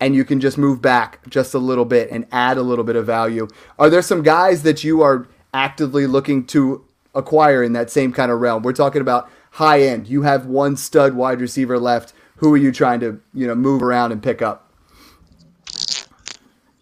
and 0.00 0.14
you 0.14 0.24
can 0.24 0.40
just 0.40 0.56
move 0.56 0.80
back 0.80 1.28
just 1.28 1.52
a 1.52 1.58
little 1.58 1.84
bit 1.84 2.10
and 2.10 2.26
add 2.32 2.56
a 2.56 2.62
little 2.62 2.82
bit 2.82 2.96
of 2.96 3.04
value. 3.04 3.46
Are 3.78 3.90
there 3.90 4.00
some 4.00 4.22
guys 4.22 4.62
that 4.62 4.82
you 4.82 5.02
are 5.02 5.28
actively 5.52 6.06
looking 6.06 6.46
to 6.46 6.82
acquire 7.14 7.62
in 7.62 7.74
that 7.74 7.90
same 7.90 8.10
kind 8.10 8.32
of 8.32 8.40
realm? 8.40 8.62
We're 8.62 8.72
talking 8.72 9.02
about 9.02 9.30
high 9.50 9.82
end. 9.82 10.08
You 10.08 10.22
have 10.22 10.46
one 10.46 10.78
stud 10.78 11.12
wide 11.12 11.42
receiver 11.42 11.78
left. 11.78 12.14
Who 12.36 12.54
are 12.54 12.58
you 12.58 12.72
trying 12.72 13.00
to, 13.00 13.20
you 13.34 13.46
know, 13.46 13.54
move 13.54 13.82
around 13.82 14.12
and 14.12 14.22
pick 14.22 14.40
up? 14.40 14.63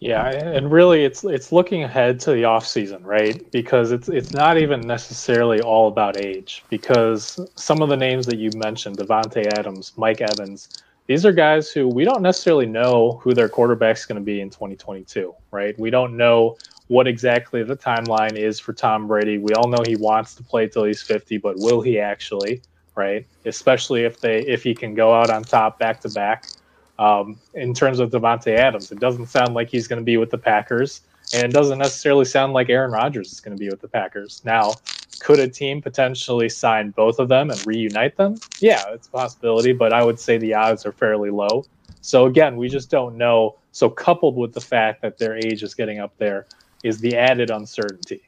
Yeah, 0.03 0.27
and 0.31 0.69
really 0.69 1.05
it's 1.05 1.23
it's 1.23 1.53
looking 1.53 1.83
ahead 1.83 2.19
to 2.21 2.33
the 2.33 2.43
off 2.43 2.67
season, 2.67 3.05
right? 3.05 3.49
Because 3.53 3.93
it's 3.93 4.09
it's 4.09 4.31
not 4.31 4.57
even 4.57 4.85
necessarily 4.85 5.61
all 5.61 5.87
about 5.87 6.17
age 6.17 6.65
because 6.69 7.39
some 7.55 7.81
of 7.81 7.87
the 7.87 7.95
names 7.95 8.25
that 8.25 8.37
you 8.37 8.51
mentioned, 8.51 8.97
Davante 8.97 9.45
Adams, 9.45 9.93
Mike 9.95 10.19
Evans, 10.19 10.67
these 11.07 11.25
are 11.25 11.31
guys 11.31 11.71
who 11.71 11.87
we 11.87 12.03
don't 12.03 12.21
necessarily 12.21 12.65
know 12.65 13.21
who 13.23 13.33
their 13.33 13.47
quarterback's 13.47 14.05
going 14.05 14.19
to 14.19 14.25
be 14.25 14.41
in 14.41 14.49
2022, 14.49 15.33
right? 15.51 15.79
We 15.79 15.89
don't 15.89 16.17
know 16.17 16.57
what 16.87 17.07
exactly 17.07 17.63
the 17.63 17.77
timeline 17.77 18.37
is 18.37 18.59
for 18.59 18.73
Tom 18.73 19.07
Brady. 19.07 19.37
We 19.37 19.53
all 19.53 19.69
know 19.69 19.83
he 19.83 19.95
wants 19.95 20.35
to 20.35 20.43
play 20.43 20.67
till 20.67 20.83
he's 20.83 21.01
50, 21.01 21.37
but 21.37 21.57
will 21.59 21.79
he 21.79 21.97
actually, 21.97 22.61
right? 22.97 23.25
Especially 23.45 24.03
if 24.03 24.19
they 24.19 24.41
if 24.41 24.63
he 24.63 24.75
can 24.75 24.95
go 24.95 25.13
out 25.13 25.29
on 25.29 25.43
top 25.43 25.79
back 25.79 26.01
to 26.01 26.09
back 26.09 26.49
um, 27.03 27.37
in 27.53 27.73
terms 27.73 27.99
of 27.99 28.11
Davante 28.11 28.55
Adams. 28.55 28.91
It 28.91 28.99
doesn't 28.99 29.27
sound 29.27 29.53
like 29.53 29.67
he's 29.67 29.87
going 29.87 29.99
to 29.99 30.05
be 30.05 30.15
with 30.15 30.31
the 30.31 30.37
Packers, 30.37 31.01
and 31.33 31.43
it 31.43 31.51
doesn't 31.51 31.77
necessarily 31.77 32.23
sound 32.23 32.53
like 32.53 32.69
Aaron 32.69 32.91
Rodgers 32.91 33.33
is 33.33 33.41
going 33.41 33.55
to 33.55 33.59
be 33.59 33.69
with 33.69 33.81
the 33.81 33.89
Packers. 33.89 34.41
Now, 34.45 34.71
could 35.19 35.39
a 35.39 35.47
team 35.49 35.81
potentially 35.81 36.47
sign 36.47 36.91
both 36.91 37.19
of 37.19 37.27
them 37.27 37.49
and 37.49 37.67
reunite 37.67 38.15
them? 38.15 38.37
Yeah, 38.59 38.81
it's 38.93 39.07
a 39.07 39.11
possibility, 39.11 39.73
but 39.73 39.91
I 39.91 40.01
would 40.01 40.17
say 40.17 40.37
the 40.37 40.53
odds 40.53 40.85
are 40.85 40.93
fairly 40.93 41.29
low. 41.29 41.65
So 41.99 42.25
again, 42.25 42.55
we 42.55 42.69
just 42.69 42.89
don't 42.89 43.17
know. 43.17 43.57
So 43.73 43.89
coupled 43.89 44.37
with 44.37 44.53
the 44.53 44.61
fact 44.61 45.01
that 45.01 45.17
their 45.17 45.35
age 45.35 45.61
is 45.61 45.73
getting 45.73 45.99
up 45.99 46.13
there 46.17 46.47
is 46.83 46.99
the 46.99 47.17
added 47.17 47.51
uncertainty. 47.51 48.21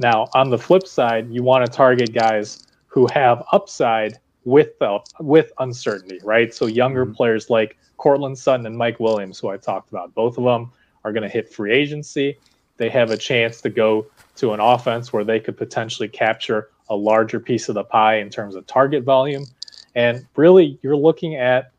Now, 0.00 0.28
on 0.34 0.50
the 0.50 0.58
flip 0.58 0.86
side, 0.86 1.30
you 1.30 1.44
want 1.44 1.64
to 1.64 1.70
target 1.70 2.12
guys 2.12 2.66
who 2.88 3.06
have 3.12 3.44
upside 3.52 4.18
with 4.46 4.80
uh, 4.80 5.00
with 5.20 5.52
uncertainty, 5.58 6.20
right? 6.22 6.54
So 6.54 6.66
younger 6.66 7.04
mm-hmm. 7.04 7.14
players 7.14 7.50
like 7.50 7.76
Courtland 7.98 8.38
Sutton 8.38 8.64
and 8.64 8.78
Mike 8.78 8.98
Williams, 8.98 9.38
who 9.38 9.48
I 9.48 9.58
talked 9.58 9.90
about, 9.90 10.14
both 10.14 10.38
of 10.38 10.44
them 10.44 10.72
are 11.04 11.12
going 11.12 11.24
to 11.24 11.28
hit 11.28 11.52
free 11.52 11.72
agency. 11.72 12.38
They 12.78 12.88
have 12.90 13.10
a 13.10 13.16
chance 13.16 13.60
to 13.62 13.70
go 13.70 14.06
to 14.36 14.52
an 14.52 14.60
offense 14.60 15.12
where 15.12 15.24
they 15.24 15.40
could 15.40 15.58
potentially 15.58 16.08
capture 16.08 16.70
a 16.88 16.96
larger 16.96 17.40
piece 17.40 17.68
of 17.68 17.74
the 17.74 17.84
pie 17.84 18.18
in 18.18 18.30
terms 18.30 18.54
of 18.54 18.66
target 18.66 19.02
volume. 19.02 19.46
And 19.94 20.24
really, 20.36 20.78
you're 20.82 20.96
looking 20.96 21.34
at 21.34 21.72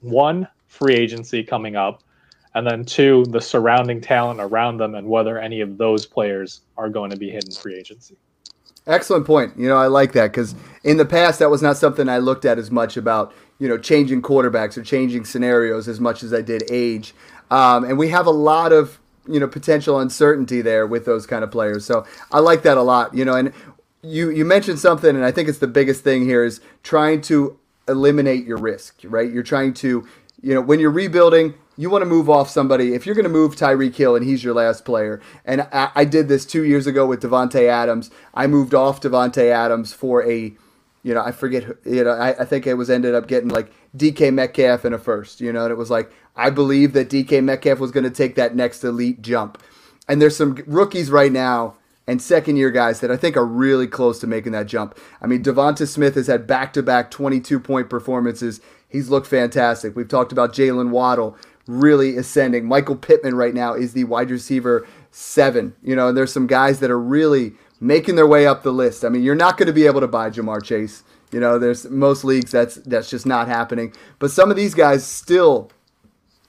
one 0.00 0.46
free 0.66 0.94
agency 0.94 1.42
coming 1.42 1.76
up, 1.76 2.02
and 2.54 2.66
then 2.66 2.84
two, 2.84 3.24
the 3.30 3.40
surrounding 3.40 4.00
talent 4.00 4.40
around 4.40 4.76
them 4.76 4.94
and 4.94 5.08
whether 5.08 5.38
any 5.38 5.60
of 5.62 5.78
those 5.78 6.04
players 6.04 6.60
are 6.76 6.90
going 6.90 7.10
to 7.10 7.16
be 7.16 7.30
hitting 7.30 7.52
free 7.52 7.76
agency. 7.76 8.16
Excellent 8.86 9.26
point. 9.26 9.56
You 9.56 9.68
know, 9.68 9.76
I 9.76 9.86
like 9.86 10.12
that 10.12 10.30
because 10.30 10.54
in 10.82 10.98
the 10.98 11.06
past, 11.06 11.38
that 11.38 11.50
was 11.50 11.62
not 11.62 11.76
something 11.76 12.08
I 12.08 12.18
looked 12.18 12.44
at 12.44 12.58
as 12.58 12.70
much 12.70 12.96
about, 12.96 13.32
you 13.58 13.66
know, 13.66 13.78
changing 13.78 14.20
quarterbacks 14.20 14.76
or 14.76 14.82
changing 14.82 15.24
scenarios 15.24 15.88
as 15.88 16.00
much 16.00 16.22
as 16.22 16.34
I 16.34 16.42
did 16.42 16.64
age. 16.70 17.14
Um, 17.50 17.84
and 17.84 17.98
we 17.98 18.08
have 18.08 18.26
a 18.26 18.30
lot 18.30 18.72
of, 18.72 19.00
you 19.26 19.40
know, 19.40 19.48
potential 19.48 20.00
uncertainty 20.00 20.60
there 20.60 20.86
with 20.86 21.06
those 21.06 21.26
kind 21.26 21.42
of 21.42 21.50
players. 21.50 21.86
So 21.86 22.04
I 22.30 22.40
like 22.40 22.62
that 22.64 22.76
a 22.76 22.82
lot, 22.82 23.14
you 23.14 23.24
know, 23.24 23.34
and 23.34 23.54
you, 24.02 24.28
you 24.28 24.44
mentioned 24.44 24.78
something, 24.78 25.16
and 25.16 25.24
I 25.24 25.30
think 25.30 25.48
it's 25.48 25.58
the 25.58 25.66
biggest 25.66 26.04
thing 26.04 26.26
here 26.26 26.44
is 26.44 26.60
trying 26.82 27.22
to 27.22 27.58
eliminate 27.88 28.44
your 28.44 28.58
risk, 28.58 29.00
right? 29.04 29.30
You're 29.30 29.42
trying 29.42 29.72
to, 29.74 30.06
you 30.42 30.54
know, 30.54 30.60
when 30.60 30.78
you're 30.78 30.90
rebuilding, 30.90 31.54
you 31.76 31.90
want 31.90 32.02
to 32.02 32.06
move 32.06 32.30
off 32.30 32.48
somebody. 32.48 32.94
If 32.94 33.06
you're 33.06 33.14
going 33.14 33.24
to 33.24 33.28
move 33.28 33.56
Tyreek 33.56 33.94
Hill 33.94 34.16
and 34.16 34.24
he's 34.24 34.44
your 34.44 34.54
last 34.54 34.84
player, 34.84 35.20
and 35.44 35.62
I, 35.72 35.90
I 35.94 36.04
did 36.04 36.28
this 36.28 36.46
two 36.46 36.64
years 36.64 36.86
ago 36.86 37.06
with 37.06 37.22
Davante 37.22 37.68
Adams. 37.68 38.10
I 38.32 38.46
moved 38.46 38.74
off 38.74 39.00
Davante 39.00 39.50
Adams 39.50 39.92
for 39.92 40.22
a, 40.28 40.54
you 41.02 41.14
know, 41.14 41.22
I 41.22 41.32
forget, 41.32 41.64
you 41.84 42.04
know, 42.04 42.10
I, 42.10 42.42
I 42.42 42.44
think 42.44 42.66
it 42.66 42.74
was 42.74 42.90
ended 42.90 43.14
up 43.14 43.26
getting 43.26 43.48
like 43.48 43.72
DK 43.96 44.32
Metcalf 44.32 44.84
in 44.84 44.92
a 44.92 44.98
first, 44.98 45.40
you 45.40 45.52
know, 45.52 45.64
and 45.64 45.72
it 45.72 45.76
was 45.76 45.90
like 45.90 46.12
I 46.36 46.50
believe 46.50 46.92
that 46.94 47.08
DK 47.08 47.42
Metcalf 47.42 47.78
was 47.78 47.90
going 47.90 48.04
to 48.04 48.10
take 48.10 48.34
that 48.36 48.56
next 48.56 48.82
elite 48.84 49.22
jump. 49.22 49.62
And 50.08 50.20
there's 50.20 50.36
some 50.36 50.62
rookies 50.66 51.10
right 51.10 51.32
now 51.32 51.76
and 52.06 52.20
second 52.20 52.56
year 52.56 52.70
guys 52.70 53.00
that 53.00 53.10
I 53.10 53.16
think 53.16 53.36
are 53.36 53.46
really 53.46 53.86
close 53.86 54.18
to 54.20 54.26
making 54.26 54.52
that 54.52 54.66
jump. 54.66 54.98
I 55.22 55.26
mean, 55.26 55.42
Devonta 55.42 55.88
Smith 55.88 56.16
has 56.16 56.26
had 56.26 56.46
back 56.46 56.72
to 56.74 56.82
back 56.82 57.10
22 57.10 57.58
point 57.60 57.88
performances. 57.88 58.60
He's 58.88 59.08
looked 59.08 59.26
fantastic. 59.26 59.96
We've 59.96 60.08
talked 60.08 60.32
about 60.32 60.52
Jaylen 60.52 60.90
Waddle 60.90 61.36
really 61.66 62.16
ascending. 62.16 62.66
Michael 62.66 62.96
Pittman 62.96 63.34
right 63.34 63.54
now 63.54 63.74
is 63.74 63.92
the 63.92 64.04
wide 64.04 64.30
receiver 64.30 64.86
seven. 65.10 65.74
You 65.82 65.96
know, 65.96 66.08
and 66.08 66.16
there's 66.16 66.32
some 66.32 66.46
guys 66.46 66.80
that 66.80 66.90
are 66.90 67.00
really 67.00 67.52
making 67.80 68.16
their 68.16 68.26
way 68.26 68.46
up 68.46 68.62
the 68.62 68.72
list. 68.72 69.04
I 69.04 69.08
mean, 69.08 69.22
you're 69.22 69.34
not 69.34 69.56
going 69.56 69.66
to 69.66 69.72
be 69.72 69.86
able 69.86 70.00
to 70.00 70.08
buy 70.08 70.30
Ja'Marr 70.30 70.62
Chase. 70.62 71.02
You 71.32 71.40
know, 71.40 71.58
there's 71.58 71.88
most 71.90 72.24
leagues 72.24 72.52
that's 72.52 72.76
that's 72.76 73.10
just 73.10 73.26
not 73.26 73.48
happening. 73.48 73.92
But 74.18 74.30
some 74.30 74.50
of 74.50 74.56
these 74.56 74.74
guys 74.74 75.04
still 75.04 75.70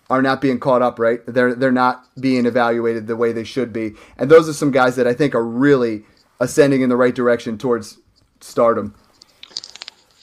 are 0.09 0.21
not 0.21 0.41
being 0.41 0.59
caught 0.59 0.81
up, 0.81 0.99
right? 0.99 1.21
They're 1.25 1.55
they're 1.55 1.71
not 1.71 2.05
being 2.19 2.45
evaluated 2.45 3.07
the 3.07 3.15
way 3.15 3.31
they 3.31 3.43
should 3.43 3.73
be. 3.73 3.93
And 4.17 4.29
those 4.29 4.47
are 4.47 4.53
some 4.53 4.71
guys 4.71 4.95
that 4.95 5.07
I 5.07 5.13
think 5.13 5.33
are 5.33 5.45
really 5.45 6.05
ascending 6.39 6.81
in 6.81 6.89
the 6.89 6.95
right 6.95 7.15
direction 7.15 7.57
towards 7.57 7.97
stardom. 8.41 8.93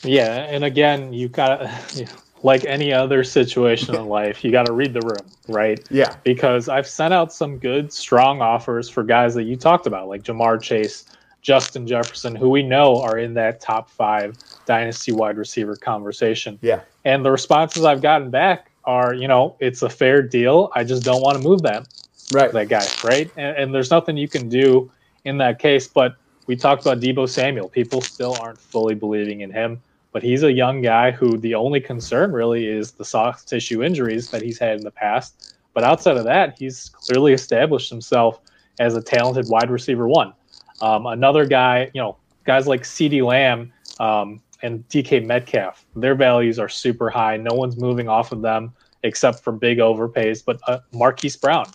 Yeah, 0.04 0.46
and 0.48 0.64
again, 0.64 1.12
you 1.12 1.28
got 1.28 1.60
like 2.42 2.64
any 2.64 2.92
other 2.92 3.22
situation 3.22 3.94
in 3.94 4.06
life, 4.06 4.44
you 4.44 4.50
got 4.50 4.66
to 4.66 4.72
read 4.72 4.92
the 4.92 5.00
room, 5.00 5.26
right? 5.48 5.80
Yeah. 5.90 6.16
Because 6.24 6.68
I've 6.68 6.86
sent 6.86 7.14
out 7.14 7.32
some 7.32 7.58
good, 7.58 7.92
strong 7.92 8.40
offers 8.40 8.88
for 8.88 9.04
guys 9.04 9.34
that 9.34 9.44
you 9.44 9.56
talked 9.56 9.86
about, 9.86 10.08
like 10.08 10.22
Ja'Marr 10.22 10.60
Chase, 10.60 11.04
Justin 11.40 11.86
Jefferson, 11.86 12.34
who 12.34 12.48
we 12.48 12.62
know 12.62 13.00
are 13.00 13.18
in 13.18 13.34
that 13.34 13.60
top 13.60 13.90
five 13.90 14.36
dynasty 14.66 15.12
wide 15.12 15.36
receiver 15.36 15.76
conversation. 15.76 16.58
Yeah. 16.62 16.80
And 17.04 17.24
the 17.24 17.30
responses 17.30 17.84
I've 17.84 18.02
gotten 18.02 18.30
back 18.30 18.70
are, 18.84 19.14
you 19.14 19.28
know, 19.28 19.56
it's 19.60 19.82
a 19.82 19.88
fair 19.88 20.22
deal. 20.22 20.70
I 20.74 20.84
just 20.84 21.04
don't 21.04 21.20
want 21.20 21.38
to 21.38 21.42
move 21.42 21.62
that, 21.62 21.86
right? 22.32 22.52
That 22.52 22.68
guy, 22.68 22.86
right? 23.04 23.30
And, 23.36 23.56
and 23.56 23.74
there's 23.74 23.90
nothing 23.90 24.16
you 24.16 24.28
can 24.28 24.48
do 24.48 24.90
in 25.24 25.38
that 25.38 25.58
case. 25.58 25.86
But 25.86 26.16
we 26.46 26.56
talked 26.56 26.82
about 26.82 27.00
Deebo 27.00 27.28
Samuel. 27.28 27.68
People 27.68 28.00
still 28.00 28.36
aren't 28.40 28.58
fully 28.58 28.94
believing 28.94 29.40
in 29.40 29.50
him 29.50 29.80
but 30.12 30.22
he's 30.22 30.42
a 30.42 30.52
young 30.52 30.82
guy 30.82 31.10
who 31.10 31.38
the 31.38 31.54
only 31.54 31.80
concern 31.80 32.32
really 32.32 32.66
is 32.66 32.92
the 32.92 33.04
soft 33.04 33.48
tissue 33.48 33.82
injuries 33.82 34.30
that 34.30 34.42
he's 34.42 34.58
had 34.58 34.76
in 34.76 34.84
the 34.84 34.90
past. 34.90 35.56
But 35.74 35.84
outside 35.84 36.18
of 36.18 36.24
that, 36.24 36.58
he's 36.58 36.90
clearly 36.90 37.32
established 37.32 37.88
himself 37.88 38.40
as 38.78 38.94
a 38.94 39.02
talented 39.02 39.48
wide 39.48 39.70
receiver 39.70 40.06
one. 40.06 40.34
Um, 40.82 41.06
another 41.06 41.46
guy, 41.46 41.90
you 41.94 42.00
know, 42.00 42.16
guys 42.44 42.66
like 42.66 42.82
CeeDee 42.82 43.24
Lamb 43.24 43.72
um, 44.00 44.42
and 44.62 44.86
DK 44.88 45.24
Metcalf, 45.24 45.86
their 45.96 46.14
values 46.14 46.58
are 46.58 46.68
super 46.68 47.08
high. 47.08 47.36
No 47.36 47.54
one's 47.54 47.78
moving 47.78 48.08
off 48.08 48.32
of 48.32 48.42
them 48.42 48.72
except 49.02 49.40
for 49.40 49.52
big 49.52 49.78
overpays. 49.78 50.44
But 50.44 50.60
uh, 50.66 50.80
Marquise 50.92 51.36
Brown, 51.36 51.66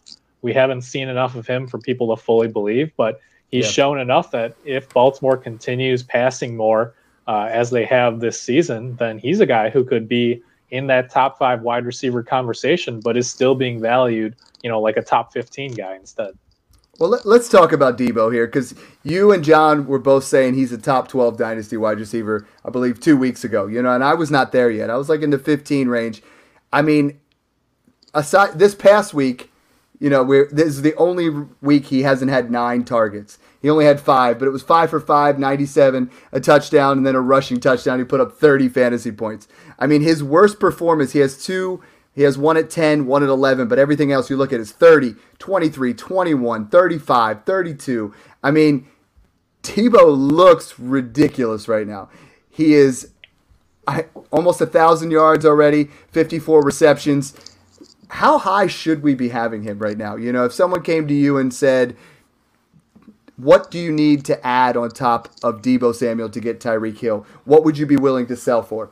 we 0.42 0.54
haven't 0.54 0.82
seen 0.82 1.10
enough 1.10 1.36
of 1.36 1.48
him 1.48 1.68
for 1.68 1.80
people 1.80 2.16
to 2.16 2.22
fully 2.22 2.48
believe, 2.48 2.92
but 2.98 3.20
he's 3.50 3.66
yeah. 3.66 3.72
shown 3.72 4.00
enough 4.00 4.32
that 4.32 4.56
if 4.64 4.88
Baltimore 4.90 5.38
continues 5.38 6.04
passing 6.04 6.56
more, 6.56 6.94
uh, 7.28 7.50
as 7.52 7.70
they 7.70 7.86
have 7.86 8.20
this 8.20 8.42
season, 8.42 8.96
then 8.96 9.18
he's 9.18 9.40
a 9.40 9.46
guy 9.46 9.70
who 9.70 9.84
could 9.84 10.08
be 10.08 10.42
in 10.70 10.88
that 10.88 11.10
top 11.10 11.38
five 11.38 11.62
wide 11.62 11.86
receiver 11.86 12.24
conversation, 12.24 13.00
but 13.00 13.18
is 13.18 13.30
still 13.30 13.56
being 13.56 13.80
valued, 13.80 14.36
you 14.64 14.70
know, 14.70 14.82
like 14.82 14.98
a 14.98 15.02
top 15.02 15.34
15 15.34 15.74
guy 15.74 15.96
instead. 15.96 16.38
Well, 17.00 17.10
let, 17.10 17.26
us 17.26 17.48
talk 17.48 17.74
about 17.74 17.98
Deebo 17.98 18.34
here 18.34 18.48
because 18.48 18.74
you 19.04 19.32
and 19.32 19.44
John 19.44 19.86
were 19.86 20.00
both 20.00 20.24
saying 20.24 20.56
he's 20.56 20.72
a 20.72 20.80
top 20.80 21.08
12 21.08 21.38
dynasty 21.38 21.78
wide 21.78 22.00
receiver, 22.00 22.48
I 22.66 22.72
believe, 22.72 23.00
two 23.00 23.16
weeks 23.16 23.44
ago, 23.44 23.68
you 23.68 23.82
know, 23.84 23.92
and 23.92 24.04
I 24.04 24.16
was 24.16 24.32
not 24.32 24.52
there 24.52 24.72
yet. 24.72 24.90
I 24.90 24.96
was 24.96 25.08
like 25.08 25.22
in 25.22 25.30
the 25.30 25.38
15 25.38 25.90
range. 25.90 26.24
I 26.74 26.82
mean, 26.82 27.20
aside 28.16 28.58
this 28.58 28.74
past 28.74 29.14
week, 29.14 29.52
you 30.00 30.10
know, 30.10 30.26
this 30.52 30.68
is 30.68 30.82
the 30.82 30.96
only 30.96 31.30
week 31.62 31.86
he 31.86 32.02
hasn't 32.02 32.32
had 32.32 32.50
nine 32.50 32.84
targets. 32.84 33.38
He 33.62 33.70
only 33.70 33.86
had 33.86 34.00
five, 34.00 34.38
but 34.38 34.48
it 34.48 34.52
was 34.52 34.62
five 34.62 34.90
for 34.90 35.00
five, 35.00 35.40
97, 35.40 36.12
a 36.32 36.40
touchdown, 36.40 36.98
and 36.98 37.06
then 37.06 37.16
a 37.16 37.22
rushing 37.22 37.60
touchdown. 37.60 38.00
He 38.00 38.06
put 38.06 38.22
up 38.22 38.34
30 38.38 38.70
fantasy 38.70 39.12
points. 39.12 39.48
I 39.80 39.88
mean, 39.88 40.02
his 40.02 40.24
worst 40.24 40.60
performance, 40.60 41.14
he 41.14 41.20
has 41.20 41.44
two. 41.44 41.82
He 42.14 42.24
has 42.24 42.38
one 42.38 42.58
at 42.58 42.70
10, 42.70 43.06
one 43.06 43.22
at 43.22 43.30
11, 43.30 43.68
but 43.68 43.78
everything 43.78 44.12
else 44.12 44.30
you 44.30 44.38
look 44.38 44.52
at 44.52 44.60
is 44.60 44.72
30, 44.72 45.16
23, 45.38 45.94
21, 45.94 46.68
35, 46.68 47.44
32. 47.44 48.14
I 48.44 48.52
mean, 48.52 48.88
Deebo 49.62 50.18
looks 50.18 50.80
ridiculous 50.80 51.68
right 51.68 51.86
now. 51.86 52.10
He 52.50 52.74
is 52.74 53.12
almost 54.32 54.62
a 54.62 54.66
thousand 54.66 55.12
yards 55.12 55.46
already, 55.46 55.86
54 56.12 56.64
receptions. 56.64 57.34
How 58.10 58.38
high 58.38 58.68
should 58.68 59.04
we 59.04 59.14
be 59.14 59.30
having 59.30 59.64
him 59.64 59.80
right 59.80 59.98
now? 59.98 60.16
You 60.16 60.32
know, 60.32 60.46
if 60.46 60.54
someone 60.54 60.82
came 60.82 61.08
to 61.08 61.14
you 61.14 61.38
and 61.38 61.54
said, 61.54 61.96
what 63.38 63.72
do 63.72 63.80
you 63.80 63.92
need 63.92 64.26
to 64.26 64.46
add 64.46 64.76
on 64.76 64.90
top 64.90 65.30
of 65.44 65.62
Deebo 65.62 65.96
Samuel 65.96 66.30
to 66.30 66.40
get 66.40 66.60
Tyreek 66.60 66.98
Hill? 66.98 67.26
What 67.46 67.64
would 67.64 67.78
you 67.78 67.86
be 67.86 67.96
willing 67.96 68.28
to 68.28 68.36
sell 68.36 68.64
for? 68.64 68.90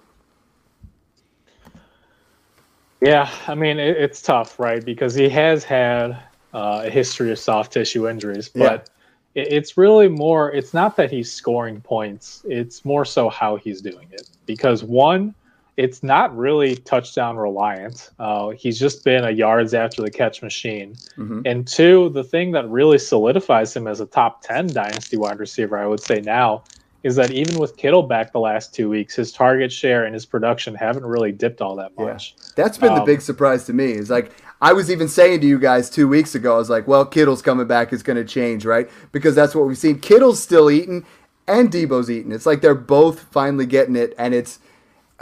Yeah, 3.01 3.29
I 3.47 3.55
mean 3.55 3.79
it, 3.79 3.97
it's 3.97 4.21
tough, 4.21 4.59
right? 4.59 4.83
Because 4.83 5.13
he 5.13 5.27
has 5.29 5.63
had 5.63 6.11
uh, 6.53 6.83
a 6.85 6.89
history 6.89 7.31
of 7.31 7.39
soft 7.39 7.73
tissue 7.73 8.07
injuries, 8.07 8.49
but 8.49 8.89
yeah. 9.35 9.43
it, 9.43 9.53
it's 9.53 9.77
really 9.77 10.07
more. 10.07 10.51
It's 10.51 10.73
not 10.73 10.95
that 10.95 11.11
he's 11.11 11.31
scoring 11.31 11.81
points; 11.81 12.43
it's 12.47 12.85
more 12.85 13.05
so 13.05 13.29
how 13.29 13.57
he's 13.57 13.81
doing 13.81 14.07
it. 14.11 14.29
Because 14.45 14.83
one, 14.83 15.35
it's 15.77 16.03
not 16.03 16.35
really 16.35 16.75
touchdown 16.77 17.37
reliant. 17.37 18.11
Uh, 18.17 18.49
he's 18.49 18.79
just 18.79 19.03
been 19.03 19.25
a 19.25 19.31
yards 19.31 19.73
after 19.73 20.01
the 20.01 20.09
catch 20.09 20.41
machine. 20.41 20.95
Mm-hmm. 21.17 21.41
And 21.45 21.67
two, 21.67 22.09
the 22.09 22.23
thing 22.23 22.51
that 22.51 22.69
really 22.69 22.97
solidifies 22.97 23.75
him 23.75 23.87
as 23.87 23.99
a 23.99 24.05
top 24.05 24.41
10 24.41 24.67
dynasty 24.67 25.17
wide 25.17 25.39
receiver, 25.39 25.77
I 25.77 25.85
would 25.85 25.99
say 25.99 26.21
now, 26.21 26.63
is 27.03 27.15
that 27.17 27.31
even 27.31 27.59
with 27.59 27.77
Kittle 27.77 28.03
back 28.03 28.31
the 28.31 28.39
last 28.39 28.73
two 28.73 28.89
weeks, 28.89 29.15
his 29.15 29.31
target 29.31 29.71
share 29.71 30.05
and 30.05 30.13
his 30.13 30.25
production 30.25 30.73
haven't 30.73 31.05
really 31.05 31.31
dipped 31.31 31.61
all 31.61 31.75
that 31.75 31.95
much. 31.97 32.35
Yeah. 32.37 32.45
That's 32.55 32.77
been 32.77 32.93
um, 32.93 32.99
the 32.99 33.05
big 33.05 33.21
surprise 33.21 33.65
to 33.65 33.73
me. 33.73 33.91
Is 33.91 34.09
like 34.09 34.31
I 34.61 34.73
was 34.73 34.89
even 34.89 35.07
saying 35.07 35.41
to 35.41 35.47
you 35.47 35.59
guys 35.59 35.89
two 35.89 36.07
weeks 36.07 36.33
ago, 36.33 36.55
I 36.55 36.57
was 36.57 36.69
like, 36.69 36.87
well, 36.87 37.05
Kittle's 37.05 37.43
coming 37.43 37.67
back, 37.67 37.93
it's 37.93 38.01
going 38.01 38.17
to 38.17 38.25
change, 38.25 38.65
right? 38.65 38.89
Because 39.11 39.35
that's 39.35 39.53
what 39.53 39.67
we've 39.67 39.77
seen. 39.77 39.99
Kittle's 39.99 40.41
still 40.41 40.71
eating 40.71 41.05
and 41.47 41.71
Deebo's 41.71 42.09
eating. 42.09 42.31
It's 42.31 42.47
like 42.47 42.61
they're 42.61 42.73
both 42.73 43.19
finally 43.31 43.67
getting 43.67 43.95
it, 43.95 44.15
and 44.17 44.33
it's 44.33 44.57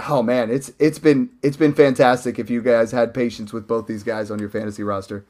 oh 0.09 0.23
man, 0.23 0.49
it's 0.49 0.71
it's 0.79 0.99
been 0.99 1.29
it's 1.41 1.57
been 1.57 1.73
fantastic 1.73 2.39
if 2.39 2.49
you 2.49 2.61
guys 2.61 2.91
had 2.91 3.13
patience 3.13 3.53
with 3.53 3.67
both 3.67 3.87
these 3.87 4.03
guys 4.03 4.31
on 4.31 4.39
your 4.39 4.49
fantasy 4.49 4.83
roster. 4.83 5.25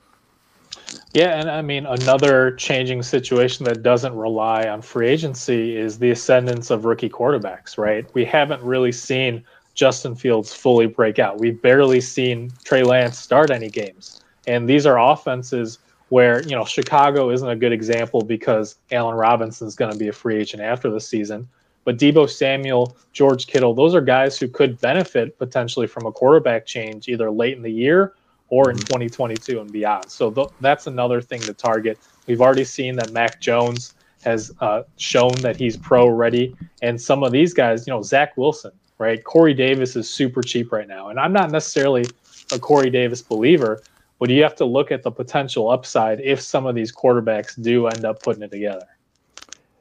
Yeah, 1.13 1.39
and 1.39 1.49
I 1.49 1.61
mean 1.61 1.85
another 1.85 2.55
changing 2.55 3.03
situation 3.03 3.65
that 3.65 3.83
doesn't 3.83 4.15
rely 4.15 4.67
on 4.67 4.81
free 4.81 5.07
agency 5.09 5.77
is 5.77 5.99
the 5.99 6.11
ascendance 6.11 6.71
of 6.71 6.85
rookie 6.85 7.09
quarterbacks, 7.09 7.77
right? 7.77 8.05
We 8.13 8.25
haven't 8.25 8.61
really 8.63 8.91
seen 8.91 9.43
Justin 9.75 10.15
Fields 10.15 10.53
fully 10.53 10.87
break 10.87 11.19
out. 11.19 11.39
We've 11.39 11.59
barely 11.61 12.01
seen 12.01 12.51
Trey 12.63 12.83
Lance 12.83 13.17
start 13.17 13.49
any 13.49 13.69
games. 13.69 14.21
And 14.45 14.69
these 14.69 14.85
are 14.85 14.99
offenses 14.99 15.79
where 16.09 16.43
you 16.43 16.55
know 16.55 16.65
Chicago 16.65 17.29
isn't 17.31 17.49
a 17.49 17.55
good 17.55 17.71
example 17.71 18.21
because 18.21 18.75
Allen 18.91 19.15
Robinson 19.15 19.67
is 19.67 19.75
going 19.75 19.91
to 19.91 19.97
be 19.97 20.09
a 20.09 20.13
free 20.13 20.37
agent 20.37 20.61
after 20.61 20.89
the 20.89 20.99
season. 20.99 21.47
But 21.85 21.97
Deebo 21.97 22.29
Samuel, 22.29 22.95
George 23.11 23.47
Kittle, 23.47 23.73
those 23.73 23.93
are 23.93 24.01
guys 24.01 24.37
who 24.37 24.47
could 24.47 24.79
benefit 24.79 25.37
potentially 25.37 25.87
from 25.87 26.05
a 26.05 26.11
quarterback 26.11 26.65
change 26.65 27.07
either 27.07 27.29
late 27.29 27.57
in 27.57 27.63
the 27.63 27.71
year 27.71 28.13
or 28.49 28.69
in 28.69 28.77
2022 28.77 29.59
and 29.59 29.71
beyond. 29.71 30.09
So 30.09 30.31
th- 30.31 30.49
that's 30.61 30.87
another 30.87 31.21
thing 31.21 31.41
to 31.41 31.53
target. 31.53 31.99
We've 32.27 32.41
already 32.41 32.63
seen 32.63 32.95
that 32.97 33.11
Mac 33.11 33.41
Jones 33.41 33.95
has 34.23 34.51
uh, 34.61 34.83
shown 34.97 35.33
that 35.41 35.57
he's 35.57 35.75
pro 35.75 36.07
ready, 36.07 36.55
and 36.81 36.99
some 36.99 37.23
of 37.23 37.31
these 37.31 37.53
guys, 37.53 37.85
you 37.85 37.91
know, 37.91 38.01
Zach 38.01 38.37
Wilson, 38.37 38.71
right? 38.97 39.23
Corey 39.23 39.53
Davis 39.53 39.95
is 39.95 40.09
super 40.09 40.41
cheap 40.41 40.71
right 40.71 40.87
now, 40.87 41.09
and 41.09 41.19
I'm 41.19 41.33
not 41.33 41.51
necessarily 41.51 42.05
a 42.51 42.59
Corey 42.59 42.89
Davis 42.89 43.21
believer, 43.21 43.81
but 44.19 44.29
you 44.29 44.41
have 44.43 44.55
to 44.55 44.65
look 44.65 44.91
at 44.91 45.03
the 45.03 45.11
potential 45.11 45.69
upside 45.69 46.21
if 46.21 46.39
some 46.39 46.65
of 46.65 46.75
these 46.75 46.93
quarterbacks 46.93 47.61
do 47.61 47.87
end 47.87 48.05
up 48.05 48.21
putting 48.21 48.43
it 48.43 48.51
together. 48.51 48.87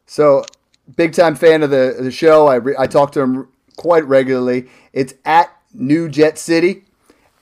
So, 0.07 0.45
big 0.97 1.13
time 1.13 1.35
fan 1.35 1.63
of 1.63 1.71
the 1.71 1.97
the 1.99 2.11
show. 2.11 2.47
I 2.49 2.57
re- 2.57 2.77
I 2.79 2.87
talk 2.87 3.13
to 3.13 3.21
him 3.21 3.49
quite 3.77 4.05
regularly. 4.07 4.69
It's 4.93 5.15
at 5.25 5.51
New 5.73 6.09
Jet 6.09 6.39
City, 6.39 6.85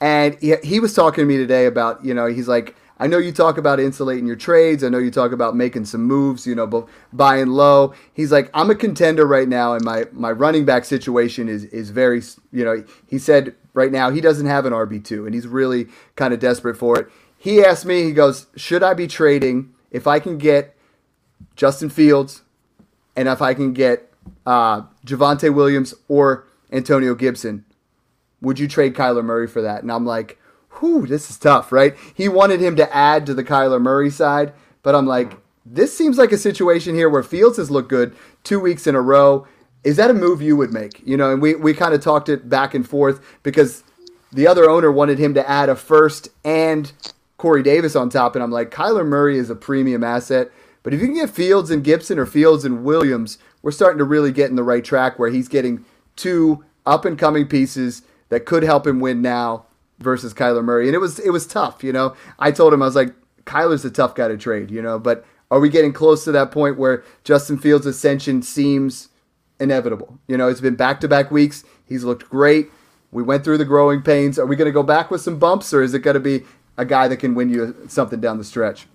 and 0.00 0.36
he, 0.40 0.56
he 0.62 0.80
was 0.80 0.94
talking 0.94 1.22
to 1.22 1.26
me 1.26 1.36
today 1.36 1.66
about 1.66 2.04
you 2.04 2.14
know 2.14 2.26
he's 2.26 2.48
like. 2.48 2.76
I 3.02 3.06
know 3.06 3.16
you 3.16 3.32
talk 3.32 3.56
about 3.56 3.80
insulating 3.80 4.26
your 4.26 4.36
trades. 4.36 4.84
I 4.84 4.90
know 4.90 4.98
you 4.98 5.10
talk 5.10 5.32
about 5.32 5.56
making 5.56 5.86
some 5.86 6.02
moves, 6.02 6.46
you 6.46 6.54
know, 6.54 6.86
buying 7.14 7.46
low. 7.46 7.94
He's 8.12 8.30
like, 8.30 8.50
I'm 8.52 8.68
a 8.68 8.74
contender 8.74 9.26
right 9.26 9.48
now, 9.48 9.72
and 9.72 9.82
my 9.82 10.04
my 10.12 10.30
running 10.30 10.66
back 10.66 10.84
situation 10.84 11.48
is 11.48 11.64
is 11.64 11.88
very, 11.88 12.20
you 12.52 12.62
know. 12.62 12.84
He 13.06 13.18
said 13.18 13.54
right 13.72 13.90
now 13.90 14.10
he 14.10 14.20
doesn't 14.20 14.44
have 14.44 14.66
an 14.66 14.74
RB 14.74 15.02
two, 15.02 15.24
and 15.24 15.34
he's 15.34 15.46
really 15.46 15.86
kind 16.14 16.34
of 16.34 16.40
desperate 16.40 16.76
for 16.76 16.98
it. 16.98 17.08
He 17.40 17.64
asked 17.64 17.86
me, 17.86 18.02
he 18.02 18.12
goes, 18.12 18.48
should 18.54 18.82
I 18.82 18.92
be 18.92 19.06
trading 19.06 19.72
if 19.90 20.06
I 20.06 20.20
can 20.20 20.36
get 20.36 20.76
Justin 21.56 21.88
Fields, 21.88 22.42
and 23.16 23.28
if 23.28 23.42
I 23.42 23.54
can 23.54 23.72
get 23.72 24.12
uh, 24.46 24.82
Javonte 25.06 25.52
Williams 25.54 25.94
or 26.08 26.46
Antonio 26.72 27.14
Gibson? 27.14 27.64
Would 28.40 28.58
you 28.58 28.68
trade 28.68 28.94
Kyler 28.94 29.24
Murray 29.24 29.46
for 29.46 29.60
that? 29.62 29.82
And 29.82 29.92
I'm 29.92 30.06
like, 30.06 30.38
whew, 30.78 31.06
this 31.06 31.30
is 31.30 31.38
tough, 31.38 31.72
right? 31.72 31.94
He 32.14 32.28
wanted 32.28 32.60
him 32.60 32.76
to 32.76 32.96
add 32.96 33.26
to 33.26 33.34
the 33.34 33.44
Kyler 33.44 33.80
Murray 33.80 34.10
side, 34.10 34.52
but 34.82 34.94
I'm 34.94 35.06
like, 35.06 35.36
this 35.66 35.96
seems 35.96 36.18
like 36.18 36.32
a 36.32 36.38
situation 36.38 36.94
here 36.94 37.08
where 37.08 37.22
Fields 37.22 37.58
has 37.58 37.70
looked 37.70 37.90
good 37.90 38.16
two 38.44 38.58
weeks 38.58 38.86
in 38.86 38.94
a 38.94 39.00
row. 39.00 39.46
Is 39.84 39.96
that 39.96 40.10
a 40.10 40.14
move 40.14 40.42
you 40.42 40.56
would 40.56 40.72
make? 40.72 41.02
You 41.06 41.16
know, 41.16 41.30
and 41.30 41.40
we, 41.42 41.54
we 41.54 41.74
kind 41.74 41.94
of 41.94 42.02
talked 42.02 42.28
it 42.28 42.48
back 42.48 42.74
and 42.74 42.88
forth 42.88 43.20
because 43.42 43.84
the 44.32 44.46
other 44.46 44.68
owner 44.68 44.90
wanted 44.90 45.18
him 45.18 45.34
to 45.34 45.48
add 45.48 45.68
a 45.68 45.76
first 45.76 46.28
and 46.44 46.92
Corey 47.36 47.62
Davis 47.62 47.96
on 47.96 48.08
top. 48.10 48.34
And 48.34 48.42
I'm 48.42 48.50
like, 48.50 48.70
Kyler 48.70 49.06
Murray 49.06 49.38
is 49.38 49.50
a 49.50 49.54
premium 49.54 50.04
asset. 50.04 50.50
But 50.82 50.94
if 50.94 51.00
you 51.00 51.06
can 51.06 51.16
get 51.16 51.30
Fields 51.30 51.70
and 51.70 51.84
Gibson 51.84 52.18
or 52.18 52.26
Fields 52.26 52.64
and 52.64 52.84
Williams, 52.84 53.38
we're 53.62 53.70
starting 53.70 53.98
to 53.98 54.04
really 54.04 54.32
get 54.32 54.50
in 54.50 54.56
the 54.56 54.62
right 54.62 54.84
track 54.84 55.18
where 55.18 55.30
he's 55.30 55.48
getting 55.48 55.84
two 56.16 56.64
up 56.86 57.04
and 57.04 57.18
coming 57.18 57.46
pieces 57.46 58.02
that 58.30 58.46
could 58.46 58.62
help 58.62 58.86
him 58.86 59.00
win 59.00 59.20
now 59.20 59.66
versus 59.98 60.32
Kyler 60.32 60.64
Murray. 60.64 60.86
And 60.86 60.94
it 60.94 60.98
was 60.98 61.18
it 61.18 61.30
was 61.30 61.46
tough, 61.46 61.84
you 61.84 61.92
know. 61.92 62.16
I 62.38 62.50
told 62.50 62.72
him 62.72 62.82
I 62.82 62.86
was 62.86 62.96
like, 62.96 63.14
Kyler's 63.44 63.84
a 63.84 63.90
tough 63.90 64.14
guy 64.14 64.28
to 64.28 64.36
trade, 64.36 64.70
you 64.70 64.80
know, 64.80 64.98
but 64.98 65.24
are 65.50 65.60
we 65.60 65.68
getting 65.68 65.92
close 65.92 66.24
to 66.24 66.32
that 66.32 66.52
point 66.52 66.78
where 66.78 67.02
Justin 67.24 67.58
Fields' 67.58 67.86
ascension 67.86 68.42
seems 68.42 69.08
inevitable? 69.58 70.18
You 70.28 70.36
know, 70.36 70.48
it's 70.48 70.60
been 70.60 70.76
back 70.76 71.00
to 71.00 71.08
back 71.08 71.30
weeks. 71.30 71.64
He's 71.84 72.04
looked 72.04 72.30
great. 72.30 72.70
We 73.10 73.24
went 73.24 73.42
through 73.42 73.58
the 73.58 73.64
growing 73.64 74.02
pains. 74.02 74.38
Are 74.38 74.46
we 74.46 74.54
going 74.54 74.66
to 74.66 74.72
go 74.72 74.84
back 74.84 75.10
with 75.10 75.20
some 75.20 75.38
bumps, 75.40 75.74
or 75.74 75.82
is 75.82 75.92
it 75.92 76.00
going 76.00 76.14
to 76.14 76.20
be 76.20 76.44
a 76.78 76.84
guy 76.84 77.08
that 77.08 77.16
can 77.16 77.34
win 77.34 77.50
you 77.50 77.76
something 77.88 78.20
down 78.20 78.38
the 78.38 78.44
stretch? 78.44 78.86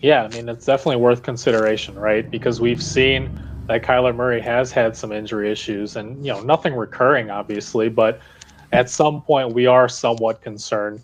Yeah, 0.00 0.22
I 0.24 0.28
mean, 0.28 0.48
it's 0.48 0.66
definitely 0.66 1.00
worth 1.00 1.22
consideration, 1.22 1.98
right? 1.98 2.30
Because 2.30 2.60
we've 2.60 2.82
seen 2.82 3.30
that 3.68 3.82
Kyler 3.82 4.14
Murray 4.14 4.40
has 4.40 4.70
had 4.70 4.96
some 4.96 5.10
injury 5.10 5.50
issues 5.50 5.96
and, 5.96 6.24
you 6.24 6.32
know, 6.32 6.40
nothing 6.40 6.74
recurring, 6.74 7.30
obviously, 7.30 7.88
but 7.88 8.20
at 8.72 8.90
some 8.90 9.22
point 9.22 9.54
we 9.54 9.66
are 9.66 9.88
somewhat 9.88 10.42
concerned 10.42 11.00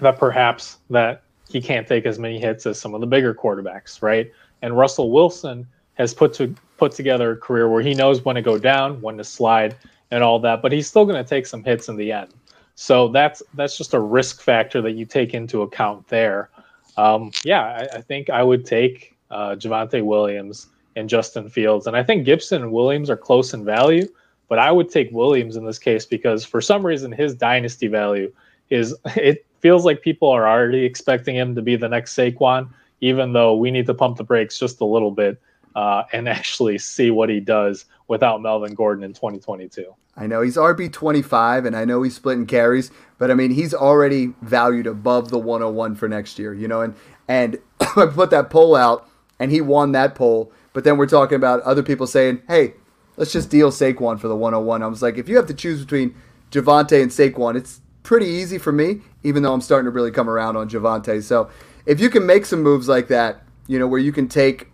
that 0.00 0.18
perhaps 0.18 0.78
that 0.90 1.22
he 1.48 1.60
can't 1.60 1.86
take 1.86 2.06
as 2.06 2.18
many 2.18 2.38
hits 2.38 2.66
as 2.66 2.80
some 2.80 2.94
of 2.94 3.00
the 3.00 3.06
bigger 3.06 3.34
quarterbacks, 3.34 4.02
right? 4.02 4.30
And 4.62 4.76
Russell 4.76 5.10
Wilson 5.10 5.66
has 5.94 6.14
put 6.14 6.32
to 6.34 6.54
put 6.76 6.92
together 6.92 7.32
a 7.32 7.36
career 7.36 7.68
where 7.68 7.82
he 7.82 7.94
knows 7.94 8.24
when 8.24 8.36
to 8.36 8.42
go 8.42 8.58
down, 8.58 9.00
when 9.00 9.16
to 9.16 9.24
slide, 9.24 9.76
and 10.10 10.22
all 10.22 10.38
that, 10.40 10.62
but 10.62 10.72
he's 10.72 10.86
still 10.86 11.04
going 11.04 11.22
to 11.22 11.28
take 11.28 11.46
some 11.46 11.64
hits 11.64 11.88
in 11.88 11.96
the 11.96 12.12
end. 12.12 12.32
So 12.76 13.08
that's 13.08 13.42
that's 13.54 13.76
just 13.78 13.94
a 13.94 14.00
risk 14.00 14.40
factor 14.40 14.82
that 14.82 14.92
you 14.92 15.04
take 15.06 15.34
into 15.34 15.62
account 15.62 16.06
there. 16.08 16.50
Um, 16.96 17.32
yeah, 17.44 17.62
I, 17.62 17.98
I, 17.98 18.00
think 18.00 18.30
I 18.30 18.42
would 18.42 18.64
take 18.64 19.16
uh, 19.30 19.56
Javonte 19.56 20.04
Williams 20.04 20.68
and 20.96 21.08
Justin 21.08 21.48
Fields, 21.48 21.86
and 21.86 21.96
I 21.96 22.02
think 22.02 22.24
Gibson 22.24 22.62
and 22.62 22.72
Williams 22.72 23.10
are 23.10 23.16
close 23.16 23.52
in 23.52 23.64
value, 23.64 24.06
but 24.48 24.58
I 24.58 24.70
would 24.70 24.90
take 24.90 25.10
Williams 25.10 25.56
in 25.56 25.64
this 25.64 25.78
case 25.78 26.06
because 26.06 26.44
for 26.44 26.60
some 26.60 26.86
reason 26.86 27.10
his 27.10 27.34
dynasty 27.34 27.88
value 27.88 28.32
is 28.70 28.94
it 29.16 29.44
feels 29.60 29.84
like 29.84 30.02
people 30.02 30.28
are 30.28 30.46
already 30.46 30.84
expecting 30.84 31.34
him 31.34 31.54
to 31.54 31.62
be 31.62 31.76
the 31.76 31.88
next 31.88 32.14
Saquon, 32.14 32.68
even 33.00 33.32
though 33.32 33.56
we 33.56 33.70
need 33.70 33.86
to 33.86 33.94
pump 33.94 34.16
the 34.16 34.24
brakes 34.24 34.58
just 34.58 34.80
a 34.80 34.84
little 34.84 35.10
bit 35.10 35.40
uh, 35.74 36.04
and 36.12 36.28
actually 36.38 36.78
see 36.78 37.10
what 37.10 37.28
he 37.28 37.40
does 37.40 37.86
without 38.08 38.42
Melvin 38.42 38.74
Gordon 38.74 39.04
in 39.04 39.12
2022. 39.12 39.94
I 40.16 40.26
know 40.26 40.42
he's 40.42 40.56
RB 40.56 40.92
25 40.92 41.64
and 41.64 41.76
I 41.76 41.84
know 41.84 42.02
he's 42.02 42.14
splitting 42.14 42.46
carries, 42.46 42.90
but 43.18 43.30
I 43.30 43.34
mean 43.34 43.50
he's 43.50 43.74
already 43.74 44.34
valued 44.42 44.86
above 44.86 45.30
the 45.30 45.38
101 45.38 45.96
for 45.96 46.08
next 46.08 46.38
year, 46.38 46.54
you 46.54 46.68
know, 46.68 46.80
and 46.80 46.94
and 47.26 47.58
I 47.80 48.06
put 48.06 48.30
that 48.30 48.50
poll 48.50 48.76
out 48.76 49.08
and 49.38 49.50
he 49.50 49.60
won 49.60 49.92
that 49.92 50.14
poll, 50.14 50.52
but 50.72 50.84
then 50.84 50.96
we're 50.96 51.06
talking 51.06 51.36
about 51.36 51.60
other 51.62 51.82
people 51.82 52.06
saying, 52.06 52.42
"Hey, 52.48 52.74
let's 53.16 53.32
just 53.32 53.50
deal 53.50 53.70
Saquon 53.70 54.18
for 54.20 54.28
the 54.28 54.36
101." 54.36 54.82
I 54.82 54.86
was 54.86 55.02
like, 55.02 55.18
if 55.18 55.28
you 55.28 55.36
have 55.36 55.46
to 55.46 55.54
choose 55.54 55.80
between 55.80 56.14
Javonte 56.50 57.02
and 57.02 57.10
Saquon, 57.10 57.56
it's 57.56 57.80
pretty 58.02 58.26
easy 58.26 58.58
for 58.58 58.72
me, 58.72 59.00
even 59.22 59.42
though 59.42 59.52
I'm 59.52 59.60
starting 59.60 59.86
to 59.86 59.90
really 59.90 60.10
come 60.12 60.30
around 60.30 60.56
on 60.56 60.68
Javonte. 60.68 61.22
So, 61.22 61.50
if 61.86 62.00
you 62.00 62.08
can 62.10 62.26
make 62.26 62.46
some 62.46 62.62
moves 62.62 62.88
like 62.88 63.08
that, 63.08 63.42
you 63.66 63.78
know, 63.78 63.86
where 63.86 64.00
you 64.00 64.12
can 64.12 64.28
take 64.28 64.68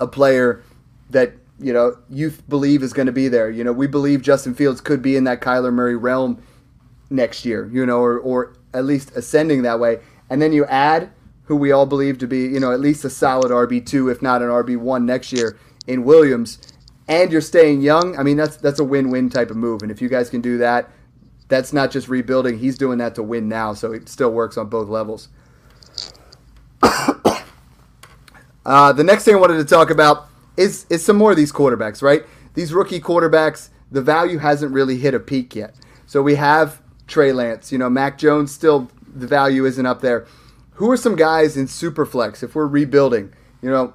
a 0.00 0.06
player 0.06 0.62
that 1.10 1.34
you 1.58 1.72
know 1.72 1.96
you 2.10 2.32
believe 2.48 2.82
is 2.82 2.92
going 2.92 3.06
to 3.06 3.12
be 3.12 3.28
there. 3.28 3.50
You 3.50 3.64
know, 3.64 3.72
we 3.72 3.86
believe 3.86 4.22
Justin 4.22 4.54
Fields 4.54 4.80
could 4.80 5.02
be 5.02 5.16
in 5.16 5.24
that 5.24 5.40
Kyler 5.40 5.72
Murray 5.72 5.96
realm 5.96 6.42
next 7.10 7.44
year. 7.44 7.68
You 7.72 7.86
know, 7.86 7.98
or 7.98 8.18
or 8.18 8.56
at 8.74 8.84
least 8.84 9.12
ascending 9.16 9.62
that 9.62 9.80
way. 9.80 10.00
And 10.28 10.42
then 10.42 10.52
you 10.52 10.64
add 10.66 11.10
who 11.44 11.56
we 11.56 11.72
all 11.72 11.86
believe 11.86 12.18
to 12.18 12.26
be, 12.26 12.40
you 12.40 12.60
know, 12.60 12.72
at 12.72 12.80
least 12.80 13.04
a 13.04 13.10
solid 13.10 13.50
RB 13.50 13.84
two, 13.84 14.08
if 14.08 14.20
not 14.20 14.42
an 14.42 14.48
RB 14.48 14.76
one 14.76 15.06
next 15.06 15.32
year 15.32 15.56
in 15.86 16.04
Williams. 16.04 16.58
And 17.08 17.30
you're 17.30 17.40
staying 17.40 17.82
young. 17.82 18.18
I 18.18 18.22
mean, 18.22 18.36
that's 18.36 18.56
that's 18.56 18.80
a 18.80 18.84
win-win 18.84 19.30
type 19.30 19.50
of 19.50 19.56
move. 19.56 19.82
And 19.82 19.90
if 19.90 20.02
you 20.02 20.08
guys 20.08 20.28
can 20.28 20.40
do 20.40 20.58
that, 20.58 20.90
that's 21.48 21.72
not 21.72 21.90
just 21.92 22.08
rebuilding. 22.08 22.58
He's 22.58 22.76
doing 22.76 22.98
that 22.98 23.14
to 23.14 23.22
win 23.22 23.48
now, 23.48 23.74
so 23.74 23.92
it 23.92 24.08
still 24.08 24.30
works 24.30 24.56
on 24.56 24.68
both 24.68 24.88
levels. 24.88 25.28
Uh, 28.66 28.92
the 28.92 29.04
next 29.04 29.22
thing 29.22 29.36
I 29.36 29.38
wanted 29.38 29.58
to 29.58 29.64
talk 29.64 29.90
about 29.90 30.28
is 30.56 30.86
is 30.90 31.04
some 31.04 31.16
more 31.16 31.30
of 31.30 31.36
these 31.36 31.52
quarterbacks, 31.52 32.02
right? 32.02 32.24
These 32.54 32.72
rookie 32.72 33.00
quarterbacks, 33.00 33.70
the 33.90 34.02
value 34.02 34.38
hasn't 34.38 34.72
really 34.72 34.98
hit 34.98 35.14
a 35.14 35.20
peak 35.20 35.54
yet. 35.54 35.74
So 36.06 36.22
we 36.22 36.36
have 36.36 36.80
Trey 37.06 37.32
Lance, 37.32 37.72
you 37.72 37.78
know, 37.78 37.90
Mac 37.90 38.18
Jones 38.18 38.52
still 38.52 38.90
the 39.14 39.26
value 39.26 39.64
isn't 39.64 39.86
up 39.86 40.00
there. 40.00 40.26
Who 40.74 40.90
are 40.90 40.96
some 40.96 41.16
guys 41.16 41.56
in 41.56 41.66
Superflex 41.66 42.42
if 42.42 42.54
we're 42.54 42.66
rebuilding? 42.66 43.32
You 43.62 43.70
know, 43.70 43.94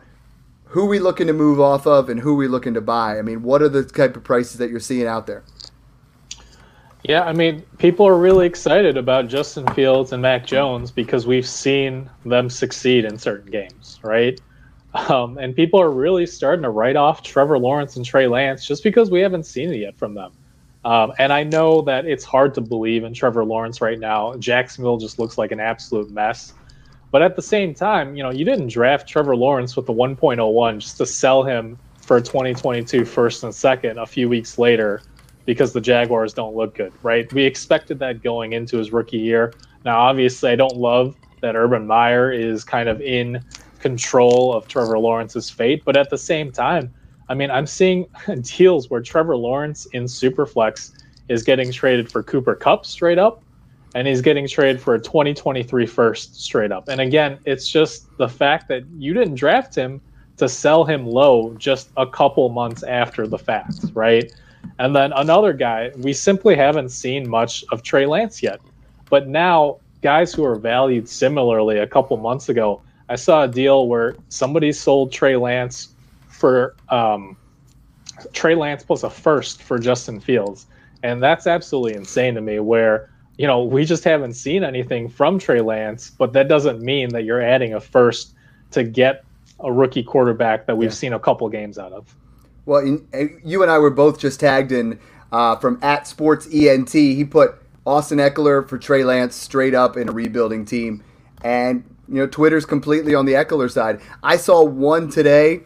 who 0.65 0.85
we 0.85 0.99
looking 0.99 1.27
to 1.27 1.33
move 1.33 1.59
off 1.59 1.85
of 1.85 2.09
and 2.09 2.19
who 2.19 2.35
we 2.35 2.47
looking 2.47 2.73
to 2.73 2.81
buy? 2.81 3.19
I 3.19 3.21
mean, 3.21 3.43
what 3.43 3.61
are 3.61 3.69
the 3.69 3.83
type 3.83 4.15
of 4.15 4.23
prices 4.23 4.57
that 4.57 4.69
you're 4.69 4.79
seeing 4.79 5.05
out 5.05 5.27
there? 5.27 5.43
Yeah, 7.03 7.23
I 7.23 7.33
mean, 7.33 7.63
people 7.77 8.07
are 8.07 8.17
really 8.17 8.45
excited 8.45 8.95
about 8.95 9.27
Justin 9.27 9.67
Fields 9.73 10.11
and 10.11 10.21
Mac 10.21 10.45
Jones 10.45 10.91
because 10.91 11.25
we've 11.25 11.47
seen 11.47 12.09
them 12.25 12.49
succeed 12.49 13.05
in 13.05 13.17
certain 13.17 13.51
games, 13.51 13.99
right? 14.03 14.39
Um, 14.93 15.37
and 15.37 15.55
people 15.55 15.79
are 15.79 15.89
really 15.89 16.25
starting 16.25 16.63
to 16.63 16.69
write 16.69 16.97
off 16.97 17.23
Trevor 17.23 17.57
Lawrence 17.57 17.95
and 17.95 18.05
Trey 18.05 18.27
Lance 18.27 18.65
just 18.65 18.83
because 18.83 19.09
we 19.09 19.21
haven't 19.21 19.45
seen 19.45 19.71
it 19.71 19.77
yet 19.77 19.97
from 19.97 20.13
them. 20.13 20.33
Um, 20.83 21.13
and 21.19 21.31
I 21.31 21.43
know 21.43 21.81
that 21.83 22.05
it's 22.05 22.25
hard 22.25 22.53
to 22.55 22.61
believe 22.61 23.03
in 23.03 23.13
Trevor 23.13 23.45
Lawrence 23.45 23.81
right 23.81 23.99
now. 23.99 24.35
Jacksonville 24.35 24.97
just 24.97 25.19
looks 25.19 25.37
like 25.37 25.51
an 25.51 25.59
absolute 25.59 26.11
mess. 26.11 26.53
But 27.11 27.21
at 27.21 27.35
the 27.35 27.41
same 27.41 27.73
time, 27.73 28.15
you 28.15 28.23
know, 28.23 28.31
you 28.31 28.45
didn't 28.45 28.67
draft 28.67 29.07
Trevor 29.07 29.35
Lawrence 29.35 29.75
with 29.75 29.85
the 29.85 29.93
1.01 29.93 30.79
just 30.79 30.97
to 30.97 31.05
sell 31.05 31.43
him 31.43 31.77
for 31.97 32.19
2022 32.19 33.05
first 33.05 33.43
and 33.43 33.53
second 33.53 33.99
a 33.99 34.05
few 34.05 34.27
weeks 34.27 34.57
later 34.57 35.01
because 35.45 35.73
the 35.73 35.81
Jaguars 35.81 36.33
don't 36.33 36.55
look 36.55 36.75
good, 36.75 36.93
right? 37.03 37.31
We 37.33 37.43
expected 37.43 37.99
that 37.99 38.23
going 38.23 38.53
into 38.53 38.77
his 38.77 38.91
rookie 38.91 39.17
year. 39.17 39.53
Now, 39.83 39.99
obviously, 39.99 40.51
I 40.51 40.55
don't 40.55 40.77
love 40.77 41.15
that 41.41 41.55
Urban 41.55 41.85
Meyer 41.85 42.31
is 42.31 42.63
kind 42.63 42.87
of 42.87 43.01
in 43.01 43.43
control 43.81 44.53
of 44.53 44.67
Trevor 44.67 44.97
Lawrence's 44.99 45.49
fate. 45.49 45.83
But 45.83 45.97
at 45.97 46.09
the 46.09 46.17
same 46.17 46.51
time, 46.51 46.93
I 47.29 47.33
mean, 47.33 47.51
I'm 47.51 47.67
seeing 47.67 48.07
deals 48.41 48.89
where 48.89 49.01
Trevor 49.01 49.37
Lawrence 49.37 49.85
in 49.87 50.03
Superflex 50.05 50.91
is 51.29 51.43
getting 51.43 51.71
traded 51.71 52.11
for 52.11 52.23
Cooper 52.23 52.55
Kupp 52.55 52.85
straight 52.85 53.17
up. 53.17 53.43
and 53.93 54.07
he's 54.07 54.21
getting 54.21 54.47
traded 54.47 54.81
for 54.81 54.95
a 54.95 54.99
2023 54.99 55.85
first 55.85 56.41
straight 56.41 56.71
up. 56.71 56.87
And 56.87 57.01
again, 57.01 57.39
it's 57.45 57.67
just 57.67 58.15
the 58.17 58.29
fact 58.29 58.69
that 58.69 58.83
you 58.97 59.13
didn't 59.13 59.35
draft 59.35 59.75
him 59.75 59.99
to 60.37 60.47
sell 60.47 60.85
him 60.85 61.05
low 61.05 61.53
just 61.57 61.89
a 61.97 62.07
couple 62.07 62.47
months 62.49 62.83
after 62.83 63.27
the 63.27 63.37
fact, 63.37 63.75
right? 63.93 64.31
And 64.79 64.95
then 64.95 65.11
another 65.13 65.53
guy, 65.53 65.91
we 65.97 66.13
simply 66.13 66.55
haven't 66.55 66.89
seen 66.89 67.29
much 67.29 67.65
of 67.71 67.83
Trey 67.83 68.05
Lance 68.05 68.41
yet. 68.41 68.59
But 69.09 69.27
now, 69.27 69.77
guys 70.01 70.33
who 70.33 70.45
are 70.45 70.55
valued 70.55 71.07
similarly 71.07 71.77
a 71.77 71.87
couple 71.87 72.15
months 72.17 72.49
ago, 72.49 72.81
I 73.11 73.15
saw 73.15 73.43
a 73.43 73.47
deal 73.47 73.89
where 73.89 74.15
somebody 74.29 74.71
sold 74.71 75.11
Trey 75.11 75.35
Lance 75.35 75.89
for 76.29 76.77
um, 76.87 77.35
Trey 78.31 78.55
Lance 78.55 78.83
plus 78.83 79.03
a 79.03 79.09
first 79.09 79.61
for 79.61 79.77
Justin 79.77 80.21
Fields. 80.21 80.65
And 81.03 81.21
that's 81.21 81.45
absolutely 81.45 81.95
insane 81.95 82.35
to 82.35 82.41
me. 82.41 82.61
Where, 82.61 83.09
you 83.37 83.47
know, 83.47 83.63
we 83.65 83.83
just 83.83 84.05
haven't 84.05 84.35
seen 84.35 84.63
anything 84.63 85.09
from 85.09 85.39
Trey 85.39 85.59
Lance, 85.59 86.09
but 86.09 86.31
that 86.31 86.47
doesn't 86.47 86.81
mean 86.81 87.09
that 87.09 87.25
you're 87.25 87.41
adding 87.41 87.73
a 87.73 87.81
first 87.81 88.33
to 88.71 88.85
get 88.85 89.25
a 89.59 89.69
rookie 89.69 90.03
quarterback 90.03 90.65
that 90.67 90.77
we've 90.77 90.91
yeah. 90.91 90.95
seen 90.95 91.11
a 91.11 91.19
couple 91.19 91.49
games 91.49 91.77
out 91.77 91.91
of. 91.91 92.15
Well, 92.65 92.79
in, 92.79 93.41
you 93.43 93.61
and 93.61 93.69
I 93.69 93.77
were 93.77 93.89
both 93.89 94.19
just 94.19 94.39
tagged 94.39 94.71
in 94.71 94.97
uh, 95.33 95.57
from 95.57 95.79
at 95.81 96.07
Sports 96.07 96.47
ENT. 96.49 96.93
He 96.93 97.25
put 97.25 97.61
Austin 97.85 98.19
Ekeler 98.19 98.65
for 98.65 98.77
Trey 98.77 99.03
Lance 99.03 99.35
straight 99.35 99.73
up 99.73 99.97
in 99.97 100.07
a 100.07 100.13
rebuilding 100.13 100.63
team, 100.63 101.03
and 101.43 101.83
you 102.11 102.17
know 102.17 102.27
Twitter's 102.27 102.65
completely 102.65 103.15
on 103.15 103.25
the 103.25 103.33
Ekeler 103.33 103.71
side. 103.71 104.01
I 104.21 104.35
saw 104.35 104.63
one 104.65 105.09
today 105.09 105.61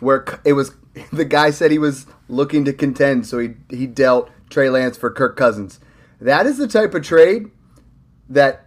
where 0.00 0.24
it 0.42 0.54
was 0.54 0.74
the 1.12 1.26
guy 1.26 1.50
said 1.50 1.70
he 1.70 1.78
was 1.78 2.06
looking 2.28 2.64
to 2.64 2.72
contend, 2.72 3.26
so 3.26 3.38
he 3.38 3.50
he 3.68 3.86
dealt 3.86 4.30
Trey 4.48 4.70
Lance 4.70 4.96
for 4.96 5.10
Kirk 5.10 5.36
Cousins. 5.36 5.78
That 6.18 6.46
is 6.46 6.56
the 6.56 6.66
type 6.66 6.94
of 6.94 7.02
trade 7.02 7.50
that 8.28 8.66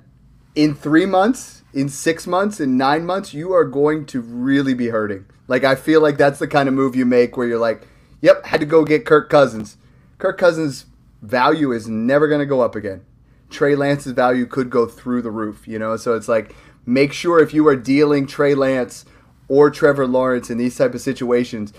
in 0.53 0.75
three 0.75 1.05
months, 1.05 1.63
in 1.73 1.89
six 1.89 2.27
months, 2.27 2.59
in 2.59 2.77
nine 2.77 3.05
months, 3.05 3.33
you 3.33 3.53
are 3.53 3.65
going 3.65 4.05
to 4.07 4.21
really 4.21 4.75
be 4.75 4.89
hurting. 4.89 5.25
Like 5.47 5.63
I 5.63 5.73
feel 5.73 6.01
like 6.01 6.17
that's 6.17 6.39
the 6.39 6.47
kind 6.47 6.69
of 6.69 6.75
move 6.75 6.95
you 6.95 7.05
make 7.05 7.38
where 7.38 7.47
you're 7.47 7.57
like, 7.57 7.88
"Yep, 8.21 8.45
had 8.45 8.59
to 8.59 8.67
go 8.67 8.85
get 8.85 9.05
Kirk 9.05 9.31
Cousins." 9.31 9.77
Kirk 10.19 10.38
Cousins' 10.38 10.85
value 11.23 11.71
is 11.71 11.88
never 11.88 12.27
going 12.27 12.39
to 12.39 12.45
go 12.45 12.61
up 12.61 12.75
again. 12.75 13.03
Trey 13.49 13.75
Lance's 13.75 14.13
value 14.13 14.45
could 14.45 14.69
go 14.69 14.85
through 14.85 15.21
the 15.21 15.31
roof, 15.31 15.67
you 15.67 15.79
know. 15.79 15.97
So 15.97 16.13
it's 16.15 16.27
like 16.27 16.55
make 16.85 17.13
sure 17.13 17.39
if 17.39 17.53
you 17.53 17.67
are 17.67 17.75
dealing 17.75 18.27
Trey 18.27 18.55
Lance 18.55 19.05
or 19.47 19.69
Trevor 19.69 20.07
Lawrence 20.07 20.49
in 20.49 20.57
these 20.57 20.77
type 20.77 20.93
of 20.93 21.01
situations, 21.01 21.73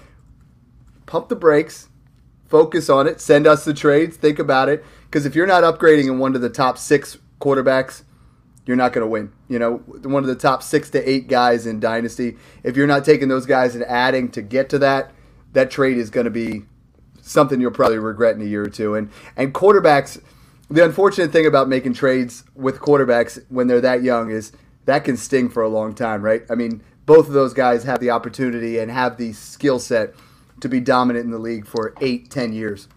pump 1.06 1.28
the 1.28 1.36
brakes, 1.36 1.88
focus 2.46 2.88
on 2.88 3.06
it, 3.06 3.20
send 3.20 3.46
us 3.46 3.64
the 3.64 3.74
trades, 3.74 4.16
think 4.16 4.38
about 4.38 4.68
it. 4.68 4.84
Because 5.04 5.26
if 5.26 5.34
you're 5.34 5.46
not 5.46 5.62
upgrading 5.62 6.06
in 6.06 6.18
one 6.18 6.34
of 6.34 6.40
the 6.40 6.50
top 6.50 6.78
six 6.78 7.18
quarterbacks, 7.40 8.02
you're 8.66 8.76
not 8.76 8.92
going 8.92 9.02
to 9.02 9.08
win. 9.08 9.32
You 9.48 9.58
know, 9.58 9.76
one 9.76 10.24
of 10.24 10.28
the 10.28 10.34
top 10.34 10.62
six 10.62 10.90
to 10.90 11.08
eight 11.08 11.28
guys 11.28 11.66
in 11.66 11.78
Dynasty. 11.78 12.36
If 12.64 12.76
you're 12.76 12.88
not 12.88 13.04
taking 13.04 13.28
those 13.28 13.46
guys 13.46 13.74
and 13.74 13.84
adding 13.84 14.28
to 14.32 14.42
get 14.42 14.68
to 14.70 14.78
that, 14.80 15.12
that 15.52 15.70
trade 15.70 15.96
is 15.96 16.10
going 16.10 16.24
to 16.24 16.30
be 16.30 16.64
something 17.22 17.60
you'll 17.60 17.70
probably 17.70 17.98
regret 17.98 18.34
in 18.34 18.42
a 18.42 18.44
year 18.44 18.64
or 18.64 18.68
two. 18.68 18.94
And 18.94 19.10
and 19.36 19.54
quarterbacks, 19.54 20.20
the 20.68 20.84
unfortunate 20.84 21.30
thing 21.30 21.46
about 21.46 21.68
making 21.68 21.94
trades 21.94 22.44
with 22.54 22.80
quarterbacks 22.80 23.42
when 23.48 23.68
they're 23.68 23.80
that 23.80 24.02
young 24.02 24.30
is 24.30 24.52
that 24.87 25.05
can 25.05 25.16
sting 25.16 25.49
for 25.49 25.62
a 25.62 25.68
long 25.68 25.94
time, 25.94 26.22
right? 26.22 26.42
I 26.51 26.55
mean, 26.55 26.83
both 27.05 27.29
of 27.29 27.35
those 27.35 27.53
guys 27.53 27.85
have 27.85 28.01
the 28.01 28.11
opportunity 28.11 28.79
and 28.79 28.90
have 28.90 29.16
the 29.16 29.33
skill 29.33 29.79
set 29.79 30.14
to 30.61 30.68
be 30.68 30.81
dominant 30.81 31.25
in 31.25 31.31
the 31.31 31.38
league 31.38 31.66
for 31.66 31.94
eight, 32.01 32.31
ten 32.31 32.53
years. 32.53 32.88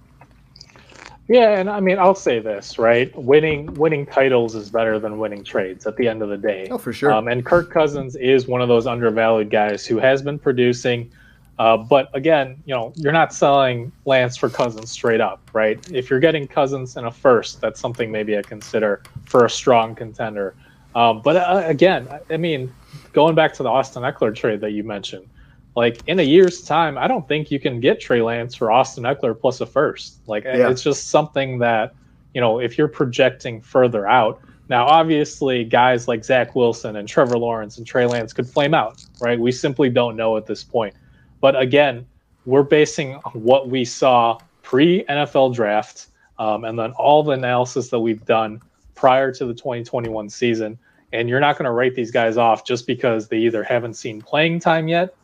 Yeah, 1.27 1.59
and 1.59 1.69
I 1.69 1.79
mean, 1.79 1.99
I'll 1.99 2.15
say 2.15 2.39
this, 2.39 2.79
right? 2.79 3.15
Winning 3.15 3.71
winning 3.75 4.07
titles 4.07 4.55
is 4.55 4.71
better 4.71 4.97
than 4.97 5.19
winning 5.19 5.43
trades 5.43 5.85
at 5.85 5.95
the 5.95 6.07
end 6.07 6.23
of 6.23 6.29
the 6.29 6.37
day. 6.37 6.67
Oh, 6.71 6.79
for 6.79 6.91
sure. 6.91 7.11
Um, 7.11 7.27
and 7.27 7.45
Kirk 7.45 7.69
Cousins 7.69 8.15
is 8.15 8.47
one 8.47 8.61
of 8.61 8.67
those 8.67 8.87
undervalued 8.87 9.51
guys 9.51 9.85
who 9.85 9.99
has 9.99 10.23
been 10.23 10.39
producing. 10.39 11.11
Uh, 11.59 11.77
but 11.77 12.09
again, 12.15 12.63
you 12.65 12.73
know, 12.73 12.93
you're 12.95 13.13
not 13.13 13.31
selling 13.31 13.91
Lance 14.05 14.37
for 14.37 14.49
Cousins 14.49 14.89
straight 14.89 15.21
up, 15.21 15.47
right? 15.53 15.77
If 15.91 16.09
you're 16.09 16.21
getting 16.21 16.47
Cousins 16.47 16.97
in 16.97 17.05
a 17.05 17.11
first, 17.11 17.61
that's 17.61 17.79
something 17.79 18.09
maybe 18.09 18.35
I 18.35 18.41
consider 18.41 19.03
for 19.25 19.45
a 19.45 19.49
strong 19.49 19.93
contender. 19.93 20.55
Um, 20.95 21.21
but 21.21 21.35
uh, 21.35 21.63
again, 21.65 22.07
I 22.29 22.37
mean, 22.37 22.73
going 23.13 23.35
back 23.35 23.53
to 23.55 23.63
the 23.63 23.69
Austin 23.69 24.03
Ekeler 24.03 24.35
trade 24.35 24.61
that 24.61 24.71
you 24.71 24.83
mentioned, 24.83 25.27
like 25.75 26.01
in 26.07 26.19
a 26.19 26.23
year's 26.23 26.61
time, 26.61 26.97
I 26.97 27.07
don't 27.07 27.27
think 27.27 27.51
you 27.51 27.59
can 27.59 27.79
get 27.79 27.99
Trey 27.99 28.21
Lance 28.21 28.55
for 28.55 28.71
Austin 28.71 29.03
Ekeler 29.03 29.39
plus 29.39 29.61
a 29.61 29.65
first. 29.65 30.27
Like 30.27 30.43
yeah. 30.43 30.69
it's 30.69 30.81
just 30.81 31.09
something 31.09 31.59
that, 31.59 31.93
you 32.33 32.41
know, 32.41 32.59
if 32.59 32.77
you're 32.77 32.87
projecting 32.87 33.61
further 33.61 34.07
out. 34.07 34.41
Now, 34.67 34.85
obviously, 34.85 35.63
guys 35.63 36.07
like 36.07 36.23
Zach 36.23 36.55
Wilson 36.55 36.95
and 36.95 37.07
Trevor 37.07 37.39
Lawrence 37.39 37.77
and 37.77 37.87
Trey 37.87 38.05
Lance 38.05 38.33
could 38.33 38.47
flame 38.47 38.75
out, 38.75 39.03
right? 39.19 39.39
We 39.39 39.51
simply 39.51 39.89
don't 39.89 40.15
know 40.15 40.37
at 40.37 40.45
this 40.45 40.63
point. 40.63 40.93
But 41.41 41.59
again, 41.59 42.05
we're 42.45 42.63
basing 42.63 43.13
what 43.33 43.69
we 43.69 43.83
saw 43.83 44.37
pre 44.61 45.03
NFL 45.05 45.55
draft 45.55 46.07
um, 46.37 46.63
and 46.63 46.77
then 46.77 46.91
all 46.91 47.23
the 47.23 47.31
analysis 47.31 47.89
that 47.89 47.99
we've 47.99 48.25
done 48.25 48.61
prior 48.99 49.31
to 49.31 49.45
the 49.45 49.53
2021 49.53 50.29
season. 50.29 50.77
And 51.13 51.29
you're 51.29 51.39
not 51.39 51.57
going 51.57 51.65
to 51.65 51.71
write 51.71 51.95
these 51.95 52.11
guys 52.11 52.35
off 52.35 52.65
just 52.65 52.85
because 52.85 53.29
they 53.29 53.37
either 53.37 53.63
haven't 53.63 53.93
seen 53.93 54.21
playing 54.21 54.59
time 54.59 54.87
yet 54.89 55.15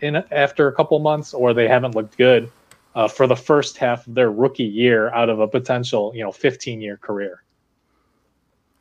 in 0.00 0.16
after 0.32 0.66
a 0.66 0.72
couple 0.72 0.98
months, 0.98 1.34
or 1.34 1.52
they 1.52 1.68
haven't 1.68 1.94
looked 1.94 2.16
good 2.16 2.50
uh, 2.94 3.06
for 3.06 3.26
the 3.26 3.36
first 3.36 3.76
half 3.76 4.06
of 4.06 4.14
their 4.14 4.32
rookie 4.32 4.64
year 4.64 5.10
out 5.10 5.28
of 5.28 5.40
a 5.40 5.46
potential, 5.46 6.10
you 6.14 6.24
know, 6.24 6.32
15 6.32 6.80
year 6.80 6.96
career. 6.96 7.42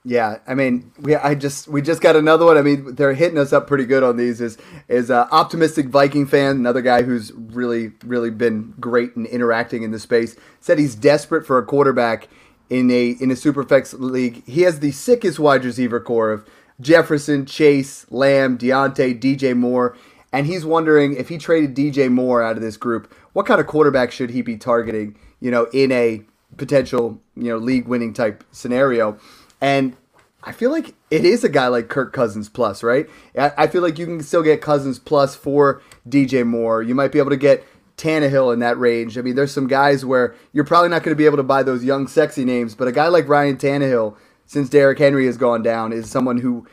Yeah, 0.05 0.38
I 0.47 0.55
mean, 0.55 0.93
we 1.01 1.17
I 1.17 1.36
just 1.36 1.67
we 1.67 1.81
just 1.81 2.01
got 2.01 2.15
another 2.15 2.45
one. 2.45 2.57
I 2.57 2.62
mean, 2.62 2.95
they're 2.95 3.13
hitting 3.13 3.38
us 3.38 3.51
up 3.51 3.67
pretty 3.67 3.83
good 3.83 4.03
on 4.03 4.15
these. 4.15 4.39
Is 4.39 4.57
is 4.88 5.12
uh, 5.12 5.27
optimistic 5.31 5.88
Viking 5.88 6.25
fan, 6.25 6.55
another 6.55 6.81
guy 6.81 7.01
who's 7.01 7.33
really 7.33 7.91
really 8.05 8.29
been 8.29 8.73
great 8.79 9.17
in 9.17 9.25
interacting 9.25 9.83
in 9.83 9.91
the 9.91 9.99
space. 9.99 10.38
Said 10.62 10.79
he's 10.79 10.95
desperate 10.95 11.45
for 11.45 11.57
a 11.57 11.65
quarterback 11.65 12.29
in 12.69 12.91
a 12.91 13.10
in 13.19 13.32
a 13.32 13.36
superflex 13.36 13.97
league. 13.99 14.43
He 14.45 14.62
has 14.62 14.80
the 14.80 14.91
sickest 14.91 15.39
wide 15.39 15.65
receiver 15.65 15.99
corps 15.99 16.32
of 16.32 16.45
Jefferson, 16.80 17.45
Chase, 17.45 18.06
Lamb, 18.10 18.58
Diontae, 18.58 19.19
DJ 19.19 19.56
Moore. 19.56 19.95
And 20.34 20.45
he's 20.45 20.65
wondering 20.65 21.15
if 21.15 21.30
he 21.30 21.38
traded 21.38 21.75
DJ 21.75 22.12
Moore 22.12 22.43
out 22.43 22.58
of 22.58 22.62
this 22.62 22.77
group, 22.77 23.12
what 23.34 23.45
kind 23.45 23.62
of 23.62 23.67
quarterback 23.67 24.12
should 24.12 24.30
he 24.30 24.41
be 24.41 24.58
targeting, 24.58 25.17
you 25.39 25.49
know, 25.49 25.67
in 25.71 25.91
a 25.91 26.21
potential, 26.58 27.19
you 27.36 27.45
know, 27.45 27.58
league 27.58 27.88
winning 27.88 28.13
type 28.13 28.43
scenario. 28.51 29.17
And 29.62 29.95
I 30.43 30.51
feel 30.51 30.71
like 30.71 30.93
it 31.10 31.25
is 31.25 31.43
a 31.43 31.49
guy 31.49 31.67
like 31.67 31.88
Kirk 31.88 32.13
Cousins 32.13 32.49
plus, 32.49 32.84
right? 32.84 33.10
I 33.36 33.67
feel 33.67 33.82
like 33.82 33.97
you 33.97 34.06
can 34.06 34.21
still 34.21 34.43
get 34.43 34.62
Cousins 34.62 34.99
plus 34.99 35.36
for 35.36 35.82
DJ 36.08 36.45
Moore. 36.45 36.82
You 36.82 36.93
might 36.93 37.12
be 37.12 37.19
able 37.19 37.32
to 37.32 37.38
get 37.38 37.65
Tannehill 37.97 38.53
in 38.53 38.60
that 38.60 38.77
range. 38.77 39.17
I 39.17 39.21
mean, 39.21 39.36
there's 39.36 39.51
some 39.51 39.67
guys 39.67 40.05
where 40.05 40.36
you're 40.53 40.63
probably 40.63 40.89
not 40.89 41.03
going 41.03 41.15
to 41.15 41.17
be 41.17 41.25
able 41.25 41.38
to 41.38 41.43
buy 41.43 41.63
those 41.63 41.83
young, 41.83 42.07
sexy 42.07 42.45
names, 42.45 42.75
but 42.75 42.88
a 42.88 42.91
guy 42.91 43.07
like 43.07 43.27
Ryan 43.27 43.57
Tannehill, 43.57 44.15
since 44.45 44.69
Derrick 44.69 44.99
Henry 44.99 45.25
has 45.25 45.38
gone 45.38 45.63
down, 45.63 45.91
is 45.91 46.10
someone 46.10 46.38
who 46.38 46.67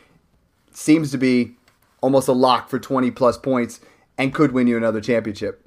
seems 0.70 1.10
to 1.12 1.18
be 1.18 1.56
almost 2.02 2.28
a 2.28 2.32
lock 2.32 2.68
for 2.68 2.78
20 2.78 3.10
plus 3.10 3.38
points 3.38 3.80
and 4.18 4.34
could 4.34 4.52
win 4.52 4.66
you 4.66 4.76
another 4.76 5.00
championship. 5.00 5.64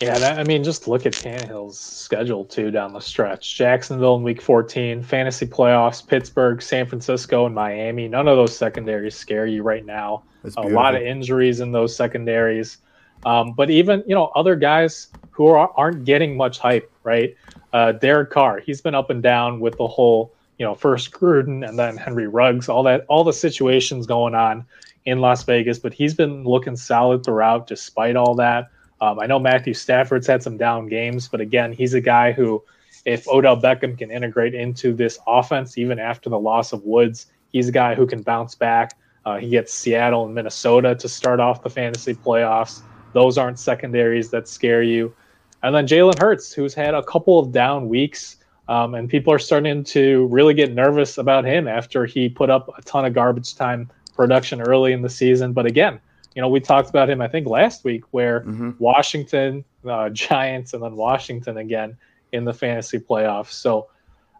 Yeah, 0.00 0.18
that, 0.18 0.38
I 0.38 0.44
mean, 0.44 0.62
just 0.62 0.88
look 0.88 1.06
at 1.06 1.14
Tannehill's 1.14 1.78
schedule 1.78 2.44
too 2.44 2.70
down 2.70 2.92
the 2.92 3.00
stretch. 3.00 3.56
Jacksonville 3.56 4.16
in 4.16 4.22
Week 4.22 4.42
14, 4.42 5.02
fantasy 5.02 5.46
playoffs, 5.46 6.06
Pittsburgh, 6.06 6.60
San 6.60 6.86
Francisco, 6.86 7.46
and 7.46 7.54
Miami. 7.54 8.06
None 8.06 8.28
of 8.28 8.36
those 8.36 8.56
secondaries 8.56 9.14
scare 9.14 9.46
you 9.46 9.62
right 9.62 9.86
now. 9.86 10.24
A 10.58 10.68
lot 10.68 10.94
of 10.94 11.02
injuries 11.02 11.60
in 11.60 11.72
those 11.72 11.96
secondaries, 11.96 12.78
um, 13.24 13.52
but 13.52 13.70
even 13.70 14.04
you 14.06 14.14
know 14.14 14.26
other 14.34 14.56
guys 14.56 15.08
who 15.30 15.46
are, 15.48 15.70
aren't 15.76 16.04
getting 16.04 16.36
much 16.36 16.58
hype, 16.58 16.90
right? 17.04 17.36
Uh, 17.72 17.92
Derek 17.92 18.30
Carr, 18.30 18.60
he's 18.60 18.80
been 18.80 18.94
up 18.94 19.10
and 19.10 19.22
down 19.22 19.60
with 19.60 19.76
the 19.78 19.86
whole 19.86 20.32
you 20.58 20.64
know 20.64 20.74
first 20.74 21.10
Gruden 21.10 21.66
and 21.66 21.78
then 21.78 21.96
Henry 21.96 22.26
Ruggs, 22.26 22.68
all 22.68 22.82
that, 22.84 23.04
all 23.08 23.24
the 23.24 23.32
situations 23.32 24.06
going 24.06 24.34
on 24.34 24.64
in 25.04 25.20
Las 25.20 25.44
Vegas, 25.44 25.78
but 25.78 25.94
he's 25.94 26.14
been 26.14 26.44
looking 26.44 26.76
solid 26.76 27.24
throughout 27.24 27.66
despite 27.66 28.16
all 28.16 28.34
that. 28.34 28.70
Um, 29.00 29.20
I 29.20 29.26
know 29.26 29.38
Matthew 29.38 29.74
Stafford's 29.74 30.26
had 30.26 30.42
some 30.42 30.56
down 30.56 30.88
games, 30.88 31.28
but 31.28 31.40
again, 31.40 31.72
he's 31.72 31.94
a 31.94 32.00
guy 32.00 32.32
who, 32.32 32.62
if 33.04 33.28
Odell 33.28 33.60
Beckham 33.60 33.96
can 33.96 34.10
integrate 34.10 34.54
into 34.54 34.92
this 34.94 35.18
offense, 35.26 35.78
even 35.78 35.98
after 35.98 36.28
the 36.28 36.38
loss 36.38 36.72
of 36.72 36.82
Woods, 36.84 37.26
he's 37.52 37.68
a 37.68 37.72
guy 37.72 37.94
who 37.94 38.06
can 38.06 38.22
bounce 38.22 38.54
back. 38.54 38.92
Uh, 39.24 39.36
he 39.36 39.48
gets 39.48 39.72
Seattle 39.72 40.24
and 40.24 40.34
Minnesota 40.34 40.94
to 40.94 41.08
start 41.08 41.40
off 41.40 41.62
the 41.62 41.70
fantasy 41.70 42.14
playoffs. 42.14 42.80
Those 43.16 43.38
aren't 43.38 43.58
secondaries 43.58 44.28
that 44.28 44.46
scare 44.46 44.82
you. 44.82 45.14
And 45.62 45.74
then 45.74 45.86
Jalen 45.86 46.20
Hurts, 46.20 46.52
who's 46.52 46.74
had 46.74 46.92
a 46.92 47.02
couple 47.02 47.38
of 47.38 47.50
down 47.50 47.88
weeks, 47.88 48.36
um, 48.68 48.94
and 48.94 49.08
people 49.08 49.32
are 49.32 49.38
starting 49.38 49.84
to 49.84 50.26
really 50.26 50.52
get 50.52 50.74
nervous 50.74 51.16
about 51.16 51.46
him 51.46 51.66
after 51.66 52.04
he 52.04 52.28
put 52.28 52.50
up 52.50 52.70
a 52.76 52.82
ton 52.82 53.06
of 53.06 53.14
garbage 53.14 53.54
time 53.54 53.90
production 54.14 54.60
early 54.60 54.92
in 54.92 55.00
the 55.00 55.08
season. 55.08 55.54
But 55.54 55.64
again, 55.64 55.98
you 56.34 56.42
know, 56.42 56.48
we 56.50 56.60
talked 56.60 56.90
about 56.90 57.08
him, 57.08 57.22
I 57.22 57.28
think, 57.28 57.46
last 57.46 57.84
week, 57.84 58.04
where 58.10 58.40
mm-hmm. 58.40 58.72
Washington, 58.78 59.64
uh, 59.88 60.08
Giants, 60.10 60.74
and 60.74 60.82
then 60.82 60.94
Washington 60.94 61.56
again 61.56 61.96
in 62.32 62.44
the 62.44 62.52
fantasy 62.52 62.98
playoffs. 62.98 63.52
So, 63.52 63.88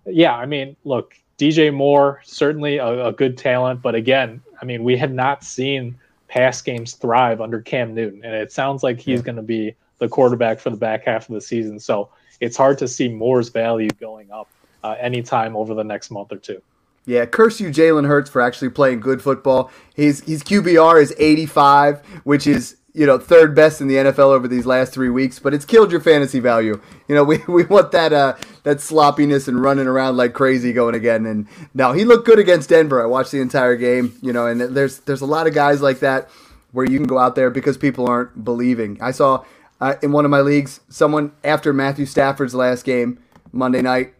yeah, 0.05 0.37
I 0.37 0.45
mean, 0.45 0.77
look, 0.85 1.15
DJ 1.39 1.73
Moore, 1.73 2.21
certainly 2.27 2.77
a, 2.77 3.07
a, 3.07 3.13
good 3.13 3.39
talent, 3.39 3.81
but 3.81 3.95
again, 3.95 4.43
I 4.61 4.67
mean, 4.67 4.85
we 4.85 4.99
had 4.99 5.15
not 5.15 5.45
seen 5.45 5.99
pass 6.29 6.61
games 6.63 6.95
thrive 6.95 7.41
under 7.41 7.61
Cam 7.61 7.95
Newton, 7.95 8.25
and 8.25 8.35
it 8.35 8.53
sounds 8.53 8.83
like 8.83 8.99
he's 8.99 9.21
yeah. 9.21 9.25
going 9.25 9.37
to 9.37 9.43
be 9.43 9.75
the 9.99 10.09
quarterback 10.09 10.61
for 10.61 10.71
the 10.71 10.77
back 10.77 11.05
half 11.05 11.29
of 11.29 11.35
the 11.35 11.41
season. 11.41 11.81
So 11.81 12.11
it's 12.41 12.57
hard 12.57 12.79
to 12.79 12.89
see 12.89 13.09
Moore's 13.09 13.49
value 13.49 13.91
going 14.01 14.31
up 14.31 14.49
uh, 14.85 14.97
anytime 14.99 15.57
over 15.57 15.75
the 15.75 15.85
next 15.85 16.11
month 16.11 16.33
or 16.33 16.37
two. 16.37 16.61
Yeah, 17.07 17.25
curse 17.25 17.61
you, 17.61 17.69
Jalen 17.69 18.07
Hurts, 18.07 18.29
for 18.29 18.43
actually 18.43 18.71
playing 18.71 19.01
good 19.01 19.23
football. 19.23 19.71
His 19.95 20.21
his 20.21 20.43
QBR 20.43 21.01
is 21.01 21.15
85, 21.17 22.05
which 22.25 22.49
is 22.49 22.77
you 22.97 23.07
know 23.07 23.19
third 23.19 23.55
best 23.55 23.81
in 23.81 23.89
the 23.89 23.97
NFL 23.97 24.33
over 24.33 24.49
these 24.49 24.65
last 24.65 24.93
three 24.93 25.11
weeks, 25.11 25.39
but 25.39 25.53
it's 25.53 25.67
killed 25.67 25.93
your 25.93 26.01
fantasy 26.01 26.41
value. 26.41 26.81
You 27.09 27.15
know 27.15 27.25
we, 27.31 27.39
we 27.47 27.65
want 27.65 27.93
that 27.93 28.13
uh, 28.13 28.37
that 28.63 28.81
sloppiness 28.81 29.47
and 29.47 29.63
running 29.63 29.87
around 29.87 30.17
like 30.17 30.33
crazy 30.33 30.73
going 30.73 30.95
again. 30.95 31.27
And 31.27 31.47
now 31.75 31.93
he 31.93 32.05
looked 32.05 32.27
good 32.27 32.39
against 32.39 32.71
Denver. 32.71 33.03
I 33.03 33.07
watched 33.07 33.33
the 33.33 33.41
entire 33.41 33.77
game. 33.77 34.17
You 34.23 34.33
know, 34.33 34.47
and 34.47 34.61
there's 34.61 35.01
there's 35.01 35.21
a 35.21 35.27
lot 35.27 35.47
of 35.47 35.55
guys 35.55 35.83
like 35.83 36.01
that 36.01 36.31
where 36.73 36.87
you 36.87 36.99
can 36.99 37.07
go 37.07 37.19
out 37.19 37.35
there 37.35 37.51
because 37.51 37.77
people 37.77 38.09
aren't 38.09 38.45
believing. 38.45 38.99
I 39.01 39.11
saw 39.11 39.45
uh, 39.81 39.95
in 40.03 40.13
one 40.13 40.25
of 40.25 40.31
my 40.31 40.41
leagues 40.41 40.81
someone 40.89 41.33
after 41.45 41.73
Matthew 41.73 42.07
Stafford's 42.07 42.55
last 42.55 42.85
game 42.85 43.23
Monday 43.53 43.83
night 43.83 44.15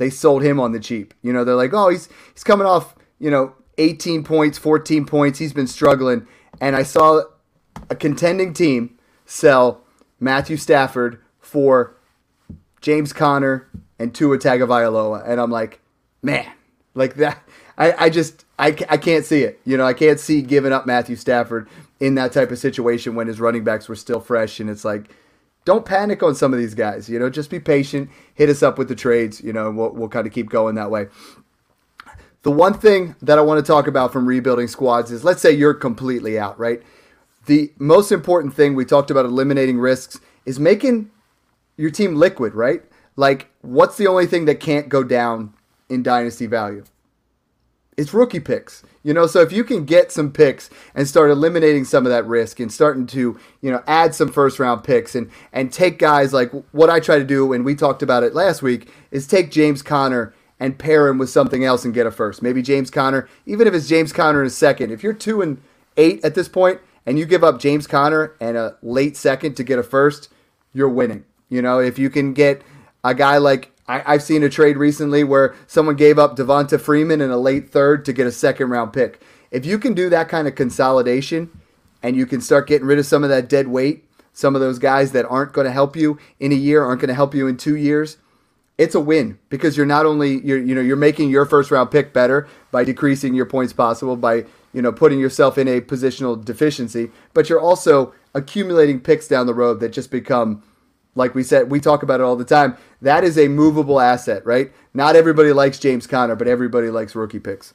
they 0.00 0.08
sold 0.08 0.42
him 0.42 0.58
on 0.58 0.72
the 0.72 0.80
cheap. 0.80 1.12
You 1.20 1.30
know, 1.30 1.44
they're 1.44 1.54
like, 1.54 1.74
oh, 1.74 1.90
he's 1.90 2.08
he's 2.32 2.42
coming 2.42 2.66
off, 2.66 2.94
you 3.18 3.30
know, 3.30 3.54
18 3.76 4.24
points, 4.24 4.56
14 4.56 5.04
points. 5.04 5.38
He's 5.38 5.52
been 5.52 5.66
struggling. 5.66 6.26
And 6.58 6.74
I 6.74 6.84
saw 6.84 7.22
a 7.88 7.94
contending 7.94 8.52
team 8.52 8.98
sell 9.24 9.82
Matthew 10.18 10.56
Stafford 10.56 11.20
for 11.38 11.96
James 12.80 13.12
Conner 13.12 13.68
and 13.98 14.14
Tua 14.14 14.38
Tagovailoa, 14.38 15.28
and 15.28 15.40
I'm 15.40 15.50
like, 15.50 15.80
man, 16.22 16.50
like 16.94 17.14
that. 17.16 17.42
I, 17.78 18.06
I 18.06 18.10
just 18.10 18.44
I, 18.58 18.76
I 18.88 18.96
can't 18.96 19.24
see 19.24 19.42
it. 19.42 19.60
You 19.64 19.76
know, 19.76 19.86
I 19.86 19.94
can't 19.94 20.20
see 20.20 20.42
giving 20.42 20.72
up 20.72 20.86
Matthew 20.86 21.16
Stafford 21.16 21.68
in 21.98 22.14
that 22.16 22.32
type 22.32 22.50
of 22.50 22.58
situation 22.58 23.14
when 23.14 23.26
his 23.26 23.40
running 23.40 23.64
backs 23.64 23.88
were 23.88 23.96
still 23.96 24.20
fresh, 24.20 24.60
and 24.60 24.68
it's 24.68 24.84
like 24.84 25.14
don't 25.64 25.84
panic 25.84 26.22
on 26.22 26.34
some 26.34 26.52
of 26.52 26.58
these 26.58 26.74
guys. 26.74 27.08
You 27.08 27.18
know, 27.18 27.30
just 27.30 27.50
be 27.50 27.60
patient. 27.60 28.10
Hit 28.34 28.48
us 28.48 28.62
up 28.62 28.78
with 28.78 28.88
the 28.88 28.94
trades. 28.94 29.40
You 29.42 29.52
know, 29.52 29.70
we'll, 29.70 29.90
we'll 29.90 30.08
kind 30.08 30.26
of 30.26 30.32
keep 30.32 30.48
going 30.48 30.74
that 30.76 30.90
way. 30.90 31.08
The 32.42 32.50
one 32.50 32.74
thing 32.74 33.14
that 33.20 33.38
I 33.38 33.42
want 33.42 33.64
to 33.64 33.70
talk 33.70 33.86
about 33.86 34.12
from 34.12 34.26
rebuilding 34.26 34.68
squads 34.68 35.10
is 35.10 35.24
let's 35.24 35.42
say 35.42 35.52
you're 35.52 35.74
completely 35.74 36.38
out, 36.38 36.58
right? 36.58 36.82
The 37.46 37.72
most 37.78 38.12
important 38.12 38.54
thing 38.54 38.74
we 38.74 38.84
talked 38.84 39.10
about 39.10 39.24
eliminating 39.24 39.78
risks 39.78 40.20
is 40.44 40.60
making 40.60 41.10
your 41.76 41.90
team 41.90 42.14
liquid, 42.14 42.54
right? 42.54 42.82
Like, 43.16 43.50
what's 43.62 43.96
the 43.96 44.06
only 44.06 44.26
thing 44.26 44.44
that 44.44 44.60
can't 44.60 44.88
go 44.88 45.02
down 45.02 45.54
in 45.88 46.02
dynasty 46.02 46.46
value? 46.46 46.84
It's 47.96 48.14
rookie 48.14 48.40
picks. 48.40 48.82
You 49.02 49.14
know, 49.14 49.26
so 49.26 49.40
if 49.40 49.52
you 49.52 49.64
can 49.64 49.84
get 49.84 50.12
some 50.12 50.32
picks 50.32 50.70
and 50.94 51.08
start 51.08 51.30
eliminating 51.30 51.84
some 51.84 52.06
of 52.06 52.12
that 52.12 52.26
risk 52.26 52.60
and 52.60 52.72
starting 52.72 53.06
to, 53.08 53.38
you 53.60 53.70
know, 53.70 53.82
add 53.86 54.14
some 54.14 54.30
first 54.30 54.58
round 54.58 54.84
picks 54.84 55.14
and 55.14 55.30
and 55.52 55.72
take 55.72 55.98
guys 55.98 56.32
like 56.32 56.50
what 56.72 56.90
I 56.90 57.00
try 57.00 57.18
to 57.18 57.24
do 57.24 57.52
and 57.52 57.64
we 57.64 57.74
talked 57.74 58.02
about 58.02 58.22
it 58.22 58.34
last 58.34 58.62
week 58.62 58.90
is 59.10 59.26
take 59.26 59.50
James 59.50 59.82
Conner 59.82 60.34
and 60.58 60.78
pair 60.78 61.08
him 61.08 61.18
with 61.18 61.30
something 61.30 61.64
else 61.64 61.84
and 61.84 61.94
get 61.94 62.06
a 62.06 62.10
first. 62.10 62.42
Maybe 62.42 62.62
James 62.62 62.90
Conner, 62.90 63.28
even 63.46 63.66
if 63.66 63.74
it's 63.74 63.88
James 63.88 64.12
Conner 64.12 64.42
in 64.42 64.46
a 64.46 64.50
second. 64.50 64.92
If 64.92 65.02
you're 65.02 65.14
2 65.14 65.40
and 65.40 65.60
8 65.96 66.24
at 66.24 66.34
this 66.34 66.48
point 66.48 66.80
and 67.06 67.18
you 67.18 67.26
give 67.26 67.44
up 67.44 67.60
James 67.60 67.86
Conner 67.86 68.34
and 68.40 68.56
a 68.56 68.76
late 68.82 69.16
second 69.16 69.56
to 69.56 69.64
get 69.64 69.78
a 69.78 69.82
first, 69.82 70.28
you're 70.72 70.88
winning. 70.88 71.24
You 71.48 71.62
know, 71.62 71.78
if 71.78 71.98
you 71.98 72.10
can 72.10 72.32
get 72.32 72.62
a 73.02 73.14
guy 73.14 73.38
like 73.38 73.72
I, 73.88 74.12
have 74.12 74.22
seen 74.22 74.42
a 74.42 74.48
trade 74.48 74.76
recently 74.76 75.24
where 75.24 75.54
someone 75.66 75.96
gave 75.96 76.18
up 76.18 76.36
Devonta 76.36 76.80
Freeman 76.80 77.20
in 77.20 77.30
a 77.30 77.36
late 77.36 77.70
third 77.70 78.04
to 78.04 78.12
get 78.12 78.26
a 78.26 78.32
second 78.32 78.70
round 78.70 78.92
pick. 78.92 79.20
If 79.50 79.66
you 79.66 79.78
can 79.78 79.94
do 79.94 80.08
that 80.10 80.28
kind 80.28 80.46
of 80.46 80.54
consolidation 80.54 81.50
and 82.02 82.14
you 82.14 82.24
can 82.24 82.40
start 82.40 82.68
getting 82.68 82.86
rid 82.86 83.00
of 83.00 83.06
some 83.06 83.24
of 83.24 83.30
that 83.30 83.48
dead 83.48 83.66
weight, 83.66 84.04
some 84.32 84.54
of 84.54 84.60
those 84.60 84.78
guys 84.78 85.10
that 85.12 85.26
aren't 85.26 85.52
going 85.52 85.64
to 85.64 85.72
help 85.72 85.96
you 85.96 86.18
in 86.38 86.52
a 86.52 86.56
year, 86.56 86.84
aren't 86.84 87.00
going 87.00 87.08
to 87.08 87.14
help 87.14 87.34
you 87.34 87.48
in 87.48 87.56
two 87.56 87.74
years, 87.74 88.18
it's 88.78 88.94
a 88.94 89.00
win 89.00 89.38
because 89.48 89.76
you're 89.76 89.84
not 89.84 90.06
only 90.06 90.40
you're 90.40 90.58
you 90.58 90.74
know 90.74 90.80
you're 90.80 90.96
making 90.96 91.28
your 91.28 91.44
first 91.44 91.70
round 91.70 91.90
pick 91.90 92.14
better 92.14 92.48
by 92.70 92.82
decreasing 92.82 93.34
your 93.34 93.44
points 93.44 93.74
possible 93.74 94.16
by 94.16 94.46
you 94.72 94.82
know 94.82 94.92
putting 94.92 95.18
yourself 95.18 95.58
in 95.58 95.68
a 95.68 95.80
positional 95.80 96.42
deficiency, 96.42 97.10
but 97.34 97.48
you're 97.48 97.60
also 97.60 98.12
accumulating 98.34 99.00
picks 99.00 99.26
down 99.28 99.46
the 99.46 99.54
road 99.54 99.80
that 99.80 99.90
just 99.90 100.10
become 100.10 100.62
like 101.14 101.34
we 101.34 101.42
said, 101.42 101.70
we 101.70 101.80
talk 101.80 102.02
about 102.02 102.20
it 102.20 102.22
all 102.22 102.36
the 102.36 102.44
time. 102.44 102.76
That 103.02 103.24
is 103.24 103.36
a 103.36 103.48
movable 103.48 104.00
asset, 104.00 104.44
right? 104.46 104.72
Not 104.94 105.16
everybody 105.16 105.52
likes 105.52 105.78
James 105.78 106.06
Conner, 106.06 106.36
but 106.36 106.46
everybody 106.46 106.88
likes 106.90 107.14
rookie 107.14 107.40
picks. 107.40 107.74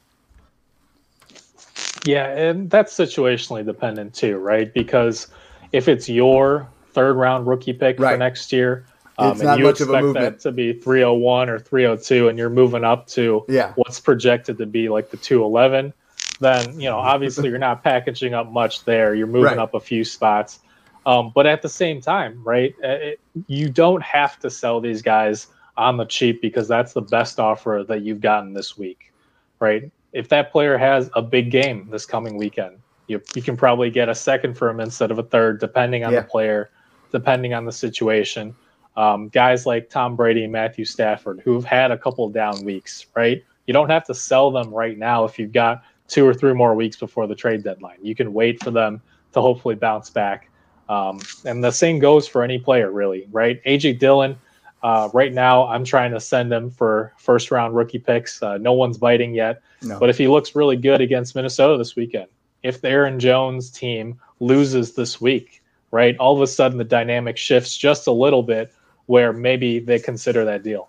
Yeah, 2.04 2.28
and 2.28 2.70
that's 2.70 2.94
situationally 2.94 3.64
dependent 3.64 4.14
too, 4.14 4.38
right? 4.38 4.72
Because 4.72 5.26
if 5.72 5.88
it's 5.88 6.08
your 6.08 6.68
third 6.92 7.14
round 7.16 7.46
rookie 7.46 7.72
pick 7.72 7.98
right. 7.98 8.12
for 8.12 8.18
next 8.18 8.52
year, 8.52 8.86
um, 9.18 9.40
and 9.40 9.58
you 9.58 9.68
expect 9.68 10.12
that 10.14 10.40
to 10.40 10.52
be 10.52 10.74
301 10.74 11.48
or 11.48 11.58
302, 11.58 12.28
and 12.28 12.38
you're 12.38 12.50
moving 12.50 12.84
up 12.84 13.06
to 13.08 13.44
yeah. 13.48 13.72
what's 13.76 13.98
projected 13.98 14.58
to 14.58 14.66
be 14.66 14.88
like 14.88 15.10
the 15.10 15.16
211, 15.16 15.92
then 16.40 16.78
you 16.78 16.88
know 16.88 16.98
obviously 16.98 17.48
you're 17.48 17.58
not 17.58 17.82
packaging 17.82 18.34
up 18.34 18.50
much 18.50 18.84
there. 18.84 19.14
You're 19.14 19.26
moving 19.26 19.44
right. 19.44 19.58
up 19.58 19.74
a 19.74 19.80
few 19.80 20.04
spots. 20.04 20.60
Um, 21.06 21.30
but 21.34 21.46
at 21.46 21.62
the 21.62 21.68
same 21.68 22.00
time, 22.00 22.42
right, 22.42 22.74
uh, 22.82 22.88
it, 22.88 23.20
you 23.46 23.68
don't 23.68 24.02
have 24.02 24.40
to 24.40 24.50
sell 24.50 24.80
these 24.80 25.02
guys 25.02 25.46
on 25.76 25.96
the 25.96 26.04
cheap 26.04 26.42
because 26.42 26.66
that's 26.66 26.92
the 26.94 27.02
best 27.02 27.38
offer 27.38 27.84
that 27.86 28.02
you've 28.02 28.20
gotten 28.20 28.52
this 28.52 28.76
week, 28.76 29.12
right? 29.60 29.90
If 30.12 30.28
that 30.30 30.50
player 30.50 30.76
has 30.76 31.08
a 31.14 31.22
big 31.22 31.52
game 31.52 31.88
this 31.90 32.06
coming 32.06 32.36
weekend, 32.36 32.78
you, 33.06 33.22
you 33.36 33.42
can 33.42 33.56
probably 33.56 33.88
get 33.88 34.08
a 34.08 34.14
second 34.14 34.54
for 34.54 34.68
him 34.68 34.80
instead 34.80 35.12
of 35.12 35.18
a 35.18 35.22
third, 35.22 35.60
depending 35.60 36.04
on 36.04 36.12
yeah. 36.12 36.22
the 36.22 36.26
player, 36.26 36.70
depending 37.12 37.54
on 37.54 37.64
the 37.64 37.72
situation. 37.72 38.56
Um, 38.96 39.28
guys 39.28 39.66
like 39.66 39.90
Tom 39.90 40.16
Brady 40.16 40.42
and 40.42 40.52
Matthew 40.52 40.84
Stafford, 40.84 41.40
who've 41.44 41.64
had 41.64 41.90
a 41.90 41.98
couple 41.98 42.28
down 42.30 42.64
weeks, 42.64 43.06
right? 43.14 43.44
You 43.66 43.74
don't 43.74 43.90
have 43.90 44.04
to 44.06 44.14
sell 44.14 44.50
them 44.50 44.70
right 44.70 44.96
now 44.98 45.24
if 45.24 45.38
you've 45.38 45.52
got 45.52 45.84
two 46.08 46.26
or 46.26 46.34
three 46.34 46.52
more 46.52 46.74
weeks 46.74 46.96
before 46.96 47.26
the 47.26 47.34
trade 47.34 47.62
deadline. 47.62 47.98
You 48.02 48.14
can 48.14 48.32
wait 48.32 48.62
for 48.62 48.70
them 48.70 49.00
to 49.32 49.40
hopefully 49.40 49.74
bounce 49.74 50.10
back 50.10 50.48
um, 50.88 51.20
and 51.44 51.62
the 51.62 51.70
same 51.70 51.98
goes 51.98 52.28
for 52.28 52.42
any 52.42 52.58
player, 52.58 52.90
really, 52.90 53.26
right? 53.30 53.62
AJ 53.64 53.98
Dillon, 53.98 54.36
uh, 54.82 55.08
right 55.12 55.32
now, 55.32 55.66
I'm 55.66 55.84
trying 55.84 56.12
to 56.12 56.20
send 56.20 56.52
him 56.52 56.70
for 56.70 57.12
first 57.18 57.50
round 57.50 57.74
rookie 57.74 57.98
picks. 57.98 58.42
Uh, 58.42 58.58
no 58.58 58.72
one's 58.72 58.98
biting 58.98 59.34
yet. 59.34 59.62
No. 59.82 59.98
But 59.98 60.10
if 60.10 60.18
he 60.18 60.28
looks 60.28 60.54
really 60.54 60.76
good 60.76 61.00
against 61.00 61.34
Minnesota 61.34 61.76
this 61.76 61.96
weekend, 61.96 62.28
if 62.62 62.80
the 62.80 62.88
Aaron 62.88 63.18
Jones 63.18 63.70
team 63.70 64.20
loses 64.38 64.94
this 64.94 65.20
week, 65.20 65.62
right, 65.90 66.16
all 66.18 66.36
of 66.36 66.42
a 66.42 66.46
sudden 66.46 66.78
the 66.78 66.84
dynamic 66.84 67.36
shifts 67.36 67.76
just 67.76 68.06
a 68.06 68.12
little 68.12 68.42
bit 68.42 68.72
where 69.06 69.32
maybe 69.32 69.80
they 69.80 69.98
consider 69.98 70.44
that 70.44 70.62
deal. 70.62 70.88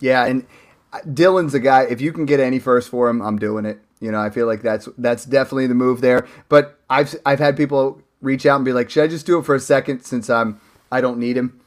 Yeah. 0.00 0.26
And 0.26 0.46
uh, 0.92 1.00
Dillon's 1.12 1.54
a 1.54 1.60
guy, 1.60 1.82
if 1.84 2.00
you 2.00 2.12
can 2.12 2.26
get 2.26 2.40
any 2.40 2.58
first 2.58 2.90
for 2.90 3.08
him, 3.08 3.22
I'm 3.22 3.38
doing 3.38 3.64
it. 3.64 3.80
You 4.04 4.12
know, 4.12 4.20
I 4.20 4.28
feel 4.28 4.46
like 4.46 4.60
that's 4.60 4.86
that's 4.98 5.24
definitely 5.24 5.66
the 5.66 5.74
move 5.74 6.02
there. 6.02 6.26
But 6.50 6.78
I've 6.90 7.14
I've 7.24 7.38
had 7.38 7.56
people 7.56 8.02
reach 8.20 8.44
out 8.44 8.56
and 8.56 8.64
be 8.64 8.74
like, 8.74 8.90
should 8.90 9.04
I 9.04 9.08
just 9.08 9.24
do 9.24 9.38
it 9.38 9.44
for 9.44 9.54
a 9.54 9.60
second 9.60 10.02
since 10.02 10.28
I'm 10.28 10.60
I 10.92 11.00
don't 11.00 11.18
need 11.18 11.38
him? 11.38 11.58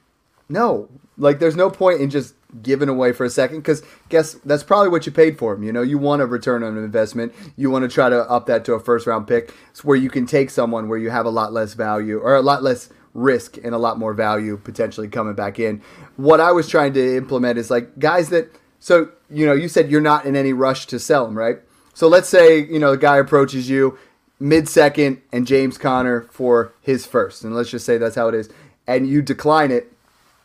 No, 0.47 0.87
like 1.17 1.39
there's 1.39 1.55
no 1.55 1.71
point 1.71 1.99
in 1.99 2.11
just 2.11 2.35
giving 2.61 2.89
away 2.89 3.11
for 3.11 3.25
a 3.25 3.29
second 3.29 3.57
because 3.57 3.81
guess 4.09 4.33
that's 4.45 4.63
probably 4.63 4.89
what 4.89 5.07
you 5.07 5.11
paid 5.11 5.39
for 5.39 5.53
him. 5.53 5.63
You 5.63 5.73
know, 5.73 5.81
you 5.81 5.97
want 5.97 6.21
a 6.21 6.27
return 6.27 6.61
on 6.61 6.77
investment. 6.77 7.33
You 7.55 7.71
want 7.71 7.83
to 7.83 7.89
try 7.89 8.07
to 8.09 8.29
up 8.29 8.45
that 8.45 8.63
to 8.65 8.73
a 8.73 8.79
first 8.79 9.07
round 9.07 9.27
pick. 9.27 9.51
It's 9.71 9.83
where 9.83 9.97
you 9.97 10.11
can 10.11 10.27
take 10.27 10.51
someone 10.51 10.87
where 10.87 10.99
you 10.99 11.09
have 11.09 11.25
a 11.25 11.31
lot 11.31 11.53
less 11.53 11.73
value 11.73 12.19
or 12.19 12.35
a 12.35 12.41
lot 12.41 12.61
less 12.61 12.89
risk 13.15 13.57
and 13.57 13.73
a 13.73 13.79
lot 13.79 13.97
more 13.97 14.13
value 14.13 14.57
potentially 14.57 15.07
coming 15.07 15.33
back 15.33 15.59
in. 15.59 15.81
What 16.17 16.39
I 16.39 16.51
was 16.51 16.67
trying 16.67 16.93
to 16.93 17.17
implement 17.17 17.57
is 17.57 17.71
like 17.71 17.97
guys 17.97 18.29
that 18.29 18.55
so 18.79 19.09
you 19.29 19.45
know 19.47 19.53
you 19.53 19.67
said 19.67 19.89
you're 19.89 20.01
not 20.01 20.25
in 20.25 20.35
any 20.35 20.53
rush 20.53 20.85
to 20.87 20.99
sell 20.99 21.25
them, 21.25 21.35
right? 21.35 21.59
So 21.97 22.07
let's 22.07 22.29
say 22.29 22.63
you 22.63 22.77
know 22.77 22.91
the 22.91 22.97
guy 22.97 23.17
approaches 23.17 23.71
you 23.71 23.97
mid 24.39 24.69
second 24.69 25.19
and 25.31 25.47
James 25.47 25.79
Conner 25.79 26.27
for 26.29 26.75
his 26.79 27.07
first. 27.07 27.43
And 27.43 27.55
let's 27.55 27.71
just 27.71 27.87
say 27.87 27.97
that's 27.97 28.15
how 28.15 28.27
it 28.27 28.35
is. 28.35 28.51
And 28.85 29.09
you 29.09 29.23
decline 29.23 29.71
it. 29.71 29.91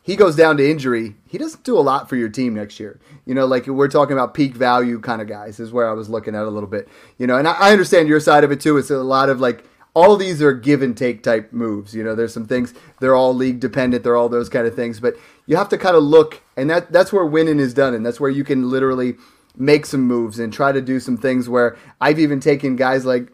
He 0.02 0.16
goes 0.16 0.34
down 0.34 0.56
to 0.56 0.70
injury. 0.70 1.14
He 1.28 1.36
doesn't 1.36 1.62
do 1.62 1.76
a 1.76 1.80
lot 1.80 2.08
for 2.08 2.16
your 2.16 2.30
team 2.30 2.54
next 2.54 2.80
year. 2.80 2.98
You 3.26 3.34
know, 3.34 3.44
like 3.44 3.66
we're 3.66 3.88
talking 3.88 4.14
about 4.14 4.32
peak 4.32 4.54
value 4.54 4.98
kind 4.98 5.20
of 5.20 5.28
guys, 5.28 5.60
is 5.60 5.72
where 5.72 5.90
I 5.90 5.92
was 5.92 6.08
looking 6.08 6.34
at 6.34 6.44
a 6.44 6.48
little 6.48 6.70
bit. 6.70 6.88
You 7.18 7.26
know, 7.26 7.36
and 7.36 7.46
I, 7.46 7.70
understand 7.70 8.08
your 8.08 8.18
side 8.18 8.44
of 8.44 8.50
it 8.50 8.62
too. 8.62 8.78
It's 8.78 8.90
a 8.90 8.96
lot 8.96 9.28
of 9.28 9.38
like, 9.38 9.62
all 9.92 10.16
these 10.16 10.40
are 10.40 10.54
give 10.54 10.80
and 10.80 10.96
take 10.96 11.22
type 11.22 11.52
moves. 11.52 11.94
You 11.94 12.02
know, 12.02 12.14
there's 12.14 12.32
some 12.32 12.46
things, 12.46 12.72
they're 13.00 13.14
all 13.14 13.34
league 13.34 13.60
dependent, 13.60 14.04
they're 14.04 14.16
all 14.16 14.30
those 14.30 14.48
kind 14.48 14.66
of 14.66 14.74
things. 14.74 15.00
But 15.00 15.16
you 15.44 15.56
have 15.56 15.68
to 15.68 15.76
kind 15.76 15.96
of 15.96 16.02
look, 16.02 16.40
and 16.56 16.70
that 16.70 16.90
that's 16.90 17.12
where 17.12 17.26
winning 17.26 17.60
is 17.60 17.74
done. 17.74 17.92
And 17.92 18.06
that's 18.06 18.18
where 18.18 18.30
you 18.30 18.42
can 18.42 18.70
literally 18.70 19.16
make 19.56 19.86
some 19.86 20.02
moves 20.02 20.38
and 20.38 20.52
try 20.52 20.72
to 20.72 20.80
do 20.80 20.98
some 20.98 21.16
things 21.16 21.48
where 21.48 21.76
I've 22.00 22.18
even 22.18 22.40
taken 22.40 22.76
guys 22.76 23.04
like 23.04 23.28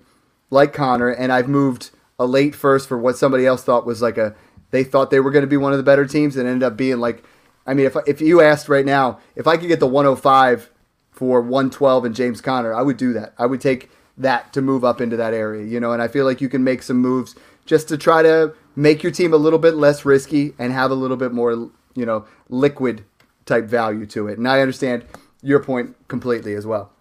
like 0.51 0.73
Conner 0.73 1.09
and 1.09 1.33
I've 1.33 1.49
moved 1.49 1.91
a 2.19 2.27
late 2.27 2.55
first 2.55 2.89
for 2.89 2.99
what 2.99 3.16
somebody 3.16 3.47
else 3.47 3.62
thought 3.62 3.87
was 3.87 4.03
like 4.03 4.19
a 4.19 4.35
they 4.71 4.85
thought 4.85 5.11
they 5.11 5.21
were 5.21 5.31
going 5.31 5.43
to 5.43 5.49
be 5.49 5.57
one 5.57 5.73
of 5.73 5.79
the 5.79 5.85
better 5.85 6.07
teams 6.07 6.37
and 6.37 6.49
ended 6.49 6.66
up 6.66 6.77
being 6.77 6.99
like 6.99 7.25
I 7.66 7.75
mean 7.75 7.87
if 7.87 7.97
if 8.07 8.21
you 8.21 8.41
asked 8.41 8.69
right 8.69 8.87
now 8.87 9.21
if 9.37 9.47
I 9.47 9.57
could 9.57 9.69
get 9.69 9.81
the 9.81 9.87
105 9.87 10.71
for 11.11 11.41
112 11.41 12.05
and 12.05 12.14
James 12.14 12.41
Conner 12.41 12.75
I 12.75 12.83
would 12.83 12.97
do 12.97 13.12
that. 13.12 13.35
I 13.39 13.47
would 13.47 13.61
take 13.61 13.91
that 14.19 14.53
to 14.53 14.61
move 14.61 14.85
up 14.85 15.01
into 15.01 15.16
that 15.16 15.33
area, 15.33 15.64
you 15.64 15.79
know, 15.81 15.93
and 15.93 16.03
I 16.03 16.09
feel 16.09 16.25
like 16.25 16.41
you 16.41 16.49
can 16.49 16.64
make 16.64 16.83
some 16.83 16.99
moves 16.99 17.35
just 17.64 17.89
to 17.89 17.97
try 17.97 18.23
to 18.23 18.55
make 18.75 19.03
your 19.03 19.12
team 19.12 19.33
a 19.33 19.37
little 19.37 19.59
bit 19.59 19.75
less 19.75 20.05
risky 20.05 20.55
and 20.59 20.73
have 20.73 20.91
a 20.91 20.95
little 20.95 21.16
bit 21.16 21.33
more, 21.33 21.53
you 21.53 22.07
know, 22.07 22.27
liquid 22.49 23.05
type 23.47 23.64
value 23.64 24.07
to 24.07 24.27
it. 24.27 24.39
And 24.39 24.49
I 24.49 24.61
understand 24.61 25.05
your 25.49 25.61
point 25.61 25.96
completely 26.09 26.55
as 26.55 26.66
well. 26.66 26.92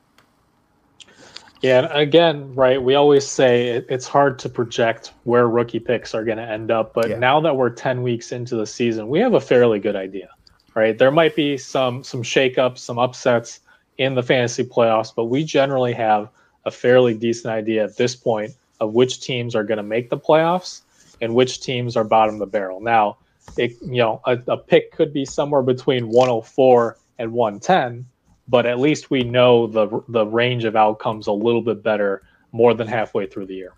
Yeah, 1.61 1.87
again, 1.91 2.53
right, 2.53 2.81
we 2.81 2.95
always 2.95 3.27
say 3.27 3.69
it, 3.69 3.87
it's 3.89 4.07
hard 4.07 4.37
to 4.39 4.49
project 4.49 5.13
where 5.23 5.49
rookie 5.49 5.79
picks 5.79 6.13
are 6.13 6.23
going 6.23 6.37
to 6.37 6.47
end 6.47 6.69
up, 6.69 6.93
but 6.93 7.09
yeah. 7.09 7.17
now 7.17 7.41
that 7.41 7.57
we're 7.57 7.71
10 7.71 8.03
weeks 8.03 8.31
into 8.31 8.55
the 8.55 8.67
season, 8.67 9.07
we 9.07 9.19
have 9.19 9.33
a 9.33 9.41
fairly 9.41 9.79
good 9.79 9.95
idea. 9.95 10.29
Right? 10.75 10.95
There 10.95 11.09
might 11.09 11.35
be 11.35 11.57
some 11.57 12.03
some 12.03 12.21
shakeups, 12.21 12.77
some 12.77 12.99
upsets 12.99 13.61
in 13.97 14.13
the 14.13 14.21
fantasy 14.21 14.63
playoffs, 14.63 15.11
but 15.13 15.25
we 15.25 15.43
generally 15.43 15.93
have 15.93 16.29
a 16.65 16.71
fairly 16.71 17.15
decent 17.15 17.51
idea 17.51 17.83
at 17.83 17.97
this 17.97 18.15
point 18.15 18.51
of 18.79 18.93
which 18.93 19.21
teams 19.21 19.55
are 19.55 19.63
going 19.63 19.77
to 19.77 19.83
make 19.83 20.11
the 20.11 20.17
playoffs 20.19 20.81
and 21.19 21.33
which 21.33 21.61
teams 21.61 21.97
are 21.97 22.03
bottom 22.03 22.35
of 22.35 22.39
the 22.39 22.45
barrel. 22.45 22.79
Now, 22.79 23.17
it, 23.57 23.71
you 23.81 23.97
know, 23.97 24.21
a, 24.25 24.37
a 24.47 24.57
pick 24.57 24.91
could 24.91 25.11
be 25.11 25.25
somewhere 25.25 25.63
between 25.63 26.09
104 26.09 26.97
and 27.17 27.31
110, 27.31 28.05
but 28.47 28.65
at 28.65 28.79
least 28.79 29.09
we 29.09 29.23
know 29.23 29.67
the 29.67 30.03
the 30.07 30.25
range 30.25 30.63
of 30.63 30.75
outcomes 30.75 31.27
a 31.27 31.31
little 31.31 31.61
bit 31.61 31.83
better 31.83 32.23
more 32.51 32.73
than 32.73 32.87
halfway 32.87 33.27
through 33.27 33.45
the 33.45 33.55
year. 33.55 33.73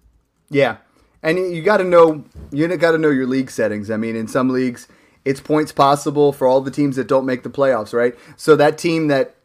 Yeah, 0.50 0.78
and 1.24 1.38
you 1.38 1.62
got 1.62 1.78
to 1.78 1.84
know 1.84 2.24
you 2.52 2.68
got 2.78 2.92
to 2.92 2.98
know 2.98 3.10
your 3.10 3.28
league 3.28 3.52
settings. 3.52 3.90
I 3.92 3.98
mean, 3.98 4.16
in 4.16 4.28
some 4.28 4.50
leagues, 4.50 4.88
it's 5.26 5.40
points 5.40 5.72
possible 5.72 6.32
for 6.32 6.48
all 6.48 6.62
the 6.62 6.72
teams 6.72 6.96
that 6.96 7.08
don't 7.08 7.26
make 7.26 7.44
the 7.44 7.50
playoffs, 7.50 7.94
right? 7.94 8.16
So 8.38 8.56
that 8.56 8.78
team 8.78 9.08
that 9.08 9.36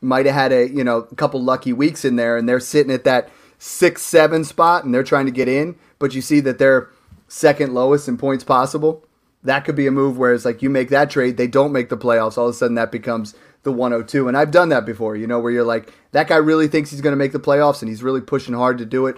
might 0.00 0.26
have 0.26 0.34
had 0.34 0.52
a 0.52 0.68
you 0.68 0.84
know 0.84 0.98
a 1.10 1.14
couple 1.14 1.42
lucky 1.42 1.72
weeks 1.72 2.04
in 2.04 2.16
there, 2.16 2.36
and 2.36 2.48
they're 2.48 2.60
sitting 2.60 2.92
at 2.92 3.04
that 3.04 3.30
six 3.58 4.02
seven 4.02 4.44
spot, 4.44 4.84
and 4.84 4.94
they're 4.94 5.02
trying 5.02 5.26
to 5.26 5.32
get 5.32 5.48
in, 5.48 5.76
but 5.98 6.14
you 6.14 6.20
see 6.20 6.40
that 6.40 6.58
they're 6.58 6.90
second 7.28 7.74
lowest 7.74 8.08
in 8.08 8.16
points 8.16 8.44
possible. 8.44 9.04
That 9.42 9.64
could 9.66 9.76
be 9.76 9.86
a 9.86 9.90
move 9.90 10.16
where 10.16 10.32
it's 10.32 10.46
like 10.46 10.62
you 10.62 10.70
make 10.70 10.88
that 10.88 11.10
trade, 11.10 11.36
they 11.36 11.46
don't 11.46 11.72
make 11.72 11.90
the 11.90 11.98
playoffs. 11.98 12.38
All 12.38 12.48
of 12.48 12.54
a 12.54 12.56
sudden, 12.56 12.76
that 12.76 12.90
becomes 12.90 13.34
the 13.64 13.72
102. 13.72 14.28
And 14.28 14.36
I've 14.36 14.50
done 14.50 14.68
that 14.68 14.86
before, 14.86 15.16
you 15.16 15.26
know, 15.26 15.40
where 15.40 15.52
you're 15.52 15.64
like, 15.64 15.92
that 16.12 16.28
guy 16.28 16.36
really 16.36 16.68
thinks 16.68 16.90
he's 16.90 17.00
going 17.00 17.12
to 17.12 17.16
make 17.16 17.32
the 17.32 17.40
playoffs 17.40 17.82
and 17.82 17.88
he's 17.88 18.02
really 18.02 18.20
pushing 18.20 18.54
hard 18.54 18.78
to 18.78 18.84
do 18.84 19.06
it. 19.06 19.16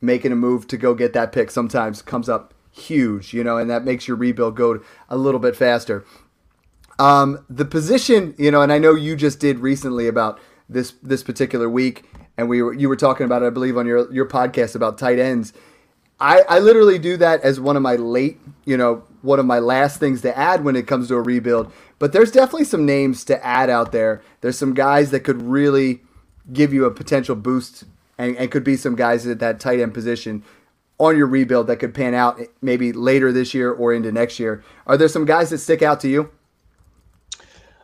Making 0.00 0.32
a 0.32 0.36
move 0.36 0.66
to 0.68 0.78
go 0.78 0.94
get 0.94 1.12
that 1.12 1.32
pick 1.32 1.50
sometimes 1.50 2.00
comes 2.00 2.28
up 2.28 2.54
huge, 2.70 3.34
you 3.34 3.44
know, 3.44 3.58
and 3.58 3.68
that 3.68 3.84
makes 3.84 4.08
your 4.08 4.16
rebuild 4.16 4.56
go 4.56 4.80
a 5.08 5.16
little 5.16 5.40
bit 5.40 5.56
faster. 5.56 6.04
Um, 6.98 7.44
the 7.48 7.64
position, 7.64 8.34
you 8.38 8.50
know, 8.50 8.62
and 8.62 8.72
I 8.72 8.78
know 8.78 8.94
you 8.94 9.16
just 9.16 9.40
did 9.40 9.58
recently 9.58 10.06
about 10.06 10.38
this 10.68 10.94
this 11.02 11.22
particular 11.22 11.68
week, 11.68 12.04
and 12.36 12.48
we 12.48 12.62
were 12.62 12.72
you 12.74 12.88
were 12.88 12.96
talking 12.96 13.24
about 13.24 13.42
it, 13.42 13.46
I 13.46 13.50
believe, 13.50 13.76
on 13.76 13.86
your 13.86 14.10
your 14.12 14.26
podcast 14.26 14.74
about 14.74 14.98
tight 14.98 15.18
ends. 15.18 15.52
I, 16.20 16.42
I 16.48 16.58
literally 16.58 16.98
do 16.98 17.16
that 17.16 17.40
as 17.40 17.58
one 17.58 17.76
of 17.76 17.82
my 17.82 17.96
late, 17.96 18.38
you 18.66 18.76
know, 18.76 19.04
one 19.22 19.38
of 19.38 19.46
my 19.46 19.58
last 19.58 19.98
things 19.98 20.20
to 20.22 20.36
add 20.36 20.62
when 20.62 20.76
it 20.76 20.86
comes 20.86 21.08
to 21.08 21.14
a 21.14 21.22
rebuild. 21.22 21.72
But 22.00 22.12
there's 22.12 22.32
definitely 22.32 22.64
some 22.64 22.86
names 22.86 23.24
to 23.26 23.46
add 23.46 23.70
out 23.70 23.92
there. 23.92 24.22
There's 24.40 24.58
some 24.58 24.74
guys 24.74 25.12
that 25.12 25.20
could 25.20 25.42
really 25.42 26.00
give 26.52 26.72
you 26.72 26.86
a 26.86 26.90
potential 26.90 27.36
boost 27.36 27.84
and, 28.18 28.36
and 28.36 28.50
could 28.50 28.64
be 28.64 28.76
some 28.76 28.96
guys 28.96 29.26
at 29.26 29.38
that 29.38 29.60
tight 29.60 29.78
end 29.78 29.94
position 29.94 30.42
on 30.98 31.16
your 31.16 31.26
rebuild 31.26 31.66
that 31.68 31.76
could 31.76 31.94
pan 31.94 32.14
out 32.14 32.40
maybe 32.62 32.92
later 32.92 33.32
this 33.32 33.54
year 33.54 33.70
or 33.70 33.92
into 33.92 34.10
next 34.10 34.40
year. 34.40 34.64
Are 34.86 34.96
there 34.96 35.08
some 35.08 35.26
guys 35.26 35.50
that 35.50 35.58
stick 35.58 35.82
out 35.82 36.00
to 36.00 36.08
you? 36.08 36.30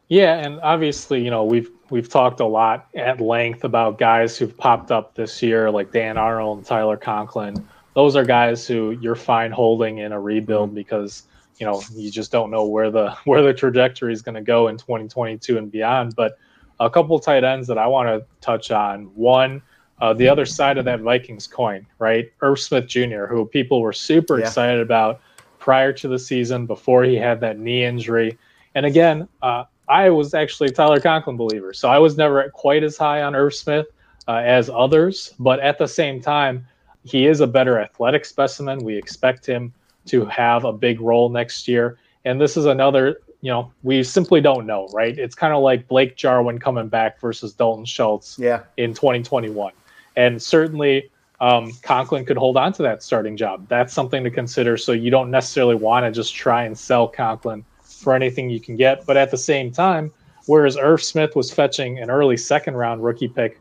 Yeah, 0.09 0.35
and 0.37 0.61
obviously, 0.61 1.23
you 1.23 1.31
know, 1.31 1.45
we've 1.45 1.71
we've 1.91 2.09
talked 2.09 2.41
a 2.41 2.47
lot 2.47 2.89
at 2.95 3.21
length 3.21 3.65
about 3.65 3.99
guys 3.99 4.39
who've 4.39 4.57
popped 4.57 4.91
up 4.91 5.15
this 5.15 5.43
year, 5.43 5.71
like 5.71 5.93
Dan 5.93 6.17
Arnold 6.17 6.59
and 6.59 6.67
Tyler 6.67 6.97
Conklin. 6.97 7.69
Those 7.95 8.17
are 8.17 8.25
guys 8.25 8.67
who 8.67 8.93
you're 8.93 9.15
fine 9.15 9.51
holding 9.51 9.99
in 9.99 10.13
a 10.13 10.21
rebuild 10.21 10.69
mm-hmm. 10.69 10.77
because 10.77 11.25
you 11.59 11.67
know 11.67 11.83
you 11.95 12.11
just 12.11 12.31
don't 12.31 12.51
know 12.51 12.67
where 12.67 12.91
the 12.91 13.11
where 13.25 13.43
the 13.43 13.55
trajectory 13.55 14.13
is 14.13 14.23
going 14.23 14.35
to 14.35 14.43
go 14.43 14.69
in 14.69 14.77
2022 14.77 15.59
and 15.59 15.71
beyond. 15.71 16.15
But 16.17 16.39
a 16.81 16.91
couple 16.91 17.19
tight 17.19 17.45
ends 17.45 17.67
that 17.69 17.79
I 17.79 17.87
want 17.87 18.09
to 18.09 18.27
touch 18.41 18.71
on. 18.71 19.05
One, 19.15 19.63
uh, 20.01 20.13
the 20.13 20.29
other 20.29 20.45
side 20.45 20.79
of 20.79 20.85
that 20.85 21.01
Vikings 21.01 21.47
coin, 21.47 21.87
right? 21.99 22.31
Irv 22.43 22.61
Smith 22.61 22.87
Jr., 22.87 23.25
who 23.27 23.47
people 23.47 23.81
were 23.81 23.93
super 23.93 24.39
yeah. 24.39 24.47
excited 24.47 24.81
about 24.81 25.21
prior 25.59 25.93
to 25.95 26.09
the 26.09 26.19
season 26.19 26.67
before 26.67 27.05
he 27.05 27.17
had 27.17 27.41
that 27.41 27.59
knee 27.59 27.85
injury. 27.85 28.39
And 28.75 28.85
again, 28.85 29.27
uh, 29.43 29.65
I 29.89 30.11
was 30.11 30.35
actually 30.35 30.69
a 30.69 30.73
Tyler 30.73 31.01
Conklin 31.01 31.37
believer, 31.37 31.73
so 31.73 31.89
I 31.89 31.99
was 31.99 32.17
never 32.17 32.51
quite 32.51 32.83
as 32.83 32.97
high 32.97 33.23
on 33.23 33.35
Irv 33.35 33.55
Smith 33.55 33.87
uh, 34.29 34.43
as 34.45 34.69
others. 34.69 35.33
But 35.39 35.61
at 35.61 35.79
the 35.79 35.89
same 35.89 36.21
time, 36.21 36.67
he 37.05 37.27
is 37.27 37.41
a 37.41 37.47
better 37.47 37.81
athletic 37.81 38.25
specimen. 38.25 38.85
We 38.85 38.97
expect 38.97 39.47
him 39.47 39.73
to 40.07 40.25
have 40.27 40.65
a 40.65 40.73
big 40.73 41.01
role 41.01 41.29
next 41.29 41.69
year. 41.69 41.99
And 42.25 42.41
this 42.41 42.57
is 42.57 42.65
another, 42.65 43.21
you 43.41 43.51
know, 43.51 43.71
we 43.83 44.03
simply 44.03 44.41
don't 44.41 44.67
know, 44.67 44.89
right? 44.93 45.17
It's 45.17 45.35
kind 45.35 45.55
of 45.55 45.63
like 45.63 45.89
Blake 45.89 46.17
Jarwin 46.17 46.59
coming 46.59 46.89
back 46.89 47.21
versus 47.21 47.53
Dalton 47.53 47.85
Schultz 47.85 48.39
yeah. 48.39 48.63
in 48.77 48.95
2021. 48.95 49.73
And 50.17 50.43
certainly 50.43 51.11
um, 51.41 51.73
Conklin 51.83 52.25
could 52.25 52.37
hold 52.37 52.57
on 52.57 52.73
to 52.75 52.83
that 52.83 53.03
starting 53.03 53.37
job. 53.37 53.69
That's 53.69 53.93
something 53.93 54.25
to 54.25 54.31
consider. 54.31 54.77
So 54.77 54.93
you 54.93 55.11
don't 55.11 55.31
necessarily 55.31 55.75
want 55.75 56.05
to 56.07 56.11
just 56.11 56.35
try 56.35 56.65
and 56.65 56.77
sell 56.77 57.07
Conklin 57.07 57.65
for 57.83 58.15
anything 58.15 58.51
you 58.51 58.61
can 58.61 58.77
get. 58.77 59.07
But 59.07 59.17
at 59.17 59.31
the 59.31 59.39
same 59.39 59.71
time, 59.71 60.13
whereas 60.47 60.77
Irv 60.77 61.03
Smith 61.03 61.37
was 61.37 61.53
fetching 61.53 61.99
an 61.99 62.11
early 62.11 62.37
second 62.37 62.75
round 62.75 63.05
rookie 63.05 63.29
pick 63.29 63.61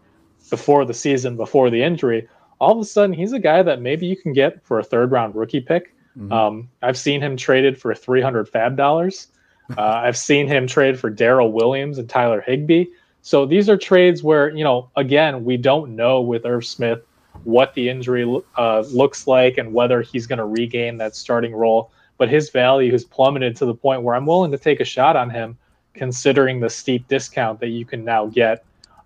before 0.49 0.85
the 0.85 0.93
season, 0.93 1.35
before 1.35 1.69
the 1.69 1.81
injury, 1.81 2.27
all 2.59 2.71
of 2.71 2.79
a 2.79 2.85
sudden 2.85 3.13
he's 3.13 3.33
a 3.33 3.39
guy 3.39 3.61
that 3.63 3.81
maybe 3.81 4.05
you 4.05 4.15
can 4.15 4.33
get 4.33 4.63
for 4.63 4.79
a 4.79 4.83
third 4.83 5.11
round 5.11 5.35
rookie 5.35 5.61
pick. 5.61 5.94
Mm-hmm. 6.17 6.31
Um, 6.31 6.69
I've 6.81 6.97
seen 6.97 7.21
him 7.21 7.37
traded 7.37 7.79
for 7.79 7.93
300 7.93 8.51
FAAB 8.51 8.75
dollars. 8.75 9.27
Uh, 9.79 10.03
I've 10.03 10.15
seen 10.15 10.47
him 10.47 10.67
trade 10.67 10.99
for 10.99 11.09
Darrel 11.09 11.51
Williams 11.51 11.97
and 11.97 12.07
Tyler 12.07 12.39
Higbee. 12.39 12.85
So 13.23 13.47
these 13.47 13.67
are 13.67 13.77
trades 13.77 14.21
where, 14.21 14.55
you 14.55 14.63
know, 14.63 14.91
again, 14.95 15.43
we 15.43 15.57
don't 15.57 15.95
know 15.95 16.21
with 16.21 16.45
Irv 16.45 16.63
Smith 16.63 16.99
what 17.45 17.73
the 17.73 17.89
injury 17.89 18.43
uh, 18.59 18.81
looks 18.91 19.25
like 19.25 19.57
and 19.57 19.73
whether 19.73 20.03
he's 20.03 20.27
going 20.27 20.37
to 20.37 20.45
regain 20.45 20.99
that 20.99 21.15
starting 21.15 21.55
role 21.55 21.89
but 22.17 22.29
his 22.29 22.49
value 22.49 22.91
has 22.91 23.03
plummeted 23.03 23.55
to 23.57 23.65
the 23.65 23.73
point 23.73 24.03
where 24.03 24.15
I'm 24.15 24.25
willing 24.25 24.51
to 24.51 24.57
take 24.57 24.79
a 24.79 24.85
shot 24.85 25.15
on 25.15 25.29
him, 25.29 25.57
considering 25.93 26.59
the 26.59 26.69
steep 26.69 27.07
discount 27.07 27.59
that 27.59 27.69
you 27.69 27.85
can 27.85 28.03
now 28.03 28.27
get. 28.27 28.63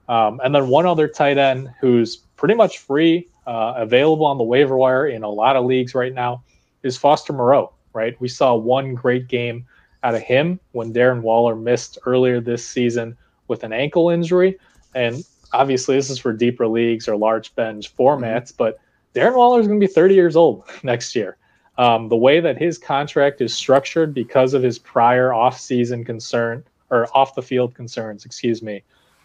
Um, 0.07 0.39
and 0.43 0.53
then 0.53 0.67
one 0.69 0.85
other 0.85 1.07
tight 1.07 1.37
end 1.37 1.71
who's 1.79 2.17
pretty 2.17 2.55
much 2.55 2.79
free, 2.79 3.27
uh, 3.45 3.73
available 3.77 4.25
on 4.25 4.37
the 4.37 4.43
waiver 4.43 4.77
wire 4.77 5.07
in 5.07 5.23
a 5.23 5.29
lot 5.29 5.55
of 5.55 5.65
leagues 5.65 5.93
right 5.93 6.13
now, 6.13 6.43
is 6.83 6.97
Foster 6.97 7.33
Moreau. 7.33 7.73
Right, 7.93 8.19
we 8.21 8.27
saw 8.27 8.55
one 8.55 8.93
great 8.93 9.27
game 9.27 9.65
out 10.03 10.15
of 10.15 10.21
him 10.21 10.59
when 10.71 10.93
Darren 10.93 11.21
Waller 11.21 11.55
missed 11.55 11.97
earlier 12.05 12.39
this 12.39 12.65
season 12.65 13.17
with 13.47 13.63
an 13.63 13.73
ankle 13.73 14.09
injury, 14.09 14.57
and 14.93 15.23
obviously 15.53 15.95
this 15.95 16.09
is 16.09 16.19
for 16.19 16.33
deeper 16.33 16.67
leagues 16.67 17.07
or 17.07 17.15
large 17.17 17.53
bench 17.55 17.95
formats, 17.95 18.53
but 18.55 18.79
Darren 19.15 19.35
Waller 19.35 19.59
is 19.59 19.67
going 19.67 19.79
to 19.79 19.85
be 19.85 19.91
30 19.91 20.13
years 20.13 20.35
old 20.35 20.63
next 20.83 21.15
year. 21.15 21.37
Um, 21.77 22.09
the 22.09 22.17
way 22.17 22.41
that 22.41 22.57
his 22.57 22.77
contract 22.77 23.41
is 23.41 23.55
structured 23.55 24.13
because 24.13 24.53
of 24.53 24.61
his 24.61 24.77
prior 24.77 25.33
off-season 25.33 26.03
concern 26.03 26.63
or 26.89 27.07
off 27.15 27.35
the 27.35 27.41
field 27.41 27.73
concerns, 27.73 28.25
excuse 28.25 28.61
me, 28.61 28.83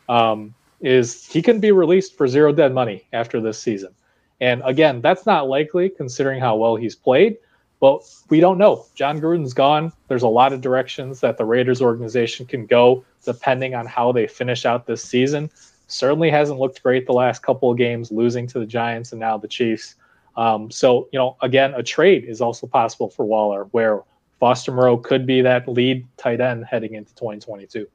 um, 0.08 0.54
is 0.80 1.26
he 1.26 1.42
can 1.42 1.58
be 1.58 1.72
released 1.72 2.16
for 2.16 2.28
zero 2.28 2.52
dead 2.52 2.72
money 2.72 3.04
after 3.12 3.40
this 3.40 3.58
season. 3.58 3.92
And 4.40 4.62
again, 4.64 5.00
that's 5.00 5.26
not 5.26 5.48
likely 5.48 5.88
considering 5.88 6.40
how 6.40 6.56
well 6.56 6.76
he's 6.76 6.94
played, 6.94 7.36
but 7.80 8.02
we 8.30 8.40
don't 8.40 8.58
know. 8.58 8.86
Jon 8.94 9.20
Gruden's 9.20 9.54
gone. 9.54 9.92
There's 10.08 10.22
a 10.22 10.28
lot 10.28 10.52
of 10.52 10.60
directions 10.60 11.20
that 11.20 11.38
the 11.38 11.44
Raiders 11.44 11.80
organization 11.80 12.46
can 12.46 12.66
go 12.66 13.04
depending 13.24 13.74
on 13.74 13.86
how 13.86 14.12
they 14.12 14.26
finish 14.26 14.66
out 14.66 14.86
this 14.86 15.02
season. 15.02 15.50
Certainly 15.86 16.30
hasn't 16.30 16.58
looked 16.58 16.82
great 16.82 17.06
the 17.06 17.12
last 17.12 17.42
couple 17.42 17.70
of 17.70 17.78
games, 17.78 18.10
losing 18.10 18.46
to 18.48 18.58
the 18.58 18.66
Giants 18.66 19.12
and 19.12 19.20
now 19.20 19.38
the 19.38 19.48
Chiefs. 19.48 19.94
Um, 20.36 20.70
so, 20.70 21.08
you 21.12 21.18
know, 21.18 21.36
again, 21.42 21.74
a 21.74 21.82
trade 21.82 22.24
is 22.24 22.40
also 22.40 22.66
possible 22.66 23.08
for 23.08 23.24
Waller 23.24 23.64
where 23.70 24.02
Foster 24.40 24.72
Moreau 24.72 24.98
could 24.98 25.26
be 25.26 25.40
that 25.42 25.68
lead 25.68 26.06
tight 26.16 26.40
end 26.40 26.64
heading 26.64 26.94
into 26.94 27.14
2022. 27.14 27.86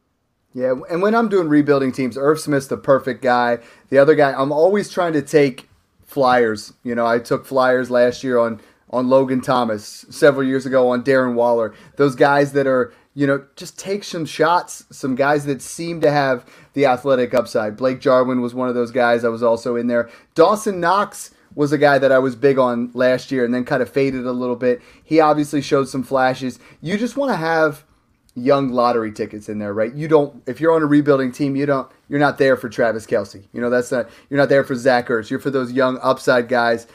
Yeah, 0.54 0.74
and 0.90 1.02
when 1.02 1.14
I'm 1.14 1.30
doing 1.30 1.48
rebuilding 1.48 1.92
teams, 1.92 2.18
Irv 2.18 2.40
Smith's 2.40 2.68
the 2.68 2.78
perfect 2.78 3.22
guy. 3.22 3.60
The 3.90 4.00
other 4.00 4.16
guy, 4.16 4.34
I'm 4.34 4.52
always 4.52 4.90
trying 4.90 5.14
to 5.14 5.22
take 5.22 5.68
flyers. 6.10 6.74
You 6.84 6.95
know, 6.95 7.05
I 7.05 7.20
took 7.20 7.45
flyers 7.45 7.89
last 7.89 8.24
year 8.24 8.38
on 8.38 8.60
on 8.91 9.07
Logan 9.07 9.39
Thomas, 9.39 10.05
several 10.10 10.45
years 10.47 10.66
ago 10.66 10.89
on 10.89 11.03
Darren 11.03 11.36
Waller. 11.36 11.76
Those 11.97 12.16
guys 12.16 12.53
that 12.53 12.66
are, 12.66 12.91
you 13.14 13.28
know, 13.28 13.45
just 13.55 13.78
take 13.78 14.03
some 14.03 14.26
shots, 14.26 14.84
some 14.89 15.14
guys 15.14 15.45
that 15.45 15.62
seem 15.62 16.01
to 16.01 16.10
have 16.10 16.43
the 16.74 16.88
athletic 16.88 17.36
upside. 17.36 17.78
Blake 17.78 18.01
Jarwin 18.01 18.41
was 18.41 18.55
one 18.55 18.68
of 18.68 18.74
those 18.74 18.89
guys. 18.89 19.24
I 19.24 19.30
was 19.30 19.43
also 19.43 19.76
in 19.76 19.86
there. 19.86 20.10
Dawson 20.34 20.80
Knox 20.80 21.30
was 21.53 21.72
a 21.72 21.78
guy 21.78 21.99
that 21.99 22.12
I 22.12 22.18
was 22.18 22.36
big 22.36 22.57
on 22.57 22.89
last 22.95 23.32
year 23.32 23.45
and 23.45 23.53
then 23.53 23.64
kind 23.64 23.84
of 23.84 23.89
faded 23.89 24.26
a 24.26 24.32
little 24.32 24.55
bit. 24.55 24.82
He 25.03 25.20
obviously 25.20 25.62
showed 25.62 25.88
some 25.88 26.03
flashes. 26.03 26.57
You 26.82 26.97
just 26.97 27.16
want 27.16 27.32
to 27.32 27.38
have, 27.38 27.86
young 28.40 28.70
lottery 28.70 29.12
tickets 29.12 29.50
in 29.50 29.60
there, 29.60 29.74
right? 29.74 29.94
You 29.94 30.08
don't 30.08 30.42
if 30.48 30.60
you're 30.60 30.74
on 30.74 30.82
a 30.82 30.86
rebuilding 30.86 31.32
team, 31.32 31.56
you 31.56 31.66
don't 31.66 31.90
you're 32.08 32.20
not 32.20 32.38
there 32.38 32.58
for 32.58 32.70
Travis 32.70 33.06
Kelce. 33.06 33.46
You 33.54 33.62
know, 33.62 33.70
that's 33.70 33.92
not 33.92 34.10
you're 34.30 34.40
not 34.40 34.50
there 34.50 34.64
for 34.64 34.76
Zach 34.76 35.08
Ertz. 35.08 35.30
You're 35.30 35.40
for 35.40 35.52
those 35.52 35.72
young 35.72 36.00
upside 36.02 36.48
guys. 36.48 36.88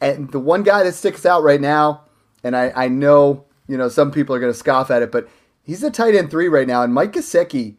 And 0.00 0.30
the 0.30 0.38
one 0.38 0.62
guy 0.62 0.82
that 0.84 0.92
sticks 0.94 1.26
out 1.26 1.42
right 1.42 1.60
now, 1.60 2.02
and 2.44 2.56
I, 2.56 2.72
I 2.76 2.88
know, 2.88 3.44
you 3.66 3.76
know, 3.76 3.88
some 3.88 4.12
people 4.12 4.34
are 4.34 4.40
gonna 4.40 4.54
scoff 4.54 4.90
at 4.90 5.02
it, 5.02 5.10
but 5.10 5.28
he's 5.62 5.82
a 5.82 5.90
tight 5.90 6.14
end 6.14 6.30
three 6.30 6.48
right 6.48 6.68
now, 6.68 6.82
and 6.82 6.94
Mike 6.94 7.12
Gesicki 7.12 7.76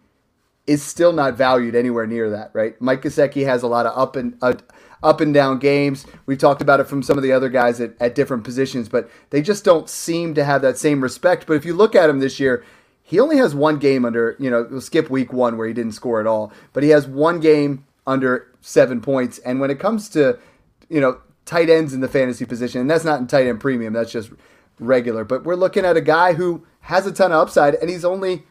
is 0.68 0.84
still 0.84 1.14
not 1.14 1.36
valued 1.36 1.74
anywhere 1.76 2.06
near 2.06 2.30
that, 2.30 2.52
right? 2.54 2.80
Mike 2.80 3.02
Gesicki 3.02 3.46
has 3.46 3.64
a 3.64 3.68
lot 3.68 3.86
of 3.86 3.98
up 3.98 4.16
and 4.16 4.38
uh, 4.42 4.54
up 5.02 5.22
and 5.22 5.34
down 5.34 5.60
games. 5.60 6.06
We've 6.26 6.38
talked 6.38 6.62
about 6.62 6.80
it 6.80 6.88
from 6.88 7.02
some 7.04 7.18
of 7.18 7.24
the 7.24 7.32
other 7.32 7.50
guys 7.50 7.80
at, 7.82 7.94
at 8.00 8.16
different 8.16 8.44
positions, 8.44 8.90
but 8.90 9.10
they 9.30 9.42
just 9.42 9.64
don't 9.64 9.90
seem 9.90 10.34
to 10.36 10.44
have 10.44 10.62
that 10.62 10.78
same 10.78 11.02
respect. 11.02 11.48
But 11.48 11.54
if 11.54 11.66
you 11.66 11.74
look 11.74 11.96
at 11.96 12.10
him 12.10 12.20
this 12.20 12.40
year, 12.40 12.64
he 13.10 13.20
only 13.20 13.38
has 13.38 13.56
one 13.56 13.80
game 13.80 14.06
under, 14.06 14.36
you 14.38 14.52
know, 14.52 14.80
skip 14.80 15.10
week 15.10 15.34
one 15.34 15.58
where 15.58 15.68
he 15.68 15.74
didn't 15.74 15.94
score 15.94 16.20
at 16.20 16.28
all, 16.28 16.54
but 16.74 16.84
he 16.84 16.90
has 16.90 17.08
one 17.08 17.40
game 17.40 17.84
under 18.06 18.54
seven 18.62 19.02
points. 19.02 19.40
And 19.40 19.60
when 19.60 19.72
it 19.72 19.80
comes 19.80 20.10
to, 20.10 20.38
you 20.90 21.02
know, 21.02 21.20
tight 21.44 21.72
ends 21.72 21.96
in 21.96 22.02
the 22.02 22.08
fantasy 22.08 22.46
position, 22.46 22.82
and 22.82 22.88
that's 22.88 23.04
not 23.04 23.20
in 23.20 23.26
tight 23.26 23.48
end 23.48 23.60
premium, 23.60 23.94
that's 23.94 24.12
just 24.12 24.30
regular. 24.80 25.24
But 25.24 25.44
we're 25.44 25.56
looking 25.56 25.86
at 25.86 25.98
a 25.98 26.02
guy 26.02 26.34
who 26.34 26.68
has 26.82 27.08
a 27.08 27.12
ton 27.12 27.32
of 27.32 27.42
upside, 27.42 27.74
and 27.74 27.90
he's 27.90 28.06
only 28.06 28.44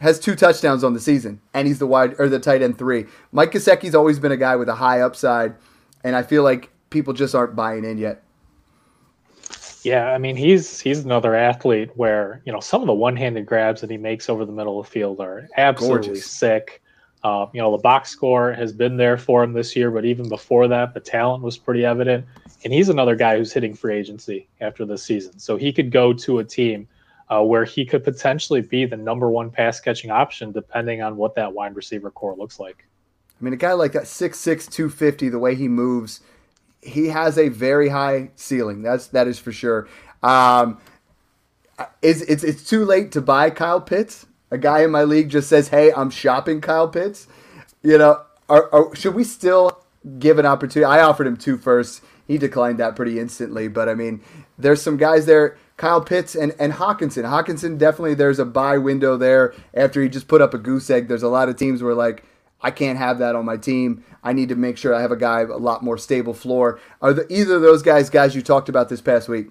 has 0.00 0.18
two 0.18 0.34
touchdowns 0.34 0.82
on 0.82 0.92
the 0.92 0.98
season, 0.98 1.40
and 1.54 1.68
he's 1.68 1.78
the 1.78 1.86
wide 1.86 2.16
or 2.18 2.28
the 2.28 2.40
tight 2.40 2.62
end 2.62 2.78
three. 2.78 3.06
Mike 3.30 3.52
Gesicki's 3.52 3.94
always 3.94 4.18
been 4.18 4.32
a 4.32 4.36
guy 4.36 4.56
with 4.56 4.68
a 4.68 4.74
high 4.74 5.02
upside, 5.02 5.54
and 6.02 6.16
I 6.16 6.24
feel 6.24 6.42
like 6.42 6.72
people 6.90 7.12
just 7.12 7.32
aren't 7.32 7.54
buying 7.54 7.84
in 7.84 7.96
yet. 7.96 8.24
Yeah, 9.82 10.12
I 10.12 10.18
mean 10.18 10.36
he's 10.36 10.80
he's 10.80 11.04
another 11.04 11.34
athlete 11.34 11.90
where 11.94 12.40
you 12.44 12.52
know 12.52 12.60
some 12.60 12.80
of 12.80 12.86
the 12.86 12.94
one-handed 12.94 13.46
grabs 13.46 13.80
that 13.80 13.90
he 13.90 13.96
makes 13.96 14.28
over 14.28 14.44
the 14.44 14.52
middle 14.52 14.78
of 14.78 14.86
the 14.86 14.92
field 14.92 15.20
are 15.20 15.48
absolutely 15.56 16.08
Gorgeous. 16.08 16.26
sick. 16.26 16.82
Uh, 17.24 17.46
you 17.52 17.60
know 17.60 17.70
the 17.70 17.82
box 17.82 18.10
score 18.10 18.52
has 18.52 18.72
been 18.72 18.96
there 18.96 19.16
for 19.16 19.42
him 19.42 19.52
this 19.52 19.74
year, 19.76 19.90
but 19.90 20.04
even 20.04 20.28
before 20.28 20.68
that, 20.68 20.94
the 20.94 21.00
talent 21.00 21.42
was 21.42 21.56
pretty 21.58 21.84
evident. 21.84 22.24
And 22.64 22.72
he's 22.72 22.88
another 22.88 23.16
guy 23.16 23.38
who's 23.38 23.52
hitting 23.52 23.74
free 23.74 23.96
agency 23.96 24.48
after 24.60 24.84
this 24.84 25.02
season, 25.02 25.38
so 25.38 25.56
he 25.56 25.72
could 25.72 25.90
go 25.90 26.12
to 26.12 26.38
a 26.38 26.44
team 26.44 26.86
uh, 27.28 27.42
where 27.42 27.64
he 27.64 27.84
could 27.84 28.04
potentially 28.04 28.60
be 28.60 28.84
the 28.84 28.96
number 28.96 29.30
one 29.30 29.50
pass 29.50 29.80
catching 29.80 30.10
option, 30.10 30.52
depending 30.52 31.02
on 31.02 31.16
what 31.16 31.34
that 31.34 31.52
wide 31.52 31.74
receiver 31.74 32.10
corps 32.10 32.36
looks 32.36 32.60
like. 32.60 32.86
I 33.40 33.44
mean, 33.44 33.54
a 33.54 33.56
guy 33.56 33.72
like 33.72 33.92
that, 33.92 34.06
six 34.06 34.38
six 34.38 34.66
two 34.66 34.88
fifty, 34.88 35.28
the 35.28 35.38
way 35.38 35.54
he 35.54 35.66
moves 35.66 36.20
he 36.82 37.06
has 37.06 37.38
a 37.38 37.48
very 37.48 37.88
high 37.88 38.30
ceiling. 38.34 38.82
That's 38.82 39.06
that 39.08 39.28
is 39.28 39.38
for 39.38 39.52
sure. 39.52 39.88
Um, 40.22 40.78
is 42.02 42.22
it's 42.22 42.44
it's 42.44 42.68
too 42.68 42.84
late 42.84 43.12
to 43.12 43.20
buy 43.20 43.50
Kyle 43.50 43.80
Pitts? 43.80 44.26
A 44.50 44.58
guy 44.58 44.82
in 44.82 44.90
my 44.90 45.04
league 45.04 45.30
just 45.30 45.48
says, 45.48 45.68
"Hey, 45.68 45.92
I'm 45.92 46.10
shopping 46.10 46.60
Kyle 46.60 46.88
Pitts." 46.88 47.26
You 47.82 47.98
know, 47.98 48.22
are, 48.48 48.72
are, 48.72 48.94
should 48.94 49.14
we 49.14 49.24
still 49.24 49.82
give 50.18 50.38
an 50.38 50.46
opportunity? 50.46 50.84
I 50.84 51.02
offered 51.02 51.26
him 51.26 51.36
two 51.36 51.56
firsts. 51.56 52.02
He 52.26 52.38
declined 52.38 52.78
that 52.78 52.94
pretty 52.94 53.18
instantly. 53.18 53.68
But 53.68 53.88
I 53.88 53.94
mean, 53.94 54.20
there's 54.58 54.82
some 54.82 54.96
guys 54.96 55.26
there. 55.26 55.56
Kyle 55.76 56.00
Pitts 56.00 56.34
and, 56.34 56.54
and 56.58 56.74
Hockenson. 56.74 57.24
Hockenson 57.24 57.78
definitely 57.78 58.14
there's 58.14 58.38
a 58.38 58.44
buy 58.44 58.78
window 58.78 59.16
there 59.16 59.54
after 59.74 60.02
he 60.02 60.08
just 60.08 60.28
put 60.28 60.40
up 60.40 60.54
a 60.54 60.58
goose 60.58 60.90
egg. 60.90 61.08
There's 61.08 61.22
a 61.22 61.28
lot 61.28 61.48
of 61.48 61.56
teams 61.56 61.82
where 61.82 61.94
like 61.94 62.24
I 62.62 62.70
can't 62.70 62.98
have 62.98 63.18
that 63.18 63.34
on 63.34 63.44
my 63.44 63.56
team. 63.56 64.04
I 64.22 64.32
need 64.32 64.48
to 64.50 64.54
make 64.54 64.76
sure 64.76 64.94
I 64.94 65.00
have 65.00 65.12
a 65.12 65.16
guy 65.16 65.40
a 65.40 65.56
lot 65.56 65.82
more 65.82 65.98
stable 65.98 66.34
floor. 66.34 66.78
Are 67.00 67.12
the, 67.12 67.32
either 67.32 67.56
of 67.56 67.62
those 67.62 67.82
guys 67.82 68.08
guys 68.08 68.34
you 68.34 68.42
talked 68.42 68.68
about 68.68 68.88
this 68.88 69.00
past 69.00 69.28
week? 69.28 69.48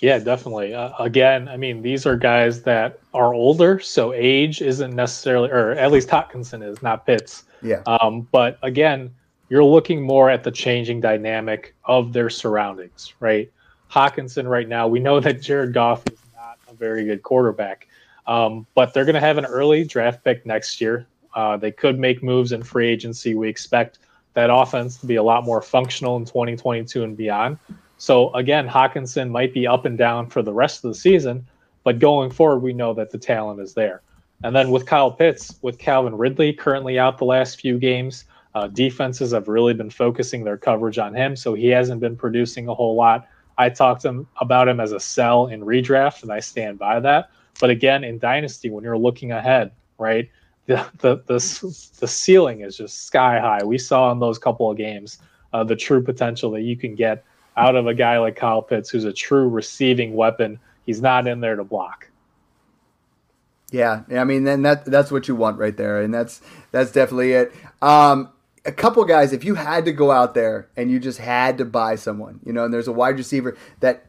Yeah, 0.00 0.18
definitely. 0.18 0.74
Uh, 0.74 0.90
again, 0.98 1.48
I 1.48 1.56
mean, 1.56 1.80
these 1.80 2.06
are 2.06 2.16
guys 2.16 2.62
that 2.62 2.98
are 3.14 3.32
older, 3.32 3.78
so 3.78 4.12
age 4.12 4.60
isn't 4.60 4.94
necessarily, 4.94 5.48
or 5.50 5.72
at 5.72 5.92
least 5.92 6.08
Hockenson 6.08 6.68
is, 6.68 6.82
not 6.82 7.06
Pitts. 7.06 7.44
Yeah. 7.62 7.82
Um, 7.86 8.26
but 8.32 8.58
again, 8.62 9.14
you're 9.48 9.62
looking 9.62 10.02
more 10.02 10.28
at 10.28 10.42
the 10.42 10.50
changing 10.50 11.00
dynamic 11.00 11.74
of 11.84 12.12
their 12.12 12.30
surroundings, 12.30 13.14
right? 13.20 13.50
Hockenson 13.90 14.48
right 14.48 14.68
now, 14.68 14.88
we 14.88 14.98
know 14.98 15.20
that 15.20 15.40
Jared 15.40 15.72
Goff 15.72 16.02
is 16.10 16.18
not 16.34 16.58
a 16.68 16.74
very 16.74 17.04
good 17.04 17.22
quarterback, 17.22 17.86
um, 18.26 18.66
but 18.74 18.94
they're 18.94 19.04
going 19.04 19.14
to 19.14 19.20
have 19.20 19.38
an 19.38 19.44
early 19.44 19.84
draft 19.84 20.24
pick 20.24 20.44
next 20.44 20.80
year. 20.80 21.06
Uh, 21.34 21.56
they 21.56 21.72
could 21.72 21.98
make 21.98 22.22
moves 22.22 22.52
in 22.52 22.62
free 22.62 22.88
agency. 22.88 23.34
We 23.34 23.48
expect 23.48 23.98
that 24.34 24.50
offense 24.52 24.96
to 24.98 25.06
be 25.06 25.16
a 25.16 25.22
lot 25.22 25.44
more 25.44 25.62
functional 25.62 26.16
in 26.16 26.24
2022 26.24 27.02
and 27.02 27.16
beyond. 27.16 27.58
So 27.98 28.32
again, 28.34 28.68
Hockenson 28.68 29.30
might 29.30 29.54
be 29.54 29.66
up 29.66 29.84
and 29.84 29.96
down 29.96 30.28
for 30.28 30.42
the 30.42 30.52
rest 30.52 30.84
of 30.84 30.90
the 30.90 30.94
season, 30.94 31.46
but 31.84 31.98
going 31.98 32.30
forward, 32.30 32.60
we 32.60 32.72
know 32.72 32.94
that 32.94 33.10
the 33.10 33.18
talent 33.18 33.60
is 33.60 33.74
there. 33.74 34.02
And 34.44 34.56
then 34.56 34.70
with 34.70 34.86
Kyle 34.86 35.10
Pitts, 35.10 35.58
with 35.62 35.78
Calvin 35.78 36.16
Ridley 36.16 36.52
currently 36.52 36.98
out 36.98 37.18
the 37.18 37.24
last 37.24 37.60
few 37.60 37.78
games, 37.78 38.24
uh, 38.54 38.66
defenses 38.66 39.32
have 39.32 39.48
really 39.48 39.72
been 39.72 39.90
focusing 39.90 40.44
their 40.44 40.56
coverage 40.56 40.98
on 40.98 41.14
him, 41.14 41.36
so 41.36 41.54
he 41.54 41.68
hasn't 41.68 42.00
been 42.00 42.16
producing 42.16 42.68
a 42.68 42.74
whole 42.74 42.96
lot. 42.96 43.28
I 43.56 43.68
talked 43.68 44.04
him, 44.04 44.26
about 44.40 44.68
him 44.68 44.80
as 44.80 44.92
a 44.92 45.00
sell 45.00 45.46
in 45.46 45.60
redraft, 45.62 46.22
and 46.22 46.32
I 46.32 46.40
stand 46.40 46.78
by 46.78 47.00
that. 47.00 47.30
But 47.60 47.70
again, 47.70 48.02
in 48.02 48.18
Dynasty, 48.18 48.70
when 48.70 48.82
you're 48.82 48.98
looking 48.98 49.32
ahead, 49.32 49.70
right, 49.98 50.28
the, 50.66 50.86
the 50.98 51.16
the 51.26 51.90
the 52.00 52.08
ceiling 52.08 52.60
is 52.60 52.76
just 52.76 53.06
sky 53.06 53.40
high. 53.40 53.64
We 53.64 53.78
saw 53.78 54.12
in 54.12 54.20
those 54.20 54.38
couple 54.38 54.70
of 54.70 54.76
games 54.76 55.18
uh, 55.52 55.64
the 55.64 55.76
true 55.76 56.02
potential 56.02 56.50
that 56.52 56.62
you 56.62 56.76
can 56.76 56.94
get 56.94 57.24
out 57.56 57.76
of 57.76 57.86
a 57.86 57.94
guy 57.94 58.18
like 58.18 58.36
Kyle 58.36 58.62
Pitts, 58.62 58.90
who's 58.90 59.04
a 59.04 59.12
true 59.12 59.48
receiving 59.48 60.14
weapon. 60.14 60.58
He's 60.86 61.00
not 61.00 61.26
in 61.26 61.40
there 61.40 61.56
to 61.56 61.64
block. 61.64 62.08
Yeah, 63.70 64.02
I 64.14 64.24
mean, 64.24 64.44
then 64.44 64.62
that 64.62 64.84
that's 64.84 65.10
what 65.10 65.28
you 65.28 65.34
want 65.34 65.58
right 65.58 65.76
there, 65.76 66.02
and 66.02 66.12
that's 66.12 66.40
that's 66.70 66.92
definitely 66.92 67.32
it. 67.32 67.52
Um, 67.80 68.30
a 68.64 68.72
couple 68.72 69.04
guys, 69.04 69.32
if 69.32 69.44
you 69.44 69.54
had 69.54 69.84
to 69.86 69.92
go 69.92 70.10
out 70.10 70.34
there 70.34 70.68
and 70.76 70.90
you 70.90 71.00
just 71.00 71.18
had 71.18 71.58
to 71.58 71.64
buy 71.64 71.96
someone, 71.96 72.40
you 72.44 72.52
know, 72.52 72.64
and 72.64 72.72
there's 72.72 72.88
a 72.88 72.92
wide 72.92 73.16
receiver 73.16 73.56
that 73.80 74.06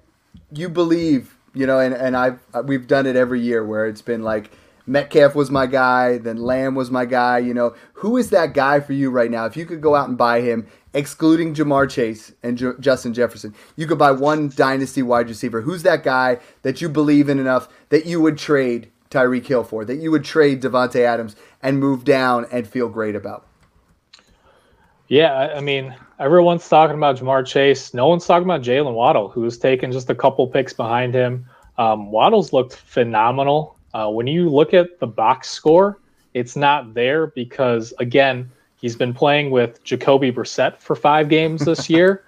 you 0.51 0.70
believe, 0.70 1.38
you 1.54 1.66
know, 1.66 1.80
and 1.80 1.93
and 1.93 2.16
I've 2.16 2.39
we've 2.66 2.88
done 2.88 3.06
it 3.06 3.16
every 3.16 3.39
year 3.39 3.66
where 3.66 3.88
it's 3.88 4.01
been 4.01 4.22
like 4.22 4.51
Metcalf 4.86 5.34
was 5.34 5.50
my 5.50 5.66
guy, 5.66 6.18
then 6.18 6.38
Lamb 6.38 6.76
was 6.76 6.92
my 6.92 7.06
guy. 7.06 7.38
You 7.38 7.54
know, 7.54 7.74
who 7.94 8.18
is 8.18 8.30
that 8.32 8.54
guy 8.54 8.80
for 8.80 8.94
you 8.94 9.10
right 9.10 9.32
now? 9.32 9.46
If 9.46 9.56
you 9.56 9.66
could 9.66 9.82
go 9.82 9.96
out 9.96 10.10
and 10.10 10.18
buy 10.18 10.42
him, 10.42 10.68
excluding 10.94 11.54
Ja'Marr 11.54 11.90
Chase 11.90 12.34
and 12.44 12.58
J- 12.58 12.74
Justin 12.80 13.14
Jefferson, 13.14 13.56
you 13.76 13.88
could 13.88 13.98
buy 13.98 14.12
one 14.12 14.50
dynasty 14.50 15.02
wide 15.02 15.30
receiver. 15.30 15.62
Who's 15.62 15.84
that 15.84 16.04
guy 16.04 16.40
that 16.64 16.82
you 16.82 16.90
believe 16.90 17.30
in 17.30 17.40
enough 17.40 17.70
that 17.90 18.06
you 18.06 18.22
would 18.22 18.38
trade 18.38 18.92
Tyreek 19.10 19.46
Hill 19.46 19.64
for, 19.64 19.86
that 19.86 19.96
you 19.96 20.12
would 20.12 20.26
trade 20.26 20.62
Davante 20.62 21.00
Adams 21.00 21.36
and 21.62 21.80
move 21.80 22.04
down 22.04 22.46
and 22.52 22.68
feel 22.68 22.90
great 22.90 23.16
about? 23.16 23.48
Yeah, 25.08 25.54
I 25.56 25.62
mean, 25.62 25.96
everyone's 26.20 26.68
talking 26.68 26.98
about 26.98 27.18
Ja'Marr 27.18 27.46
Chase. 27.46 27.94
No 27.94 28.08
one's 28.08 28.26
talking 28.26 28.48
about 28.48 28.62
Jaylen 28.62 28.96
Waddle, 28.96 29.30
who's 29.30 29.58
taken 29.58 29.92
just 29.92 30.10
a 30.10 30.16
couple 30.16 30.48
picks 30.48 30.74
behind 30.74 31.14
him. 31.14 31.46
Um, 31.78 32.12
Waddle's 32.12 32.52
looked 32.52 32.76
phenomenal 32.76 33.78
uh, 33.94 34.10
when 34.10 34.28
you 34.28 34.50
look 34.50 34.74
at 34.74 35.00
the 35.00 35.08
box 35.08 35.50
score, 35.50 36.00
it's 36.34 36.56
not 36.56 36.94
there 36.94 37.28
because 37.28 37.94
again, 38.00 38.50
he's 38.82 38.96
been 38.96 39.14
playing 39.14 39.52
with 39.52 39.84
Jacoby 39.84 40.32
Brissett 40.32 40.78
for 40.78 40.96
five 40.96 41.30
games 41.30 41.64
this 41.66 41.89
year, 41.89 42.26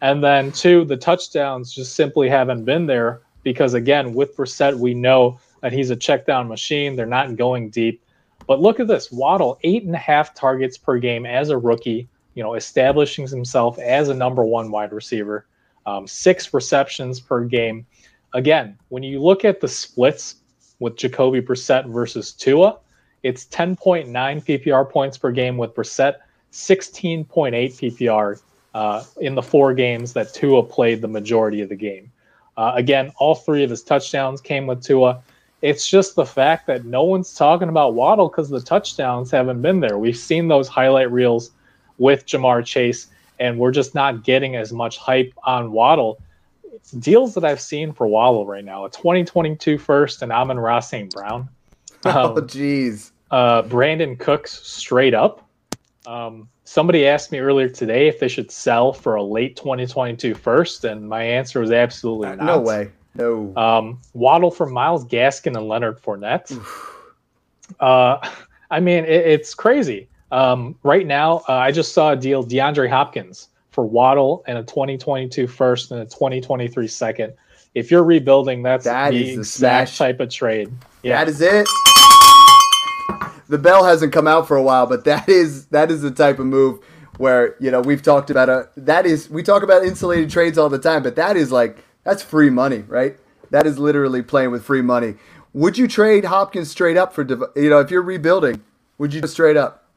and 0.00 0.22
then 0.22 0.52
two, 0.52 0.84
the 0.84 0.96
touchdowns 0.96 1.72
just 1.72 1.94
simply 1.94 2.28
haven't 2.28 2.64
been 2.64 2.86
there 2.86 3.22
because 3.42 3.74
again, 3.74 4.14
with 4.14 4.36
Brissett, 4.36 4.78
we 4.78 4.94
know 4.94 5.40
that 5.60 5.72
he's 5.72 5.90
a 5.90 5.96
check 5.96 6.26
down 6.26 6.48
machine. 6.48 6.94
They're 6.94 7.06
not 7.06 7.36
going 7.36 7.70
deep. 7.70 8.02
But 8.46 8.60
look 8.60 8.80
at 8.80 8.86
this 8.86 9.10
Waddle, 9.10 9.58
eight 9.62 9.84
and 9.84 9.94
a 9.94 9.98
half 9.98 10.34
targets 10.34 10.78
per 10.78 10.98
game 10.98 11.26
as 11.26 11.50
a 11.50 11.58
rookie, 11.58 12.08
you 12.34 12.42
know, 12.42 12.54
establishing 12.54 13.26
himself 13.26 13.78
as 13.78 14.08
a 14.08 14.14
number 14.14 14.44
one 14.44 14.70
wide 14.70 14.92
receiver, 14.92 15.46
um, 15.86 16.06
six 16.06 16.54
receptions 16.54 17.20
per 17.20 17.44
game. 17.44 17.86
Again, 18.32 18.78
when 18.88 19.02
you 19.02 19.20
look 19.20 19.44
at 19.44 19.60
the 19.60 19.68
splits 19.68 20.36
with 20.80 20.96
Jacoby 20.96 21.40
Brissett 21.40 21.86
versus 21.86 22.32
Tua. 22.32 22.78
It's 23.22 23.46
10.9 23.46 24.06
PPR 24.12 24.88
points 24.88 25.18
per 25.18 25.32
game 25.32 25.56
with 25.56 25.74
Brissett, 25.74 26.16
16.8 26.52 27.26
PPR 27.26 28.40
uh, 28.74 29.04
in 29.20 29.34
the 29.34 29.42
four 29.42 29.74
games 29.74 30.12
that 30.12 30.32
Tua 30.32 30.62
played 30.62 31.00
the 31.00 31.08
majority 31.08 31.60
of 31.60 31.68
the 31.68 31.76
game. 31.76 32.10
Uh, 32.56 32.72
again, 32.74 33.12
all 33.18 33.34
three 33.34 33.64
of 33.64 33.70
his 33.70 33.82
touchdowns 33.82 34.40
came 34.40 34.66
with 34.66 34.82
Tua. 34.82 35.22
It's 35.62 35.88
just 35.88 36.14
the 36.14 36.26
fact 36.26 36.66
that 36.68 36.84
no 36.84 37.02
one's 37.02 37.34
talking 37.34 37.68
about 37.68 37.94
Waddle 37.94 38.28
because 38.28 38.48
the 38.48 38.60
touchdowns 38.60 39.30
haven't 39.30 39.62
been 39.62 39.80
there. 39.80 39.98
We've 39.98 40.16
seen 40.16 40.48
those 40.48 40.68
highlight 40.68 41.10
reels 41.10 41.50
with 41.98 42.26
Ja'Marr 42.26 42.64
Chase, 42.64 43.08
and 43.40 43.58
we're 43.58 43.72
just 43.72 43.94
not 43.94 44.22
getting 44.22 44.54
as 44.54 44.72
much 44.72 44.98
hype 44.98 45.32
on 45.44 45.72
Waddle 45.72 46.20
deals 46.90 47.34
that 47.34 47.44
I've 47.44 47.60
seen 47.60 47.92
for 47.92 48.06
Waddle 48.06 48.46
right 48.46 48.64
now: 48.64 48.84
a 48.84 48.90
2022 48.90 49.78
first 49.78 50.22
and 50.22 50.32
Amon-Ra 50.32 50.80
St. 50.80 51.10
Brown. 51.12 51.48
Oh, 52.04 52.10
um, 52.10 52.38
oh, 52.38 52.42
jeez. 52.42 53.10
Uh, 53.32 53.62
Brandin 53.62 54.16
Cooks 54.16 54.52
straight 54.64 55.14
up. 55.14 55.44
Um, 56.06 56.48
somebody 56.62 57.08
asked 57.08 57.32
me 57.32 57.40
earlier 57.40 57.68
today 57.68 58.06
if 58.06 58.20
they 58.20 58.28
should 58.28 58.52
sell 58.52 58.92
for 58.92 59.16
a 59.16 59.22
late 59.22 59.56
2022 59.56 60.34
first, 60.34 60.84
and 60.84 61.08
my 61.08 61.24
answer 61.24 61.58
was 61.58 61.72
absolutely 61.72 62.28
uh, 62.28 62.34
not. 62.36 62.44
No 62.46 62.60
way. 62.60 62.90
No. 63.16 63.52
Um, 63.56 64.00
Waddle 64.14 64.52
for 64.52 64.66
Myles 64.66 65.04
Gaskin 65.06 65.56
and 65.56 65.66
Leonard 65.66 66.00
Fournette. 66.00 66.56
uh, 67.80 68.18
I 68.70 68.80
mean, 68.80 69.04
it, 69.04 69.26
it's 69.26 69.54
crazy. 69.54 70.08
Um, 70.30 70.76
right 70.82 71.06
now, 71.06 71.38
uh, 71.48 71.54
I 71.54 71.72
just 71.72 71.92
saw 71.92 72.12
a 72.12 72.16
deal 72.16 72.44
DeAndre 72.44 72.88
Hopkins 72.88 73.48
for 73.70 73.84
Waddle 73.84 74.44
and 74.46 74.58
a 74.58 74.62
2022 74.62 75.46
first 75.46 75.90
and 75.90 76.00
a 76.00 76.04
2023 76.06 76.88
second. 76.88 77.32
If 77.74 77.90
you're 77.90 78.04
rebuilding, 78.04 78.62
that's 78.62 78.84
That 78.84 79.10
the 79.10 79.16
is 79.20 79.34
the 79.34 79.40
exact 79.40 79.90
smash. 79.90 79.98
type 79.98 80.20
of 80.20 80.30
trade. 80.30 80.72
Yeah, 81.02 81.18
That 81.24 81.28
is 81.28 81.40
it. 81.40 81.66
The 83.48 83.58
bell 83.58 83.84
hasn't 83.84 84.12
come 84.12 84.26
out 84.26 84.46
for 84.46 84.56
a 84.56 84.62
while, 84.62 84.86
but 84.86 85.04
that 85.04 85.28
is 85.28 85.66
that 85.66 85.90
is 85.90 86.02
the 86.02 86.10
type 86.10 86.38
of 86.38 86.46
move 86.46 86.80
where 87.16 87.56
you 87.60 87.70
know 87.70 87.80
we've 87.80 88.02
talked 88.02 88.30
about 88.30 88.48
a 88.50 88.68
that 88.76 89.06
is 89.06 89.30
we 89.30 89.42
talk 89.42 89.62
about 89.62 89.84
insulated 89.84 90.28
trades 90.30 90.58
all 90.58 90.68
the 90.68 90.78
time, 90.78 91.02
but 91.02 91.16
that 91.16 91.36
is 91.36 91.50
like 91.50 91.78
that's 92.04 92.22
free 92.22 92.50
money, 92.50 92.84
right? 92.88 93.16
That 93.50 93.66
is 93.66 93.78
literally 93.78 94.22
playing 94.22 94.50
with 94.50 94.64
free 94.64 94.82
money. 94.82 95.14
Would 95.54 95.78
you 95.78 95.88
trade 95.88 96.26
Hopkins 96.26 96.70
straight 96.70 96.98
up 96.98 97.14
for 97.14 97.22
you 97.56 97.70
know 97.70 97.80
if 97.80 97.90
you're 97.90 98.02
rebuilding? 98.02 98.62
Would 98.98 99.14
you 99.14 99.22
just 99.22 99.32
straight 99.32 99.56
up? 99.56 99.87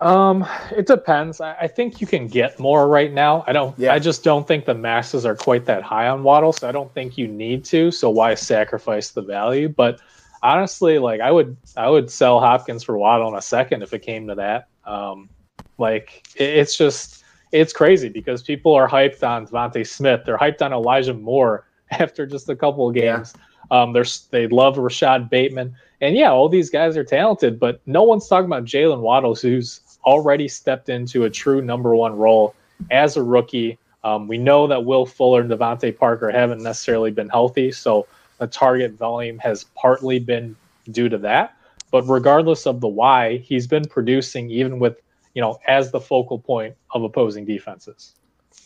Um, 0.00 0.46
it 0.76 0.86
depends. 0.86 1.40
I, 1.40 1.54
I 1.62 1.66
think 1.68 2.00
you 2.00 2.06
can 2.06 2.26
get 2.28 2.60
more 2.60 2.86
right 2.88 3.12
now. 3.12 3.44
I 3.46 3.52
don't. 3.52 3.78
Yeah. 3.78 3.94
I 3.94 3.98
just 3.98 4.22
don't 4.22 4.46
think 4.46 4.66
the 4.66 4.74
masses 4.74 5.24
are 5.24 5.34
quite 5.34 5.64
that 5.66 5.82
high 5.82 6.08
on 6.08 6.22
Waddle, 6.22 6.52
so 6.52 6.68
I 6.68 6.72
don't 6.72 6.92
think 6.92 7.16
you 7.16 7.26
need 7.26 7.64
to. 7.66 7.90
So 7.90 8.10
why 8.10 8.34
sacrifice 8.34 9.10
the 9.10 9.22
value? 9.22 9.68
But 9.70 10.00
honestly, 10.42 10.98
like 10.98 11.20
I 11.22 11.30
would, 11.30 11.56
I 11.76 11.88
would 11.88 12.10
sell 12.10 12.40
Hopkins 12.40 12.84
for 12.84 12.98
Waddle 12.98 13.28
in 13.28 13.36
a 13.36 13.42
second 13.42 13.82
if 13.82 13.94
it 13.94 14.00
came 14.00 14.26
to 14.28 14.34
that. 14.34 14.68
Um, 14.84 15.30
like 15.78 16.26
it, 16.36 16.50
it's 16.58 16.76
just 16.76 17.24
it's 17.52 17.72
crazy 17.72 18.10
because 18.10 18.42
people 18.42 18.74
are 18.74 18.88
hyped 18.88 19.26
on 19.26 19.46
DeVonta 19.46 19.86
Smith. 19.86 20.22
They're 20.26 20.36
hyped 20.38 20.60
on 20.60 20.74
Elijah 20.74 21.14
Moore 21.14 21.66
after 21.90 22.26
just 22.26 22.50
a 22.50 22.56
couple 22.56 22.88
of 22.88 22.94
Yeah. 22.96 23.16
games. 23.16 23.34
Um, 23.70 23.92
they're 23.94 24.04
they 24.30 24.46
love 24.46 24.78
Rashod 24.78 25.28
Bateman, 25.28 25.74
and 26.00 26.14
yeah, 26.14 26.30
all 26.30 26.48
these 26.48 26.70
guys 26.70 26.96
are 26.96 27.02
talented, 27.02 27.58
but 27.58 27.80
no 27.86 28.04
one's 28.04 28.28
talking 28.28 28.46
about 28.46 28.64
Jaylen 28.64 29.00
Waddles, 29.00 29.42
who's 29.42 29.80
already 30.06 30.48
stepped 30.48 30.88
into 30.88 31.24
a 31.24 31.30
true 31.30 31.60
number 31.60 31.94
one 31.94 32.16
role 32.16 32.54
as 32.90 33.16
a 33.16 33.22
rookie. 33.22 33.78
Um, 34.04 34.28
we 34.28 34.38
know 34.38 34.66
that 34.68 34.84
Will 34.84 35.04
Fuller 35.04 35.40
and 35.40 35.50
DeVante 35.50 35.96
Parker 35.96 36.30
haven't 36.30 36.62
necessarily 36.62 37.10
been 37.10 37.28
healthy, 37.28 37.72
so 37.72 38.06
the 38.38 38.46
target 38.46 38.92
volume 38.92 39.38
has 39.38 39.64
partly 39.74 40.18
been 40.18 40.56
due 40.90 41.08
to 41.08 41.18
that. 41.18 41.56
But 41.90 42.02
regardless 42.04 42.66
of 42.66 42.80
the 42.80 42.88
why, 42.88 43.38
he's 43.38 43.66
been 43.66 43.84
producing 43.84 44.50
even 44.50 44.78
with 44.78 45.00
you 45.34 45.42
know 45.42 45.58
as 45.66 45.90
the 45.90 46.00
focal 46.00 46.38
point 46.38 46.74
of 46.92 47.02
opposing 47.02 47.44
defenses. 47.44 48.14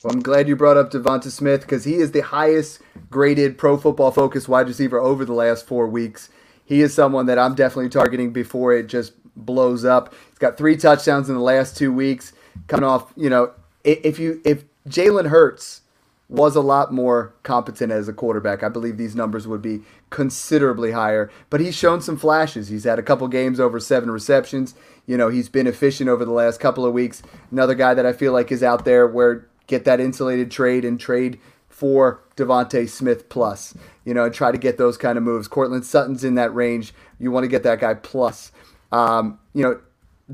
Well, 0.03 0.15
I'm 0.15 0.23
glad 0.23 0.49
you 0.49 0.57
brought 0.57 0.77
up 0.77 0.91
DeVonta 0.91 1.31
Smith 1.31 1.63
because 1.63 1.85
he 1.85 1.97
is 1.97 2.13
the 2.13 2.21
highest 2.21 2.81
graded 3.11 3.59
Pro 3.59 3.77
Football 3.77 4.11
Focus 4.11 4.49
wide 4.49 4.69
receiver 4.69 4.99
over 4.99 5.25
the 5.25 5.35
last 5.35 5.67
four 5.67 5.87
weeks. 5.87 6.31
He 6.65 6.81
is 6.81 6.95
someone 6.95 7.27
that 7.27 7.39
I'm 7.39 7.55
definitely 7.55 7.91
targeting 7.91 8.33
before 8.33 8.73
it 8.73 8.87
just 8.87 9.13
blows 9.45 9.85
up. 9.85 10.15
He's 10.29 10.39
got 10.39 10.57
three 10.57 10.77
touchdowns 10.77 11.29
in 11.29 11.35
the 11.35 11.41
last 11.41 11.77
two 11.77 11.93
weeks, 11.93 12.33
coming 12.67 12.89
off. 12.89 13.13
You 13.17 13.31
know, 13.31 13.53
if 13.85 14.19
you 14.19 14.41
if 14.45 14.65
Jalen 14.89 15.29
Hurts 15.29 15.83
was 16.31 16.55
a 16.55 16.61
lot 16.61 16.93
more 16.93 17.35
competent 17.43 17.91
as 17.91 18.09
a 18.09 18.13
quarterback, 18.13 18.63
I 18.63 18.69
believe 18.69 18.97
these 18.97 19.17
numbers 19.17 19.49
would 19.49 19.61
be 19.61 19.81
considerably 20.11 20.93
higher. 20.93 21.29
But 21.51 21.61
he's 21.61 21.75
shown 21.77 22.01
some 22.01 22.17
flashes. 22.17 22.69
He's 22.69 22.85
had 22.85 23.01
a 23.01 23.03
couple 23.03 23.27
games 23.27 23.59
over 23.59 23.81
seven 23.81 24.11
receptions. 24.11 24.75
You 25.07 25.17
know, 25.17 25.29
he's 25.29 25.49
been 25.49 25.67
efficient 25.67 26.09
over 26.09 26.25
the 26.25 26.31
last 26.31 26.61
couple 26.61 26.87
of 26.87 26.93
weeks. 26.93 27.23
Another 27.51 27.75
guy 27.75 27.95
that 27.95 28.07
I 28.07 28.13
feel 28.13 28.33
like 28.33 28.53
is 28.53 28.63
out 28.63 28.85
there 28.85 29.09
where 29.09 29.49
get 29.67 29.85
that 29.85 30.01
insulated 30.01 30.51
trade 30.51 30.85
and 30.85 31.01
trade 31.01 31.41
for 31.69 32.21
DeVonta 32.37 32.89
Smith 32.89 33.29
plus. 33.29 33.75
You 34.05 34.15
know, 34.15 34.25
and 34.25 34.35
try 34.35 34.53
to 34.53 34.59
get 34.59 34.79
those 34.79 34.97
kind 34.97 35.19
of 35.19 35.25
moves. 35.25 35.49
Courtland 35.49 35.85
Sutton's 35.85 36.23
in 36.23 36.37
that 36.37 36.55
range. 36.55 36.95
You 37.19 37.33
want 37.33 37.43
to 37.45 37.49
get 37.49 37.65
that 37.65 37.81
guy 37.81 37.95
plus. 37.95 38.53
Um, 38.93 39.39
you 39.55 39.63
know, 39.63 39.81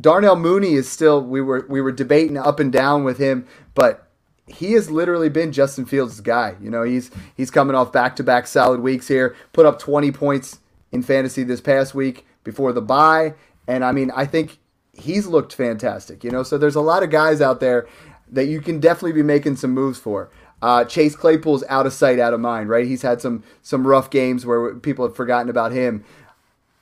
Darnell 0.00 0.36
Mooney 0.36 0.74
is 0.74 0.90
still 0.90 1.22
we 1.22 1.40
were 1.40 1.66
we 1.68 1.80
were 1.80 1.92
debating 1.92 2.36
up 2.36 2.60
and 2.60 2.72
down 2.72 3.04
with 3.04 3.18
him, 3.18 3.46
but 3.74 4.06
he 4.46 4.72
has 4.72 4.90
literally 4.90 5.28
been 5.28 5.52
Justin 5.52 5.86
Fields' 5.86 6.20
guy. 6.20 6.56
You 6.60 6.70
know, 6.70 6.82
he's 6.82 7.10
he's 7.36 7.50
coming 7.50 7.74
off 7.74 7.92
back 7.92 8.16
to 8.16 8.22
back 8.24 8.46
solid 8.46 8.80
weeks 8.80 9.08
here. 9.08 9.34
Put 9.52 9.66
up 9.66 9.78
20 9.78 10.12
points 10.12 10.60
in 10.92 11.02
fantasy 11.02 11.42
this 11.42 11.60
past 11.60 11.94
week 11.94 12.26
before 12.44 12.72
the 12.72 12.82
bye, 12.82 13.34
and 13.66 13.84
I 13.84 13.92
mean, 13.92 14.10
I 14.14 14.26
think 14.26 14.58
he's 14.92 15.26
looked 15.26 15.54
fantastic. 15.54 16.22
You 16.22 16.30
know, 16.30 16.42
so 16.42 16.58
there's 16.58 16.76
a 16.76 16.80
lot 16.80 17.02
of 17.02 17.10
guys 17.10 17.40
out 17.40 17.60
there 17.60 17.86
that 18.30 18.46
you 18.46 18.60
can 18.60 18.80
definitely 18.80 19.12
be 19.12 19.22
making 19.22 19.56
some 19.56 19.70
moves 19.72 19.98
for. 19.98 20.30
Uh, 20.62 20.84
Chase 20.84 21.14
Claypool's 21.14 21.64
out 21.68 21.86
of 21.86 21.92
sight, 21.92 22.18
out 22.18 22.32
of 22.32 22.40
mind, 22.40 22.68
right? 22.68 22.86
He's 22.86 23.02
had 23.02 23.20
some 23.20 23.44
some 23.62 23.86
rough 23.86 24.10
games 24.10 24.46
where 24.46 24.74
people 24.76 25.06
have 25.06 25.16
forgotten 25.16 25.48
about 25.50 25.72
him. 25.72 26.04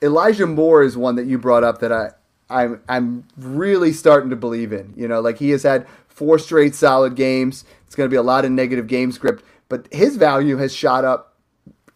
Elijah 0.01 0.47
Moore 0.47 0.83
is 0.83 0.97
one 0.97 1.15
that 1.15 1.25
you 1.25 1.37
brought 1.37 1.63
up 1.63 1.79
that 1.79 1.91
I 1.91 2.11
I'm 2.49 2.81
I'm 2.87 3.27
really 3.37 3.93
starting 3.93 4.29
to 4.29 4.35
believe 4.35 4.71
in. 4.71 4.93
You 4.95 5.07
know, 5.07 5.19
like 5.21 5.39
he 5.39 5.49
has 5.51 5.63
had 5.63 5.87
four 6.07 6.37
straight 6.39 6.75
solid 6.75 7.15
games. 7.15 7.65
It's 7.85 7.95
going 7.95 8.09
to 8.09 8.13
be 8.13 8.17
a 8.17 8.23
lot 8.23 8.45
of 8.45 8.51
negative 8.51 8.87
game 8.87 9.11
script, 9.11 9.43
but 9.69 9.87
his 9.91 10.15
value 10.17 10.57
has 10.57 10.73
shot 10.73 11.05
up 11.05 11.35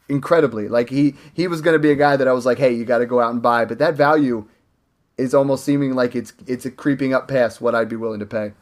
incredibly. 0.07 0.67
Like 0.67 0.89
he 0.89 1.15
he 1.33 1.47
was 1.47 1.61
going 1.61 1.75
to 1.75 1.79
be 1.79 1.91
a 1.91 1.95
guy 1.95 2.17
that 2.17 2.27
I 2.27 2.33
was 2.33 2.45
like, 2.45 2.57
hey, 2.57 2.73
you 2.73 2.85
got 2.85 2.99
to 2.99 3.05
go 3.05 3.19
out 3.19 3.31
and 3.31 3.41
buy, 3.41 3.65
but 3.65 3.79
that 3.79 3.95
value 3.95 4.47
is 5.17 5.33
almost 5.33 5.63
seeming 5.63 5.93
like 5.93 6.15
it's 6.15 6.33
it's 6.47 6.67
creeping 6.75 7.13
up 7.13 7.27
past 7.27 7.61
what 7.61 7.75
I'd 7.75 7.89
be 7.89 7.95
willing 7.95 8.19
to 8.19 8.25
pay. 8.25 8.53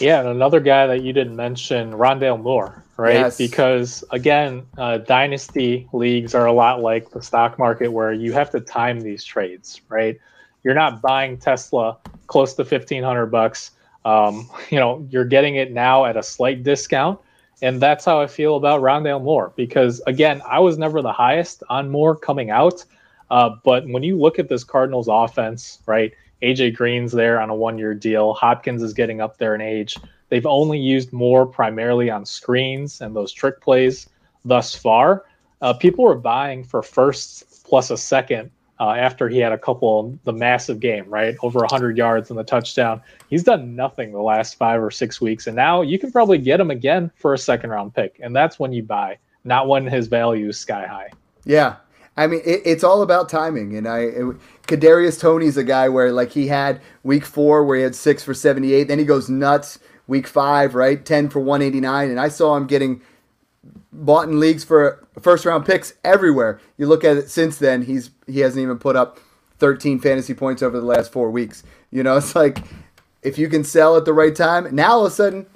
Yeah, 0.00 0.20
and 0.20 0.28
another 0.28 0.60
guy 0.60 0.86
that 0.86 1.02
you 1.02 1.12
didn't 1.12 1.36
mention, 1.36 1.92
Rondale 1.92 2.40
Moore, 2.40 2.82
right? 2.96 3.14
Yes. 3.14 3.38
Because 3.38 4.04
again, 4.10 4.66
uh, 4.78 4.98
dynasty 4.98 5.88
leagues 5.92 6.34
are 6.34 6.46
a 6.46 6.52
lot 6.52 6.80
like 6.80 7.10
the 7.10 7.22
stock 7.22 7.58
market, 7.58 7.88
where 7.92 8.12
you 8.12 8.32
have 8.32 8.50
to 8.50 8.60
time 8.60 9.00
these 9.00 9.24
trades, 9.24 9.80
right? 9.88 10.18
You're 10.62 10.74
not 10.74 11.00
buying 11.00 11.38
Tesla 11.38 11.98
close 12.26 12.54
to 12.54 12.64
fifteen 12.64 13.02
hundred 13.02 13.26
bucks. 13.26 13.72
Um, 14.04 14.48
you 14.70 14.78
know, 14.78 15.06
you're 15.10 15.24
getting 15.24 15.56
it 15.56 15.72
now 15.72 16.04
at 16.04 16.16
a 16.16 16.22
slight 16.22 16.62
discount, 16.62 17.18
and 17.60 17.80
that's 17.80 18.04
how 18.04 18.20
I 18.20 18.26
feel 18.26 18.56
about 18.56 18.80
Rondale 18.80 19.22
Moore. 19.22 19.52
Because 19.56 20.00
again, 20.06 20.40
I 20.48 20.58
was 20.60 20.78
never 20.78 21.02
the 21.02 21.12
highest 21.12 21.62
on 21.68 21.90
Moore 21.90 22.16
coming 22.16 22.50
out, 22.50 22.84
uh, 23.30 23.50
but 23.64 23.86
when 23.88 24.02
you 24.02 24.18
look 24.18 24.38
at 24.38 24.48
this 24.48 24.64
Cardinals 24.64 25.08
offense, 25.10 25.80
right? 25.86 26.12
AJ 26.42 26.76
Green's 26.76 27.12
there 27.12 27.40
on 27.40 27.50
a 27.50 27.54
one 27.54 27.78
year 27.78 27.94
deal. 27.94 28.34
Hopkins 28.34 28.82
is 28.82 28.92
getting 28.92 29.20
up 29.20 29.38
there 29.38 29.54
in 29.54 29.60
age. 29.60 29.96
They've 30.28 30.46
only 30.46 30.78
used 30.78 31.12
Moore 31.12 31.46
primarily 31.46 32.10
on 32.10 32.24
screens 32.24 33.00
and 33.00 33.14
those 33.14 33.32
trick 33.32 33.60
plays 33.60 34.08
thus 34.44 34.74
far. 34.74 35.24
Uh, 35.60 35.74
people 35.74 36.04
were 36.04 36.14
buying 36.14 36.64
for 36.64 36.82
first 36.82 37.64
plus 37.64 37.90
a 37.90 37.96
second 37.96 38.50
uh, 38.80 38.92
after 38.92 39.28
he 39.28 39.38
had 39.38 39.52
a 39.52 39.58
couple, 39.58 40.18
the 40.24 40.32
massive 40.32 40.80
game, 40.80 41.04
right? 41.06 41.36
Over 41.42 41.60
100 41.60 41.98
yards 41.98 42.30
and 42.30 42.38
the 42.38 42.44
touchdown. 42.44 43.02
He's 43.28 43.44
done 43.44 43.76
nothing 43.76 44.10
the 44.10 44.22
last 44.22 44.54
five 44.54 44.82
or 44.82 44.90
six 44.90 45.20
weeks. 45.20 45.46
And 45.46 45.54
now 45.54 45.82
you 45.82 45.98
can 45.98 46.10
probably 46.10 46.38
get 46.38 46.58
him 46.58 46.70
again 46.70 47.10
for 47.16 47.34
a 47.34 47.38
second 47.38 47.70
round 47.70 47.94
pick. 47.94 48.18
And 48.22 48.34
that's 48.34 48.58
when 48.58 48.72
you 48.72 48.82
buy, 48.82 49.18
not 49.44 49.68
when 49.68 49.86
his 49.86 50.06
value 50.06 50.48
is 50.48 50.58
sky 50.58 50.86
high. 50.86 51.10
Yeah. 51.44 51.76
I 52.16 52.26
mean, 52.26 52.40
it, 52.44 52.62
it's 52.64 52.82
all 52.82 53.02
about 53.02 53.28
timing. 53.28 53.76
And 53.76 53.86
I, 53.86 53.98
it, 53.98 54.36
Kadarius 54.70 55.20
Toney's 55.20 55.56
a 55.56 55.64
guy 55.64 55.88
where 55.88 56.12
like 56.12 56.30
he 56.30 56.46
had 56.46 56.80
week 57.02 57.24
four 57.24 57.64
where 57.64 57.76
he 57.76 57.82
had 57.82 57.96
six 57.96 58.22
for 58.22 58.34
78. 58.34 58.84
Then 58.84 59.00
he 59.00 59.04
goes 59.04 59.28
nuts 59.28 59.80
week 60.06 60.28
five, 60.28 60.74
right? 60.74 61.04
10 61.04 61.28
for 61.28 61.40
189. 61.40 62.08
And 62.08 62.20
I 62.20 62.28
saw 62.28 62.56
him 62.56 62.66
getting 62.66 63.02
bought 63.92 64.28
in 64.28 64.38
leagues 64.38 64.62
for 64.62 65.04
first 65.20 65.44
round 65.44 65.66
picks 65.66 65.94
everywhere. 66.04 66.60
You 66.78 66.86
look 66.86 67.02
at 67.02 67.16
it 67.16 67.28
since 67.28 67.58
then, 67.58 67.82
he's, 67.82 68.10
he 68.28 68.40
hasn't 68.40 68.62
even 68.62 68.78
put 68.78 68.94
up 68.94 69.18
13 69.58 69.98
fantasy 69.98 70.34
points 70.34 70.62
over 70.62 70.78
the 70.78 70.86
last 70.86 71.10
four 71.10 71.30
weeks. 71.30 71.64
You 71.90 72.04
know, 72.04 72.16
it's 72.18 72.36
like 72.36 72.58
if 73.22 73.38
you 73.38 73.48
can 73.48 73.64
sell 73.64 73.96
at 73.96 74.04
the 74.04 74.12
right 74.12 74.34
time, 74.36 74.72
now 74.74 74.92
all 74.92 75.06
of 75.06 75.12
a 75.12 75.14
sudden, 75.14 75.46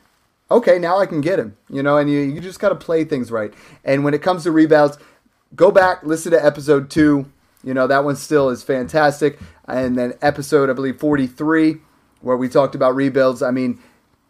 okay, 0.51 0.79
now 0.79 0.99
I 0.99 1.07
can 1.07 1.21
get 1.21 1.39
him. 1.39 1.57
You 1.71 1.85
know, 1.85 1.99
and 1.99 2.11
you, 2.11 2.19
you 2.19 2.41
just 2.41 2.59
got 2.59 2.71
to 2.71 2.75
play 2.75 3.05
things 3.05 3.31
right. 3.31 3.55
And 3.85 4.03
when 4.03 4.13
it 4.13 4.23
comes 4.23 4.43
to 4.43 4.51
rebounds, 4.51 4.99
go 5.55 5.71
back, 5.71 6.03
listen 6.03 6.33
to 6.33 6.45
episode 6.45 6.91
two. 6.91 7.31
You 7.65 7.75
know, 7.75 7.87
that 7.87 8.05
one 8.05 8.17
still 8.17 8.51
is 8.51 8.63
fantastic. 8.63 9.39
And 9.67 9.97
then 9.97 10.15
episode, 10.21 10.71
I 10.71 10.75
believe, 10.75 10.99
43, 10.99 11.79
where 12.21 12.37
we 12.37 12.49
talked 12.49 12.75
about 12.75 12.95
rebuilds. 12.95 13.43
I 13.43 13.51
mean, 13.51 13.81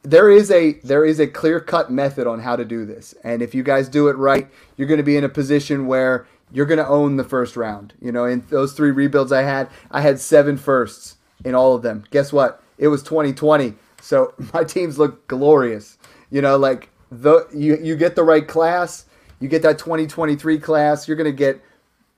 there 0.02 0.30
is 0.30 0.50
a 0.50 0.74
there 0.84 1.04
is 1.04 1.18
a 1.18 1.26
clear 1.26 1.60
cut 1.60 1.90
method 1.90 2.26
on 2.26 2.40
how 2.40 2.56
to 2.56 2.64
do 2.64 2.84
this. 2.84 3.14
And 3.24 3.42
if 3.42 3.54
you 3.54 3.62
guys 3.62 3.88
do 3.88 4.08
it 4.08 4.16
right, 4.16 4.48
you're 4.76 4.88
going 4.88 4.98
to 4.98 5.04
be 5.04 5.16
in 5.16 5.24
a 5.24 5.28
position 5.28 5.86
where 5.86 6.26
you're 6.52 6.66
going 6.66 6.78
to 6.78 6.86
own 6.86 7.16
the 7.16 7.24
first 7.24 7.56
round. 7.56 7.94
You 8.00 8.12
know, 8.12 8.24
in 8.24 8.44
those 8.50 8.74
three 8.74 8.90
rebuilds 8.90 9.32
I 9.32 9.42
had, 9.42 9.68
I 9.90 10.02
had 10.02 10.20
seven 10.20 10.56
firsts 10.56 11.16
in 11.44 11.54
all 11.54 11.74
of 11.74 11.82
them. 11.82 12.04
Guess 12.10 12.32
what? 12.32 12.62
It 12.78 12.88
was 12.88 13.02
2020. 13.02 13.74
So 14.00 14.34
my 14.52 14.62
teams 14.62 14.98
look 14.98 15.26
glorious. 15.26 15.98
You 16.30 16.42
know, 16.42 16.56
like 16.58 16.90
the 17.10 17.46
you 17.52 17.78
you 17.82 17.96
get 17.96 18.14
the 18.14 18.24
right 18.24 18.46
class, 18.46 19.06
you 19.40 19.48
get 19.48 19.62
that 19.62 19.78
2023 19.78 20.58
class, 20.58 21.08
you're 21.08 21.16
going 21.16 21.30
to 21.30 21.36
get 21.36 21.62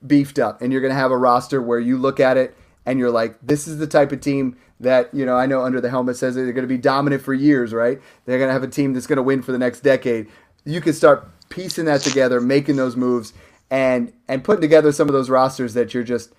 beefed 0.05 0.39
up 0.39 0.61
and 0.61 0.71
you're 0.71 0.81
going 0.81 0.93
to 0.93 0.99
have 0.99 1.11
a 1.11 1.17
roster 1.17 1.61
where 1.61 1.79
you 1.79 1.97
look 1.97 2.19
at 2.19 2.37
it 2.37 2.55
and 2.85 2.99
you're 2.99 3.11
like, 3.11 3.37
this 3.41 3.67
is 3.67 3.77
the 3.77 3.87
type 3.87 4.11
of 4.11 4.21
team 4.21 4.57
that, 4.79 5.13
you 5.13 5.25
know, 5.25 5.35
I 5.35 5.45
know 5.45 5.63
Under 5.63 5.81
the 5.81 5.89
Helmet 5.89 6.17
says 6.17 6.35
they're 6.35 6.51
going 6.51 6.67
to 6.67 6.67
be 6.67 6.77
dominant 6.77 7.21
for 7.21 7.33
years, 7.33 7.73
right? 7.73 7.99
They're 8.25 8.37
going 8.37 8.49
to 8.49 8.53
have 8.53 8.63
a 8.63 8.67
team 8.67 8.93
that's 8.93 9.07
going 9.07 9.17
to 9.17 9.23
win 9.23 9.41
for 9.41 9.51
the 9.51 9.57
next 9.57 9.81
decade. 9.81 10.27
You 10.65 10.81
can 10.81 10.93
start 10.93 11.29
piecing 11.49 11.85
that 11.85 12.01
together, 12.01 12.39
making 12.39 12.75
those 12.75 12.95
moves, 12.95 13.33
and 13.69 14.13
and 14.27 14.43
putting 14.43 14.61
together 14.61 14.91
some 14.91 15.09
of 15.09 15.13
those 15.13 15.29
rosters 15.29 15.73
that 15.73 15.93
you're 15.93 16.03
just 16.03 16.33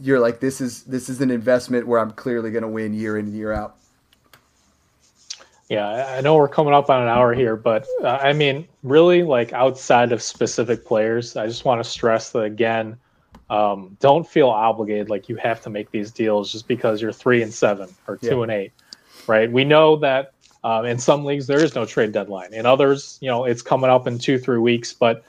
you're 0.00 0.20
like 0.20 0.40
this 0.40 0.60
is 0.60 0.84
this 0.84 1.08
is 1.08 1.20
an 1.20 1.30
investment 1.30 1.86
where 1.86 2.00
I'm 2.00 2.12
clearly 2.12 2.50
going 2.50 2.62
to 2.62 2.68
win 2.68 2.94
year 2.94 3.16
in 3.16 3.26
and 3.26 3.34
year 3.34 3.52
out. 3.52 3.76
Yeah, 5.68 6.16
I 6.16 6.20
know 6.20 6.36
we're 6.36 6.48
coming 6.48 6.74
up 6.74 6.90
on 6.90 7.02
an 7.02 7.08
hour 7.08 7.34
here, 7.34 7.56
but 7.56 7.86
uh, 8.02 8.18
I 8.22 8.32
mean, 8.32 8.68
really, 8.84 9.24
like 9.24 9.52
outside 9.52 10.12
of 10.12 10.22
specific 10.22 10.84
players, 10.84 11.36
I 11.36 11.46
just 11.46 11.64
want 11.64 11.82
to 11.82 11.88
stress 11.88 12.30
that 12.30 12.40
again. 12.40 12.96
Um, 13.50 13.96
don't 14.00 14.26
feel 14.26 14.48
obligated 14.48 15.10
like 15.10 15.28
you 15.28 15.36
have 15.36 15.60
to 15.62 15.70
make 15.70 15.90
these 15.90 16.12
deals 16.12 16.52
just 16.52 16.68
because 16.68 17.02
you're 17.02 17.12
three 17.12 17.42
and 17.42 17.52
seven 17.52 17.88
or 18.06 18.16
two 18.16 18.36
yeah. 18.36 18.42
and 18.42 18.52
eight, 18.52 18.72
right? 19.26 19.50
We 19.50 19.64
know 19.64 19.96
that 19.96 20.34
um, 20.62 20.84
in 20.84 20.98
some 20.98 21.24
leagues 21.24 21.48
there 21.48 21.62
is 21.62 21.74
no 21.74 21.84
trade 21.84 22.12
deadline. 22.12 22.54
In 22.54 22.64
others, 22.64 23.18
you 23.20 23.28
know, 23.28 23.44
it's 23.44 23.62
coming 23.62 23.90
up 23.90 24.06
in 24.06 24.18
two 24.18 24.38
three 24.38 24.58
weeks, 24.58 24.92
but 24.92 25.24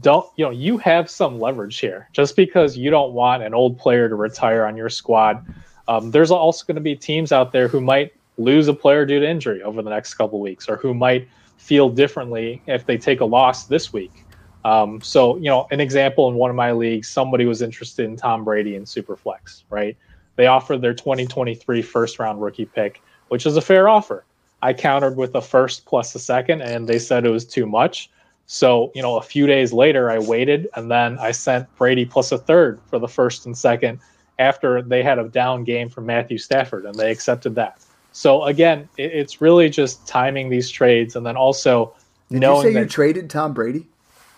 don't 0.00 0.26
you 0.36 0.44
know 0.44 0.52
you 0.52 0.78
have 0.78 1.10
some 1.10 1.40
leverage 1.40 1.78
here 1.78 2.08
just 2.12 2.36
because 2.36 2.76
you 2.76 2.90
don't 2.90 3.12
want 3.12 3.42
an 3.42 3.54
old 3.54 3.76
player 3.76 4.08
to 4.08 4.14
retire 4.14 4.64
on 4.64 4.76
your 4.76 4.88
squad 4.88 5.44
um, 5.88 6.12
there's 6.12 6.30
also 6.30 6.64
going 6.64 6.76
to 6.76 6.80
be 6.80 6.94
teams 6.94 7.32
out 7.32 7.50
there 7.50 7.66
who 7.66 7.80
might 7.80 8.12
lose 8.40 8.68
a 8.68 8.74
player 8.74 9.04
due 9.04 9.20
to 9.20 9.28
injury 9.28 9.62
over 9.62 9.82
the 9.82 9.90
next 9.90 10.14
couple 10.14 10.40
weeks 10.40 10.68
or 10.68 10.76
who 10.76 10.94
might 10.94 11.28
feel 11.56 11.88
differently 11.88 12.62
if 12.66 12.86
they 12.86 12.96
take 12.96 13.20
a 13.20 13.24
loss 13.24 13.66
this 13.66 13.92
week. 13.92 14.24
Um, 14.64 15.00
so 15.00 15.36
you 15.36 15.44
know 15.44 15.66
an 15.70 15.80
example 15.80 16.28
in 16.28 16.34
one 16.34 16.50
of 16.50 16.56
my 16.56 16.72
leagues 16.72 17.08
somebody 17.08 17.46
was 17.46 17.62
interested 17.62 18.04
in 18.04 18.14
tom 18.16 18.44
brady 18.44 18.74
in 18.74 18.84
superflex 18.84 19.62
right? 19.70 19.96
They 20.36 20.46
offered 20.46 20.82
their 20.82 20.94
2023 20.94 21.82
first 21.82 22.18
round 22.18 22.42
rookie 22.42 22.66
pick 22.66 23.02
which 23.28 23.46
is 23.46 23.56
a 23.56 23.62
fair 23.62 23.88
offer. 23.88 24.24
I 24.62 24.72
countered 24.74 25.16
with 25.16 25.34
a 25.34 25.40
first 25.40 25.86
plus 25.86 26.14
a 26.14 26.18
second 26.18 26.62
and 26.62 26.88
they 26.88 26.98
said 26.98 27.24
it 27.24 27.30
was 27.30 27.46
too 27.46 27.66
much. 27.66 28.10
So, 28.46 28.90
you 28.94 29.00
know, 29.00 29.16
a 29.16 29.22
few 29.22 29.46
days 29.46 29.72
later, 29.72 30.10
I 30.10 30.18
waited 30.18 30.68
and 30.74 30.90
then 30.90 31.18
I 31.18 31.30
sent 31.30 31.72
Brady 31.76 32.04
plus 32.04 32.32
a 32.32 32.38
third 32.38 32.80
for 32.86 32.98
the 32.98 33.06
first 33.06 33.46
and 33.46 33.56
second 33.56 34.00
after 34.40 34.82
they 34.82 35.02
had 35.02 35.18
a 35.18 35.28
down 35.28 35.62
game 35.62 35.88
from 35.88 36.06
Matthew 36.06 36.36
Stafford 36.36 36.84
and 36.84 36.94
they 36.96 37.12
accepted 37.12 37.54
that. 37.54 37.80
So, 38.12 38.44
again, 38.44 38.88
it, 38.96 39.12
it's 39.12 39.40
really 39.40 39.70
just 39.70 40.06
timing 40.06 40.48
these 40.50 40.70
trades 40.70 41.16
and 41.16 41.24
then 41.24 41.36
also 41.36 41.94
did 42.30 42.40
knowing 42.40 42.66
you 42.66 42.72
say 42.72 42.74
that, 42.74 42.80
you 42.82 42.88
traded 42.88 43.30
Tom 43.30 43.52
Brady? 43.52 43.86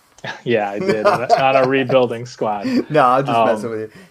yeah, 0.43 0.71
I 0.71 0.79
did 0.79 1.05
on, 1.05 1.55
a, 1.55 1.67
rebuilding 1.67 2.25
squad. 2.25 2.65
No, 2.89 3.05
I'm 3.05 3.25
just 3.25 3.37
um, 3.37 3.47
messing 3.47 3.69
with 3.69 3.79
you. 3.79 4.01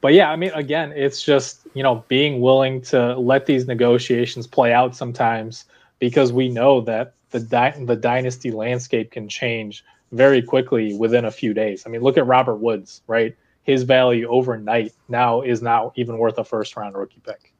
But 0.00 0.14
yeah, 0.14 0.30
I 0.30 0.36
mean, 0.36 0.50
again, 0.54 0.92
it's 0.92 1.22
just, 1.22 1.66
you 1.74 1.82
know, 1.82 2.04
being 2.08 2.40
willing 2.40 2.82
to 2.82 3.16
let 3.16 3.46
these 3.46 3.66
negotiations 3.66 4.46
play 4.46 4.72
out 4.72 4.94
sometimes 4.94 5.64
because 5.98 6.32
we 6.32 6.48
know 6.48 6.80
that 6.82 7.14
the 7.30 7.40
di- 7.40 7.84
the 7.84 7.96
dynasty 7.96 8.50
landscape 8.50 9.10
can 9.10 9.28
change 9.28 9.84
very 10.12 10.42
quickly 10.42 10.94
within 10.94 11.24
a 11.24 11.30
few 11.30 11.54
days. 11.54 11.84
I 11.86 11.88
mean, 11.88 12.02
look 12.02 12.18
at 12.18 12.26
Robert 12.26 12.56
Woods, 12.56 13.00
right? 13.06 13.34
His 13.62 13.84
value 13.84 14.28
overnight 14.28 14.92
now 15.08 15.40
is 15.40 15.62
now 15.62 15.92
even 15.96 16.18
worth 16.18 16.38
a 16.38 16.44
first 16.44 16.76
round 16.76 16.94
rookie 16.96 17.22
pick. 17.24 17.53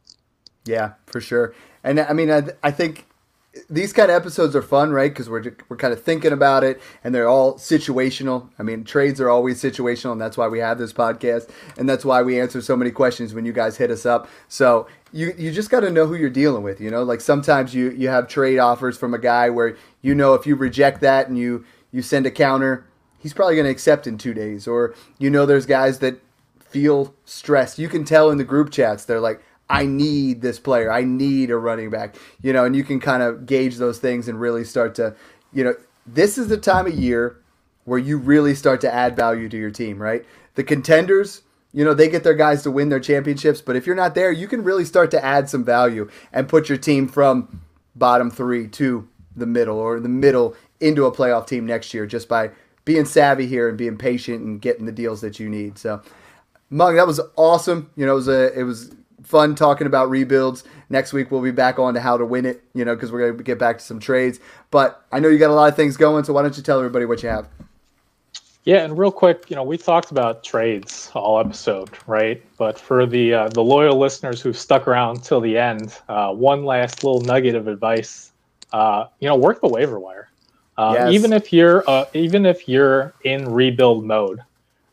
Yeah, 0.66 0.94
for 1.06 1.20
sure. 1.20 1.54
And 1.82 2.00
I 2.00 2.12
mean, 2.12 2.30
I, 2.30 2.42
I 2.62 2.70
think 2.70 3.06
these 3.70 3.92
kind 3.92 4.10
of 4.10 4.16
episodes 4.16 4.56
are 4.56 4.62
fun, 4.62 4.90
right? 4.90 5.10
Because 5.10 5.28
we're 5.28 5.54
we're 5.68 5.76
kind 5.76 5.92
of 5.92 6.02
thinking 6.02 6.32
about 6.32 6.64
it, 6.64 6.80
and 7.02 7.14
they're 7.14 7.28
all 7.28 7.54
situational. 7.54 8.48
I 8.58 8.62
mean, 8.62 8.84
trades 8.84 9.20
are 9.20 9.28
always 9.28 9.62
situational, 9.62 10.12
and 10.12 10.20
that's 10.20 10.36
why 10.36 10.48
we 10.48 10.58
have 10.58 10.78
this 10.78 10.92
podcast, 10.92 11.50
and 11.78 11.88
that's 11.88 12.04
why 12.04 12.22
we 12.22 12.40
answer 12.40 12.60
so 12.60 12.76
many 12.76 12.90
questions 12.90 13.34
when 13.34 13.44
you 13.44 13.52
guys 13.52 13.76
hit 13.76 13.90
us 13.90 14.06
up. 14.06 14.28
So 14.48 14.86
you 15.12 15.34
you 15.36 15.52
just 15.52 15.70
got 15.70 15.80
to 15.80 15.90
know 15.90 16.06
who 16.06 16.14
you're 16.14 16.30
dealing 16.30 16.62
with. 16.62 16.80
You 16.80 16.90
know, 16.90 17.02
like 17.02 17.20
sometimes 17.20 17.74
you 17.74 17.90
you 17.90 18.08
have 18.08 18.28
trade 18.28 18.58
offers 18.58 18.96
from 18.96 19.14
a 19.14 19.18
guy 19.18 19.50
where 19.50 19.76
you 20.02 20.14
know 20.14 20.34
if 20.34 20.46
you 20.46 20.56
reject 20.56 21.00
that 21.02 21.28
and 21.28 21.38
you 21.38 21.64
you 21.92 22.02
send 22.02 22.26
a 22.26 22.30
counter, 22.30 22.86
he's 23.18 23.34
probably 23.34 23.54
going 23.54 23.66
to 23.66 23.70
accept 23.70 24.06
in 24.06 24.18
two 24.18 24.34
days. 24.34 24.66
Or 24.66 24.94
you 25.18 25.30
know, 25.30 25.46
there's 25.46 25.66
guys 25.66 26.00
that 26.00 26.20
feel 26.58 27.14
stressed. 27.24 27.78
You 27.78 27.88
can 27.88 28.04
tell 28.04 28.30
in 28.30 28.38
the 28.38 28.44
group 28.44 28.70
chats 28.70 29.04
they're 29.04 29.20
like. 29.20 29.42
I 29.74 29.86
need 29.86 30.40
this 30.40 30.58
player. 30.58 30.92
I 30.92 31.02
need 31.02 31.50
a 31.50 31.56
running 31.56 31.90
back. 31.90 32.16
You 32.42 32.52
know, 32.52 32.64
and 32.64 32.76
you 32.76 32.84
can 32.84 33.00
kind 33.00 33.22
of 33.22 33.46
gauge 33.46 33.76
those 33.76 33.98
things 33.98 34.28
and 34.28 34.40
really 34.40 34.64
start 34.64 34.94
to, 34.96 35.14
you 35.52 35.64
know, 35.64 35.74
this 36.06 36.38
is 36.38 36.48
the 36.48 36.56
time 36.56 36.86
of 36.86 36.94
year 36.94 37.36
where 37.84 37.98
you 37.98 38.16
really 38.16 38.54
start 38.54 38.80
to 38.82 38.92
add 38.92 39.16
value 39.16 39.48
to 39.48 39.56
your 39.56 39.70
team, 39.70 40.00
right? 40.00 40.24
The 40.54 40.64
contenders, 40.64 41.42
you 41.72 41.84
know, 41.84 41.92
they 41.92 42.08
get 42.08 42.24
their 42.24 42.34
guys 42.34 42.62
to 42.62 42.70
win 42.70 42.88
their 42.88 43.00
championships, 43.00 43.60
but 43.60 43.76
if 43.76 43.86
you're 43.86 43.96
not 43.96 44.14
there, 44.14 44.30
you 44.30 44.48
can 44.48 44.62
really 44.62 44.84
start 44.84 45.10
to 45.10 45.24
add 45.24 45.50
some 45.50 45.64
value 45.64 46.08
and 46.32 46.48
put 46.48 46.68
your 46.68 46.78
team 46.78 47.08
from 47.08 47.60
bottom 47.96 48.30
three 48.30 48.68
to 48.68 49.08
the 49.36 49.46
middle 49.46 49.78
or 49.78 49.98
the 50.00 50.08
middle 50.08 50.54
into 50.80 51.04
a 51.04 51.12
playoff 51.12 51.46
team 51.46 51.66
next 51.66 51.92
year 51.92 52.06
just 52.06 52.28
by 52.28 52.50
being 52.84 53.04
savvy 53.04 53.46
here 53.46 53.68
and 53.68 53.76
being 53.76 53.96
patient 53.96 54.42
and 54.42 54.60
getting 54.60 54.86
the 54.86 54.92
deals 54.92 55.20
that 55.20 55.40
you 55.40 55.48
need. 55.48 55.78
So, 55.78 56.00
Meng, 56.70 56.96
that 56.96 57.06
was 57.06 57.20
awesome. 57.36 57.90
You 57.96 58.06
know, 58.06 58.12
it 58.12 58.16
was 58.16 58.28
a, 58.28 58.58
it 58.58 58.62
was 58.62 58.94
fun 59.24 59.54
talking 59.54 59.86
about 59.86 60.10
rebuilds. 60.10 60.64
Next 60.90 61.12
week 61.12 61.30
we'll 61.30 61.42
be 61.42 61.50
back 61.50 61.78
on 61.78 61.94
to 61.94 62.00
how 62.00 62.16
to 62.16 62.24
win 62.24 62.46
it. 62.46 62.62
You 62.74 62.84
know, 62.84 62.94
because 62.94 63.10
we're 63.10 63.32
gonna 63.32 63.42
get 63.42 63.58
back 63.58 63.78
to 63.78 63.84
some 63.84 63.98
trades. 63.98 64.40
But 64.70 65.04
I 65.10 65.20
know 65.20 65.28
you 65.28 65.38
got 65.38 65.50
a 65.50 65.54
lot 65.54 65.68
of 65.68 65.76
things 65.76 65.96
going, 65.96 66.24
so 66.24 66.32
why 66.32 66.42
don't 66.42 66.56
you 66.56 66.62
tell 66.62 66.78
everybody 66.78 67.04
what 67.04 67.22
you 67.22 67.28
have? 67.28 67.48
Yeah, 68.64 68.82
and 68.82 68.96
real 68.96 69.12
quick, 69.12 69.50
you 69.50 69.56
know, 69.56 69.62
we 69.62 69.76
talked 69.76 70.10
about 70.10 70.42
trades 70.42 71.10
all 71.12 71.38
episode, 71.38 71.90
right? 72.06 72.42
But 72.56 72.78
for 72.78 73.04
the 73.04 73.34
uh, 73.34 73.48
the 73.48 73.62
loyal 73.62 73.98
listeners 73.98 74.40
who've 74.40 74.56
stuck 74.56 74.88
around 74.88 75.22
till 75.22 75.40
the 75.40 75.58
end, 75.58 75.94
uh, 76.08 76.32
one 76.32 76.64
last 76.64 77.04
little 77.04 77.20
nugget 77.20 77.54
of 77.56 77.68
advice: 77.68 78.32
uh, 78.72 79.06
you 79.20 79.28
know, 79.28 79.36
work 79.36 79.60
the 79.60 79.68
waiver 79.68 80.00
wire. 80.00 80.30
Uh, 80.78 80.94
yes. 80.96 81.12
Even 81.12 81.32
if 81.34 81.52
you're 81.52 81.84
uh, 81.86 82.06
even 82.14 82.46
if 82.46 82.66
you're 82.66 83.12
in 83.22 83.52
rebuild 83.52 84.04
mode, 84.04 84.40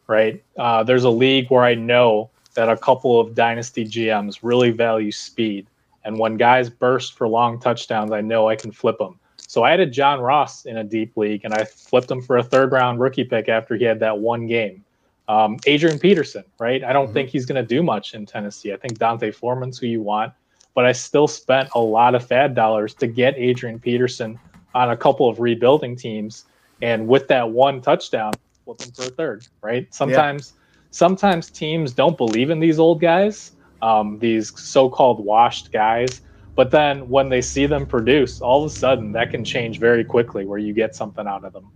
right? 0.08 0.44
Uh, 0.58 0.84
there's 0.84 1.06
a 1.06 1.10
league 1.10 1.50
where 1.50 1.64
I 1.64 1.74
know 1.76 2.30
that 2.54 2.70
a 2.70 2.78
couple 2.78 3.20
of 3.20 3.36
dynasty 3.36 3.86
GMs 3.86 4.40
really 4.42 4.72
value 4.72 5.12
speed, 5.12 5.68
and 6.04 6.18
when 6.18 6.38
guys 6.38 6.70
burst 6.70 7.14
for 7.14 7.28
long 7.28 7.60
touchdowns, 7.60 8.12
I 8.12 8.22
know 8.22 8.50
I 8.50 8.56
can 8.56 8.72
flip 8.72 8.98
them. 8.98 9.20
So 9.48 9.64
I 9.64 9.72
added 9.72 9.92
John 9.92 10.22
Ross 10.22 10.66
in 10.66 10.78
a 10.78 10.84
deep 10.84 11.18
league, 11.18 11.42
and 11.44 11.54
I 11.54 11.66
flipped 11.66 12.10
him 12.10 12.22
for 12.22 12.38
a 12.38 12.44
third 12.44 12.72
round 12.72 13.00
rookie 13.00 13.24
pick 13.24 13.50
after 13.50 13.76
he 13.76 13.84
had 13.84 14.00
that 14.00 14.18
one 14.18 14.48
game. 14.48 14.84
Um, 15.28 15.58
Adrian 15.66 16.00
Peterson, 16.00 16.44
right? 16.60 16.84
I 16.84 16.94
don't 16.94 17.06
mm-hmm. 17.06 17.14
think 17.14 17.30
he's 17.30 17.46
going 17.46 17.62
to 17.62 17.68
do 17.68 17.84
much 17.84 18.14
in 18.14 18.26
Tennessee. 18.26 18.74
I 18.74 18.78
think 18.78 18.98
D'Onta 18.98 19.34
Foreman's 19.34 19.78
who 19.78 19.88
you 19.88 20.02
want, 20.02 20.34
but 20.74 20.86
I 20.86 20.92
still 20.92 21.28
spent 21.28 21.70
a 21.76 21.80
lot 21.80 22.16
of 22.16 22.28
FAAB 22.28 22.56
dollars 22.56 22.94
to 22.96 23.08
get 23.08 23.36
Adrian 23.38 23.80
Peterson 23.80 24.40
on 24.74 24.92
a 24.92 24.98
couple 24.98 25.28
of 25.28 25.40
rebuilding 25.40 25.96
teams, 25.96 26.46
and 26.82 27.08
with 27.08 27.28
that 27.28 27.50
one 27.50 27.82
touchdown, 27.82 28.34
flip 28.64 28.82
him 28.82 28.92
for 28.92 29.04
a 29.04 29.10
third, 29.10 29.48
right? 29.62 29.94
Sometimes, 29.94 30.54
yeah. 30.56 30.61
Sometimes 30.92 31.50
teams 31.50 31.92
don't 31.94 32.18
believe 32.18 32.50
in 32.50 32.60
these 32.60 32.80
old 32.80 33.02
guys, 33.02 33.52
um, 33.82 34.20
these 34.20 34.58
so-called 34.60 35.24
washed 35.24 35.72
guys 35.72 36.22
but 36.56 36.72
then 36.72 37.08
when 37.10 37.30
they 37.30 37.42
see 37.42 37.66
them 37.66 37.86
produce, 37.86 38.42
all 38.42 38.64
of 38.64 38.72
a 38.72 38.76
sudden 38.76 39.12
that 39.14 39.32
can 39.32 39.44
change 39.44 39.80
very 39.80 40.04
quickly 40.04 40.46
where 40.46 40.60
you 40.60 40.74
get 40.74 40.96
something 40.96 41.26
out 41.26 41.44
of 41.44 41.54
them. 41.54 41.72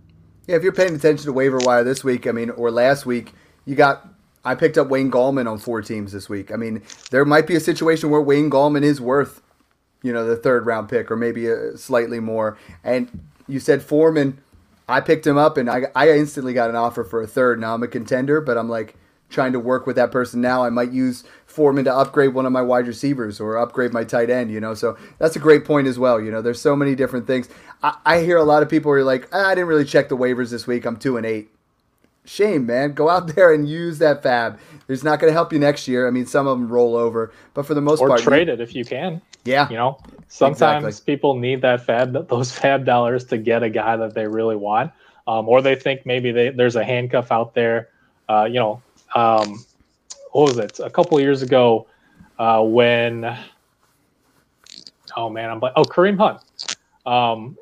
Yeah, 0.46 0.56
if 0.56 0.62
you're 0.62 0.72
paying 0.72 0.94
attention 0.94 1.26
to 1.26 1.32
waiver 1.32 1.58
wire 1.58 1.82
this 1.82 2.04
week, 2.04 2.26
I 2.26 2.32
mean, 2.32 2.50
or 2.50 2.70
last 2.70 3.06
week, 3.06 3.32
you 3.64 3.74
got. 3.74 4.08
I 4.44 4.54
picked 4.54 4.78
up 4.78 4.86
Wayne 4.86 5.10
Gallman 5.10 5.50
on 5.50 5.58
four 5.58 5.82
teams 5.82 6.12
this 6.12 6.28
week. 6.28 6.52
I 6.52 6.56
mean, 6.56 6.84
there 7.10 7.24
might 7.24 7.48
be 7.48 7.56
a 7.56 7.60
situation 7.60 8.10
where 8.10 8.20
Wayne 8.20 8.48
Gallman 8.48 8.84
is 8.84 9.00
worth, 9.00 9.42
you 10.04 10.12
know, 10.12 10.24
the 10.24 10.36
third 10.36 10.66
round 10.66 10.88
pick 10.88 11.10
or 11.10 11.16
maybe 11.16 11.48
a, 11.48 11.76
slightly 11.76 12.20
more. 12.20 12.56
And 12.84 13.28
you 13.48 13.58
said 13.58 13.82
Foreman, 13.82 14.38
I 14.88 15.00
picked 15.00 15.26
him 15.26 15.36
up 15.36 15.56
and 15.56 15.68
I, 15.68 15.86
I 15.96 16.12
instantly 16.12 16.54
got 16.54 16.70
an 16.70 16.76
offer 16.76 17.02
for 17.02 17.20
a 17.20 17.26
third. 17.26 17.58
Now 17.58 17.74
I'm 17.74 17.82
a 17.82 17.88
contender, 17.88 18.40
but 18.40 18.56
I'm 18.56 18.68
like 18.68 18.94
trying 19.28 19.52
to 19.52 19.60
work 19.60 19.86
with 19.86 19.96
that 19.96 20.10
person 20.10 20.40
now. 20.40 20.64
I 20.64 20.70
might 20.70 20.92
use 20.92 21.24
Foreman 21.46 21.84
to 21.86 21.94
upgrade 21.94 22.34
one 22.34 22.46
of 22.46 22.52
my 22.52 22.62
wide 22.62 22.86
receivers 22.86 23.40
or 23.40 23.56
upgrade 23.56 23.92
my 23.92 24.04
tight 24.04 24.30
end, 24.30 24.50
you 24.50 24.60
know. 24.60 24.74
So 24.74 24.96
that's 25.18 25.36
a 25.36 25.38
great 25.38 25.64
point 25.64 25.86
as 25.86 25.98
well. 25.98 26.20
You 26.20 26.30
know, 26.30 26.42
there's 26.42 26.60
so 26.60 26.76
many 26.76 26.94
different 26.94 27.26
things. 27.26 27.48
I, 27.82 27.96
I 28.04 28.20
hear 28.20 28.36
a 28.36 28.44
lot 28.44 28.62
of 28.62 28.68
people 28.68 28.90
are 28.92 29.02
like, 29.02 29.28
ah, 29.32 29.48
I 29.48 29.54
didn't 29.54 29.68
really 29.68 29.84
check 29.84 30.08
the 30.08 30.16
waivers 30.16 30.50
this 30.50 30.66
week. 30.66 30.84
I'm 30.84 30.96
two 30.96 31.16
and 31.16 31.26
eight. 31.26 31.50
Shame, 32.24 32.66
man. 32.66 32.92
Go 32.92 33.08
out 33.08 33.28
there 33.34 33.52
and 33.52 33.68
use 33.68 33.98
that 33.98 34.22
FAAB. 34.22 34.58
It's 34.88 35.02
not 35.02 35.18
going 35.18 35.30
to 35.30 35.34
help 35.34 35.52
you 35.52 35.58
next 35.58 35.88
year. 35.88 36.06
I 36.06 36.10
mean, 36.10 36.26
some 36.26 36.46
of 36.46 36.58
them 36.58 36.68
roll 36.68 36.94
over, 36.96 37.32
but 37.54 37.66
for 37.66 37.74
the 37.74 37.80
most 37.80 38.00
or 38.00 38.08
part, 38.08 38.20
trade 38.20 38.48
you, 38.48 38.54
it 38.54 38.60
if 38.60 38.74
you 38.74 38.84
can. 38.84 39.20
Yeah, 39.44 39.68
you 39.68 39.76
know, 39.76 39.98
sometimes 40.28 40.84
exactly. 40.84 41.14
people 41.14 41.38
need 41.38 41.62
that 41.62 41.86
FAAB, 41.86 42.28
those 42.28 42.52
FAAB 42.52 42.84
dollars 42.84 43.24
to 43.26 43.38
get 43.38 43.62
a 43.62 43.70
guy 43.70 43.96
that 43.96 44.14
they 44.14 44.26
really 44.26 44.56
want, 44.56 44.92
um, 45.26 45.48
or 45.48 45.62
they 45.62 45.74
think 45.74 46.04
maybe 46.04 46.32
they, 46.32 46.50
there's 46.50 46.76
a 46.76 46.84
handcuff 46.84 47.32
out 47.32 47.54
there. 47.54 47.88
Uh, 48.28 48.44
you 48.44 48.58
know, 48.58 48.82
um, 49.16 49.64
what 50.32 50.48
was 50.48 50.58
it? 50.58 50.78
A 50.80 50.90
couple 50.90 51.18
years 51.20 51.42
ago, 51.42 51.86
uh, 52.38 52.62
when 52.62 53.36
oh 55.16 55.30
man, 55.30 55.50
I'm 55.50 55.60
like 55.60 55.72
oh 55.76 55.84
Kareem 55.84 56.18
Hunt. 56.18 56.76
Um, 57.06 57.56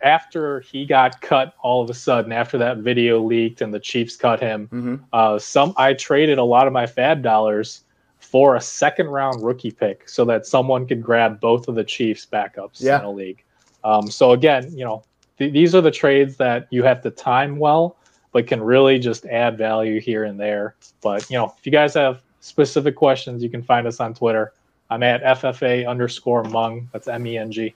after 0.00 0.60
he 0.60 0.84
got 0.84 1.20
cut, 1.20 1.54
all 1.62 1.82
of 1.82 1.90
a 1.90 1.94
sudden, 1.94 2.32
after 2.32 2.58
that 2.58 2.78
video 2.78 3.20
leaked 3.20 3.60
and 3.60 3.72
the 3.72 3.80
Chiefs 3.80 4.16
cut 4.16 4.40
him, 4.40 4.68
mm-hmm. 4.68 4.96
uh, 5.12 5.38
some 5.38 5.74
I 5.76 5.94
traded 5.94 6.38
a 6.38 6.44
lot 6.44 6.66
of 6.66 6.72
my 6.72 6.86
FAAB 6.86 7.22
dollars 7.22 7.82
for 8.18 8.56
a 8.56 8.60
second 8.60 9.08
round 9.08 9.42
rookie 9.44 9.70
pick 9.70 10.08
so 10.08 10.24
that 10.24 10.46
someone 10.46 10.86
could 10.86 11.02
grab 11.02 11.40
both 11.40 11.68
of 11.68 11.74
the 11.74 11.84
Chiefs 11.84 12.26
backups 12.30 12.80
yeah. 12.80 12.98
in 12.98 13.04
a 13.04 13.10
league. 13.10 13.42
Um, 13.82 14.10
so 14.10 14.32
again, 14.32 14.70
you 14.76 14.84
know, 14.84 15.04
th- 15.38 15.52
these 15.52 15.74
are 15.74 15.80
the 15.80 15.90
trades 15.90 16.36
that 16.36 16.66
you 16.70 16.82
have 16.84 17.02
to 17.02 17.10
time 17.10 17.58
well, 17.58 17.96
but 18.34 18.48
can 18.48 18.60
really 18.60 18.98
just 18.98 19.24
add 19.26 19.56
value 19.56 20.00
here 20.00 20.24
and 20.24 20.38
there. 20.38 20.74
But 21.00 21.30
you 21.30 21.38
know, 21.38 21.54
if 21.56 21.64
you 21.64 21.70
guys 21.70 21.94
have 21.94 22.20
specific 22.40 22.96
questions, 22.96 23.44
you 23.44 23.48
can 23.48 23.62
find 23.62 23.86
us 23.86 24.00
on 24.00 24.12
Twitter. 24.12 24.52
I'm 24.90 25.04
at 25.04 25.22
FFA 25.22 25.88
underscore 25.88 26.42
Meng. 26.42 26.90
That's 26.92 27.06
M 27.06 27.26
E 27.28 27.38
N 27.38 27.52
G. 27.52 27.74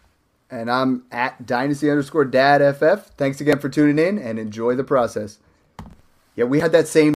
And 0.50 0.68
I'm 0.68 1.04
at 1.12 1.46
Dynasty 1.46 1.88
underscore 1.88 2.24
Dad 2.24 2.60
FF. 2.76 3.14
Thanks 3.16 3.40
again 3.40 3.60
for 3.60 3.68
tuning 3.68 4.04
in 4.04 4.18
and 4.18 4.36
enjoy 4.36 4.74
the 4.74 4.82
process. 4.82 5.38
Yeah, 6.34 6.44
we 6.44 6.58
had 6.58 6.72
that 6.72 6.88
same 6.88 7.06